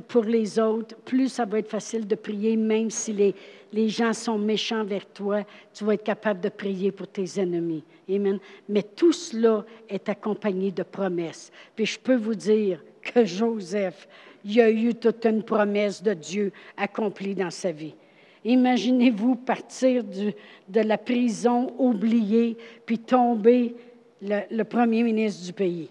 pour 0.08 0.24
les 0.24 0.58
autres, 0.60 0.96
plus 0.98 1.30
ça 1.30 1.46
va 1.46 1.60
être 1.60 1.70
facile 1.70 2.08
de 2.08 2.16
prier, 2.16 2.56
même 2.56 2.90
si 2.90 3.14
les, 3.14 3.36
les 3.72 3.90
gens 3.90 4.14
sont 4.14 4.38
méchants 4.38 4.84
vers 4.84 5.06
toi, 5.06 5.44
tu 5.74 5.84
vas 5.84 5.94
être 5.94 6.04
capable 6.04 6.40
de 6.40 6.50
prier 6.50 6.92
pour 6.92 7.08
tes 7.08 7.40
ennemis. 7.40 7.84
Amen. 8.10 8.40
Mais 8.68 8.84
tout 8.84 9.14
cela 9.14 9.66
est 9.90 10.10
accompagné 10.10 10.72
de 10.72 10.84
promesses. 10.84 11.52
Puis 11.76 11.86
je 11.86 12.00
peux 12.00 12.16
vous 12.16 12.36
dire 12.36 12.84
que 13.02 13.26
Joseph, 13.26 14.08
il 14.44 14.54
y 14.54 14.62
a 14.62 14.70
eu 14.70 14.96
toute 14.96 15.26
une 15.26 15.44
promesse 15.44 16.02
de 16.02 16.14
Dieu 16.14 16.52
accomplie 16.78 17.36
dans 17.36 17.52
sa 17.52 17.72
vie. 17.72 17.96
Imaginez-vous 18.44 19.36
partir 19.36 20.04
de 20.04 20.80
la 20.80 20.98
prison, 21.00 21.74
oublié, 21.80 22.58
puis 22.86 23.00
tomber 23.00 23.76
le, 24.22 24.64
premier 24.64 25.04
ministre 25.04 25.46
du 25.46 25.54
pays. 25.54 25.90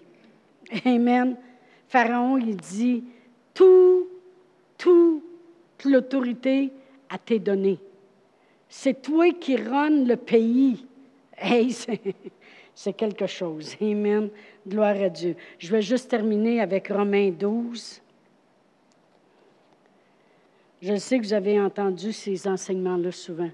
Amen. 0.85 1.35
Pharaon, 1.87 2.37
il 2.37 2.55
dit, 2.55 3.03
tout, 3.55 4.07
toute 4.77 5.23
l'autorité 5.85 6.71
a 7.09 7.15
été 7.15 7.39
donnée. 7.39 7.79
C'est 8.69 9.01
toi 9.01 9.31
qui 9.31 9.55
run 9.55 10.05
le 10.05 10.15
pays. 10.15 10.85
Hey, 11.37 11.71
c'est 12.75 12.93
quelque 12.93 13.25
chose. 13.25 13.75
Amen. 13.81 14.29
Gloire 14.67 15.01
à 15.01 15.09
Dieu. 15.09 15.35
Je 15.57 15.71
vais 15.71 15.81
juste 15.81 16.09
terminer 16.09 16.61
avec 16.61 16.89
Romains 16.89 17.31
12. 17.31 18.01
Je 20.81 20.95
sais 20.97 21.17
que 21.17 21.23
vous 21.23 21.33
avez 21.33 21.59
entendu 21.59 22.11
ces 22.11 22.47
enseignements-là 22.47 23.11
souvent, 23.11 23.49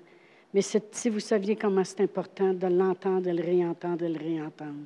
mais 0.53 0.61
si 0.61 1.09
vous 1.09 1.19
saviez 1.19 1.55
comment 1.55 1.83
c'est 1.83 2.01
important 2.01 2.53
de 2.53 2.67
l'entendre, 2.67 3.21
de 3.21 3.31
le 3.31 3.41
réentendre, 3.41 3.97
de 3.97 4.07
le 4.07 4.19
réentendre. 4.19 4.85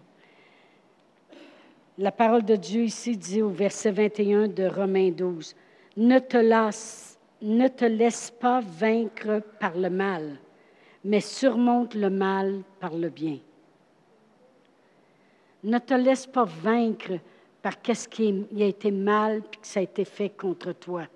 La 1.98 2.12
parole 2.12 2.44
de 2.44 2.56
Dieu 2.56 2.84
ici 2.84 3.16
dit 3.16 3.42
au 3.42 3.50
verset 3.50 3.92
21 3.92 4.48
de 4.50 4.66
Romains 4.66 5.12
12, 5.12 5.56
ne 5.98 6.20
te, 6.20 6.38
laisse, 6.38 7.18
ne 7.42 7.68
te 7.68 7.86
laisse 7.86 8.32
pas 8.32 8.62
vaincre 8.62 9.42
par 9.60 9.78
le 9.78 9.90
mal, 9.90 10.38
mais 11.04 11.22
surmonte 11.22 11.96
le 11.96 12.10
mal 12.10 12.62
par 12.80 12.96
le 12.96 13.10
bien. 13.10 13.40
Ne 15.64 15.80
te 15.80 15.94
laisse 15.94 16.28
pas 16.28 16.46
vaincre 16.46 17.20
par 17.62 17.74
ce 17.84 18.08
qui 18.08 18.46
a 18.60 18.66
été 18.66 18.92
mal 18.92 19.38
et 19.38 19.58
que 19.58 19.68
ça 19.68 19.80
a 19.80 19.84
été 19.84 20.06
fait 20.06 20.30
contre 20.30 20.74
toi 20.74 21.08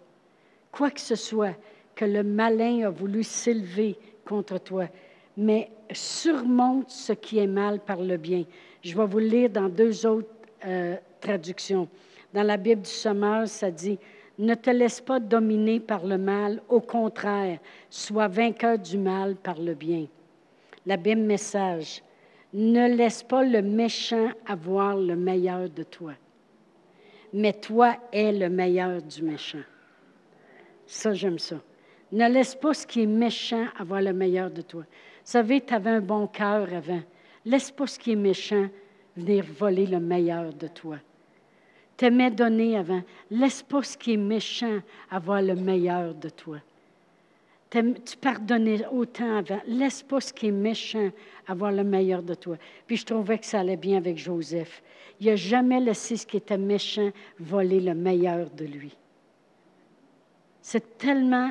quoi 0.72 0.92
que 0.92 1.02
ce 1.02 1.16
soit 1.16 1.56
que 1.96 2.06
le 2.06 2.24
malin 2.24 2.88
a 2.88 2.90
voulu 2.90 3.24
s'élever 3.24 3.98
contre 4.26 4.60
toi, 4.60 4.88
mais 5.36 5.70
surmonte 5.92 6.90
ce 6.90 7.14
qui 7.14 7.40
est 7.40 7.48
mal 7.48 7.80
par 7.80 8.02
le 8.02 8.18
bien. 8.18 8.46
Je 8.82 8.96
vais 8.96 9.06
vous 9.06 9.20
lire 9.20 9.50
dans 9.50 9.68
deux 9.68 10.06
autres 10.06 10.30
euh, 10.66 10.96
traductions. 11.20 11.88
Dans 12.34 12.44
la 12.44 12.58
Bible 12.58 12.82
du 12.82 12.90
Sommeur, 12.90 13.48
ça 13.48 13.72
dit 13.72 13.98
Ne 14.38 14.54
te 14.56 14.70
laisse 14.70 15.02
pas 15.02 15.20
dominer 15.20 15.80
par 15.80 16.06
le 16.06 16.18
mal, 16.18 16.62
au 16.70 16.80
contraire, 16.80 17.60
sois 17.90 18.28
vainqueur 18.28 18.78
du 18.78 18.98
mal 18.98 19.36
par 19.36 19.60
le 19.60 19.74
bien. 19.74 20.06
La 20.86 20.98
Bible 20.98 21.22
Message 21.22 22.04
Ne 22.54 22.96
laisse 22.96 23.24
pas 23.24 23.44
le 23.44 23.62
méchant 23.62 24.30
avoir 24.46 24.96
le 24.96 25.16
meilleur 25.16 25.70
de 25.70 25.84
toi, 25.84 26.14
mais 27.34 27.54
toi 27.54 27.96
es 28.12 28.32
le 28.32 28.50
meilleur 28.50 29.02
du 29.02 29.24
méchant. 29.24 29.64
Ça, 30.86 31.14
j'aime 31.14 31.40
ça. 31.40 31.58
Ne 32.12 32.28
laisse 32.28 32.56
pas 32.56 32.74
ce 32.74 32.88
qui 32.88 33.04
est 33.04 33.08
méchant 33.08 33.66
avoir 33.78 34.02
le 34.02 34.14
meilleur 34.14 34.50
de 34.50 34.62
toi. 34.62 34.82
Vous 34.82 34.88
savez, 35.24 35.62
tu 35.62 35.74
avais 35.74 35.92
un 35.92 36.02
bon 36.02 36.26
cœur 36.26 36.68
avant. 36.74 37.02
Laisse 37.46 37.70
pas 37.70 37.86
ce 37.86 38.00
qui 38.00 38.14
est 38.14 38.16
méchant 38.16 38.68
venir 39.20 39.46
voler 39.58 39.86
le 39.86 40.00
meilleur 40.00 40.54
de 40.54 40.68
toi. 40.68 40.98
T'aimais 41.98 42.32
donner 42.32 42.78
avant. 42.78 43.02
Laisse 43.30 43.62
pas 43.62 43.84
ce 43.84 43.98
qui 43.98 44.14
est 44.14 44.18
méchant 44.18 44.80
avoir 45.12 45.42
le 45.42 45.56
meilleur 45.56 46.14
de 46.14 46.30
toi. 46.30 46.58
Tu 47.70 48.18
pardonnais 48.20 48.86
autant 48.92 49.38
avant. 49.38 49.60
Laisse 49.68 50.02
pas 50.02 50.22
ce 50.22 50.34
qui 50.34 50.48
est 50.48 50.52
méchant 50.52 51.12
avoir 51.46 51.72
le 51.72 51.84
meilleur 51.84 52.24
de 52.24 52.34
toi. 52.34 52.56
Puis 52.88 52.98
je 52.98 53.06
trouvais 53.06 53.38
que 53.38 53.46
ça 53.46 53.60
allait 53.60 53.78
bien 53.78 53.98
avec 53.98 54.18
Joseph. 54.18 54.82
Il 55.20 55.28
n'a 55.28 55.36
jamais 55.36 55.80
laissé 55.80 56.16
ce 56.16 56.26
qui 56.26 56.38
était 56.38 56.58
méchant 56.58 57.12
voler 57.38 57.82
le 57.82 57.94
meilleur 57.94 58.50
de 58.50 58.66
lui. 58.66 58.96
C'est 60.62 60.98
tellement 60.98 61.50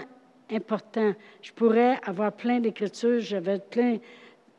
important. 0.51 1.13
Je 1.43 1.53
pourrais 1.53 1.99
avoir 2.05 2.33
plein 2.33 2.61
d'écritures, 2.61 3.21
j'avais 3.21 3.59
plein 3.59 3.99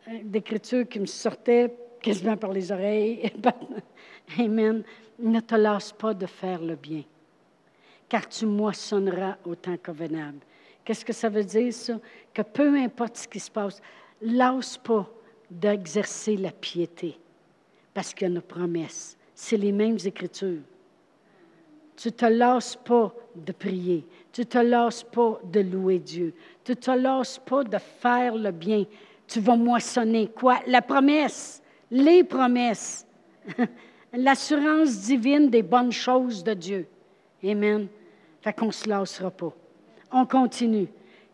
euh, 0.08 0.20
d'écritures 0.24 0.88
qui 0.88 1.00
me 1.00 1.06
sortaient 1.06 1.74
quasiment 2.10 2.38
par 2.38 2.52
les 2.52 2.72
oreilles. 2.72 3.32
Amen. 4.40 4.84
Ne 5.20 5.40
te 5.42 5.56
lasse 5.56 5.92
pas 5.92 6.14
de 6.14 6.26
faire 6.26 6.62
le 6.62 6.76
bien, 6.76 7.04
car 8.08 8.28
tu 8.28 8.46
moissonneras 8.46 9.38
au 9.46 9.56
temps 9.56 9.78
convenable. 9.84 10.40
Qu'est-ce 10.86 11.04
que 11.04 11.14
ça 11.14 11.30
veut 11.30 11.44
dire, 11.44 11.74
ça? 11.74 12.00
Que 12.34 12.42
peu 12.42 12.76
importe 12.78 13.18
ce 13.18 13.28
qui 13.28 13.40
se 13.40 13.52
passe, 13.52 13.82
lasse 14.22 14.78
pas 14.78 15.08
d'exercer 15.52 16.38
la 16.38 16.52
piété, 16.52 17.18
parce 17.94 18.14
qu'il 18.14 18.30
y 18.30 18.32
a 18.32 18.34
une 18.34 18.42
promesse. 18.42 19.18
C'est 19.36 19.58
les 19.58 19.72
mêmes 19.72 19.98
écritures. 20.04 20.62
Tu 21.98 22.08
ne 22.08 22.14
te 22.14 22.26
lasses 22.26 22.78
pas 22.78 23.14
de 23.36 23.52
prier. 23.52 24.06
Tu 24.32 24.42
ne 24.42 24.46
te 24.46 24.58
lasses 24.58 25.04
pas 25.04 25.40
de 25.44 25.60
louer 25.60 26.00
Dieu. 26.00 26.34
Tu 26.64 26.72
ne 26.72 26.76
te 26.76 26.92
lasses 26.92 27.40
pas 27.46 27.64
de 27.66 27.78
faire 27.78 28.36
le 28.36 28.52
bien. 28.52 28.86
Tu 29.28 29.42
vas 29.42 29.58
moissonner 29.58 30.28
quoi? 30.28 30.60
La 30.66 30.82
promesse, 30.82 31.59
les 31.92 32.24
promesses, 32.24 33.06
l'assurance 34.14 35.02
divine 35.02 35.50
des 35.50 35.64
bonnes 35.64 35.92
choses 35.92 36.44
de 36.44 36.54
Dieu. 36.54 36.88
Amen. 37.44 37.88
Fait 38.42 38.54
qu'on 38.54 38.72
se 38.72 38.88
lassera 38.88 39.32
pas. 39.32 39.54
On 40.12 40.26
continue. 40.26 40.88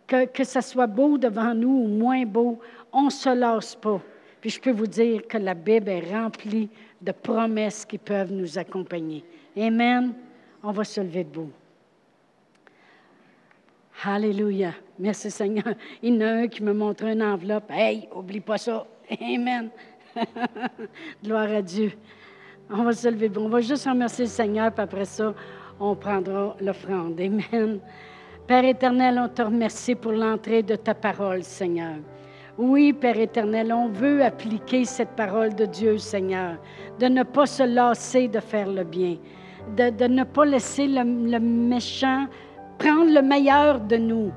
Que, 0.08 0.26
que 0.26 0.44
ça 0.44 0.62
soit 0.62 0.88
beau 0.88 1.18
devant 1.18 1.54
nous 1.54 1.84
ou 1.84 1.88
moins 1.88 2.26
beau, 2.26 2.60
on 2.94 3.10
se 3.10 3.30
lasse 3.30 3.76
pas. 3.76 4.02
Puis 4.40 4.52
je 4.52 4.62
peux 4.62 4.72
vous 4.72 4.88
dire 4.88 5.28
que 5.28 5.38
la 5.38 5.56
Bible 5.56 5.90
est 5.90 6.12
remplie 6.12 6.70
de 7.02 7.12
promesses 7.12 7.86
qui 7.86 7.98
peuvent 7.98 8.32
nous 8.32 8.58
accompagner. 8.58 9.24
Amen. 9.58 10.14
On 10.62 10.72
va 10.72 10.84
se 10.84 11.02
lever 11.02 11.24
debout. 11.24 11.52
Alléluia. 14.04 14.74
Merci 15.00 15.32
Seigneur. 15.32 15.74
Il 16.04 16.16
y 16.16 16.18
en 16.18 16.22
a 16.22 16.32
un 16.42 16.48
qui 16.48 16.62
me 16.62 16.74
montre 16.74 17.06
une 17.06 17.24
enveloppe. 17.24 17.72
Hey, 17.72 18.08
oublie 18.14 18.42
pas 18.42 18.58
ça. 18.58 18.86
Amen. 19.22 19.70
Gloire 21.24 21.52
à 21.52 21.62
Dieu. 21.62 21.92
On 22.70 22.84
va 22.84 22.94
se 22.94 23.08
lever. 23.08 23.32
On 23.38 23.50
va 23.50 23.62
juste 23.62 23.86
remercier 23.86 24.26
le 24.26 24.30
Seigneur, 24.30 24.72
puis 24.72 24.84
après 24.84 25.06
ça, 25.06 25.34
on 25.80 25.96
prendra 25.96 26.56
l'offrande. 26.60 27.20
Amen. 27.20 27.80
Père 28.48 28.66
éternel, 28.66 29.20
on 29.20 29.28
te 29.28 29.42
remercie 29.42 29.96
pour 29.96 30.12
l'entrée 30.12 30.62
de 30.62 30.76
ta 30.76 30.94
parole, 30.94 31.44
Seigneur. 31.44 31.96
Oui, 32.58 32.94
Père 32.94 33.20
éternel, 33.20 33.74
on 33.74 33.90
veut 33.90 34.24
appliquer 34.24 34.86
cette 34.86 35.10
parole 35.10 35.54
de 35.56 35.66
Dieu, 35.66 35.98
Seigneur, 35.98 36.58
de 37.00 37.08
ne 37.08 37.24
pas 37.24 37.48
se 37.48 37.64
lasser 37.64 38.28
de 38.28 38.40
faire 38.40 38.70
le 38.70 38.84
bien, 38.84 39.18
de, 39.76 40.08
ne 40.08 40.24
pas 40.24 40.46
laisser 40.46 40.88
le, 40.88 41.04
le 41.04 41.40
méchant 41.40 42.28
prendre 42.78 43.14
le 43.14 43.22
meilleur 43.22 43.80
de 43.80 43.98
nous, 43.98 44.32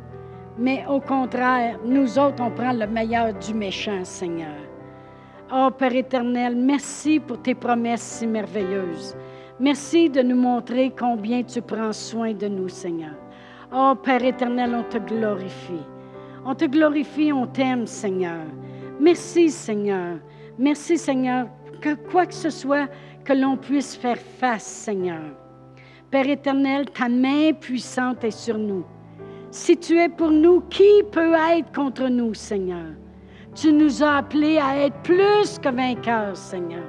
mais 0.59 0.85
au 0.89 1.01
contraire, 1.01 1.79
nous 1.85 2.19
autres, 2.19 2.43
on 2.43 2.51
prend 2.51 2.73
le 2.73 2.87
meilleur 2.87 3.35
du 3.35 3.55
méchant, 3.55 4.05
Seigneur. 4.05 4.68
Oh 5.51 5.71
Père 5.71 5.95
éternel, 5.95 6.55
merci 6.57 7.19
pour 7.19 7.41
tes 7.41 7.55
promesses 7.55 8.03
si 8.03 8.27
merveilleuses. 8.27 9.17
Merci 9.59 10.11
de 10.11 10.21
nous 10.21 10.37
montrer 10.37 10.93
combien 10.97 11.43
tu 11.43 11.63
prends 11.63 11.95
soin 11.95 12.35
de 12.35 12.49
nous, 12.49 12.69
Seigneur. 12.69 13.15
Oh 13.73 13.95
Père 14.03 14.23
éternel, 14.23 14.75
on 14.75 14.83
te 14.83 14.99
glorifie. 14.99 15.87
On 16.45 16.55
te 16.55 16.67
glorifie, 16.67 17.33
on 17.33 17.47
t'aime, 17.47 17.87
Seigneur. 17.87 18.45
Merci, 19.01 19.49
Seigneur. 19.49 20.19
Merci, 20.59 20.99
Seigneur, 20.99 21.47
que 21.81 21.95
quoi 21.95 22.27
que 22.27 22.35
ce 22.35 22.51
soit 22.51 22.87
que 23.25 23.33
l'on 23.33 23.57
puisse 23.57 23.97
faire 23.97 24.19
face, 24.19 24.65
Seigneur. 24.65 25.23
Père 26.11 26.29
éternel, 26.29 26.91
ta 26.91 27.09
main 27.09 27.55
puissante 27.55 28.23
est 28.23 28.39
sur 28.39 28.59
nous. 28.59 28.85
Si 29.51 29.79
tu 29.79 29.99
es 29.99 30.11
pour 30.11 30.31
nous, 30.31 30.61
qui 30.69 31.03
peut 31.11 31.33
être 31.53 31.73
contre 31.73 32.09
nous, 32.09 32.35
Seigneur? 32.35 32.93
Tu 33.61 33.73
nous 33.73 34.05
as 34.05 34.19
appelés 34.19 34.59
à 34.59 34.87
être 34.87 35.03
plus 35.03 35.59
que 35.59 35.69
vainqueurs, 35.69 36.37
Seigneur. 36.37 36.85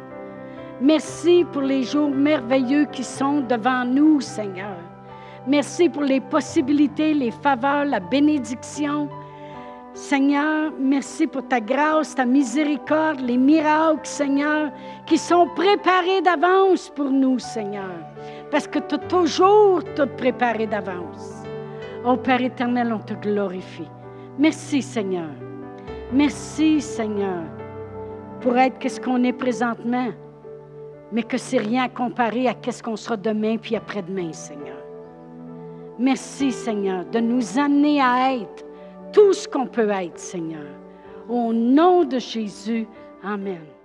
Merci 0.79 1.43
pour 1.51 1.63
les 1.63 1.81
jours 1.81 2.11
merveilleux 2.11 2.85
qui 2.85 3.03
sont 3.03 3.41
devant 3.41 3.83
nous, 3.83 4.21
Seigneur. 4.21 4.77
Merci 5.47 5.89
pour 5.89 6.03
les 6.03 6.19
possibilités, 6.19 7.15
les 7.15 7.31
faveurs, 7.31 7.85
la 7.85 7.99
bénédiction. 7.99 9.09
Seigneur, 9.95 10.71
merci 10.79 11.25
pour 11.25 11.47
ta 11.47 11.59
grâce, 11.59 12.13
ta 12.13 12.25
miséricorde, 12.25 13.21
les 13.21 13.37
miracles, 13.37 14.05
Seigneur, 14.05 14.71
qui 15.07 15.17
sont 15.17 15.47
préparés 15.55 16.21
d'avance 16.21 16.91
pour 16.95 17.09
nous, 17.09 17.39
Seigneur. 17.39 17.97
Parce 18.51 18.67
que 18.67 18.77
tu 18.77 18.93
as 18.93 18.99
toujours 18.99 19.83
tout 19.95 20.09
préparé 20.17 20.67
d'avance. 20.67 21.43
Oh 22.05 22.15
Père 22.15 22.43
éternel, 22.43 22.93
on 22.93 22.99
te 22.99 23.15
glorifie. 23.15 23.89
Merci, 24.37 24.83
Seigneur. 24.83 25.48
Merci, 26.11 26.81
Seigneur, 26.81 27.43
pour 28.41 28.57
être 28.57 28.79
qu'est-ce 28.79 28.99
qu'on 28.99 29.23
est 29.23 29.33
présentement, 29.33 30.09
mais 31.11 31.23
que 31.23 31.37
c'est 31.37 31.59
rien 31.59 31.83
à 31.83 31.89
comparer 31.89 32.47
à 32.47 32.55
qu'est-ce 32.55 32.81
qu'on 32.81 32.95
sera 32.95 33.15
demain 33.15 33.57
puis 33.57 33.75
après-demain, 33.75 34.33
Seigneur. 34.33 34.77
Merci, 35.99 36.51
Seigneur, 36.51 37.05
de 37.05 37.19
nous 37.19 37.59
amener 37.59 38.01
à 38.01 38.33
être 38.33 38.65
tout 39.13 39.33
ce 39.33 39.47
qu'on 39.47 39.67
peut 39.67 39.89
être, 39.89 40.17
Seigneur. 40.17 40.65
Au 41.29 41.53
nom 41.53 42.03
de 42.05 42.17
Jésus, 42.17 42.87
Amen. 43.23 43.78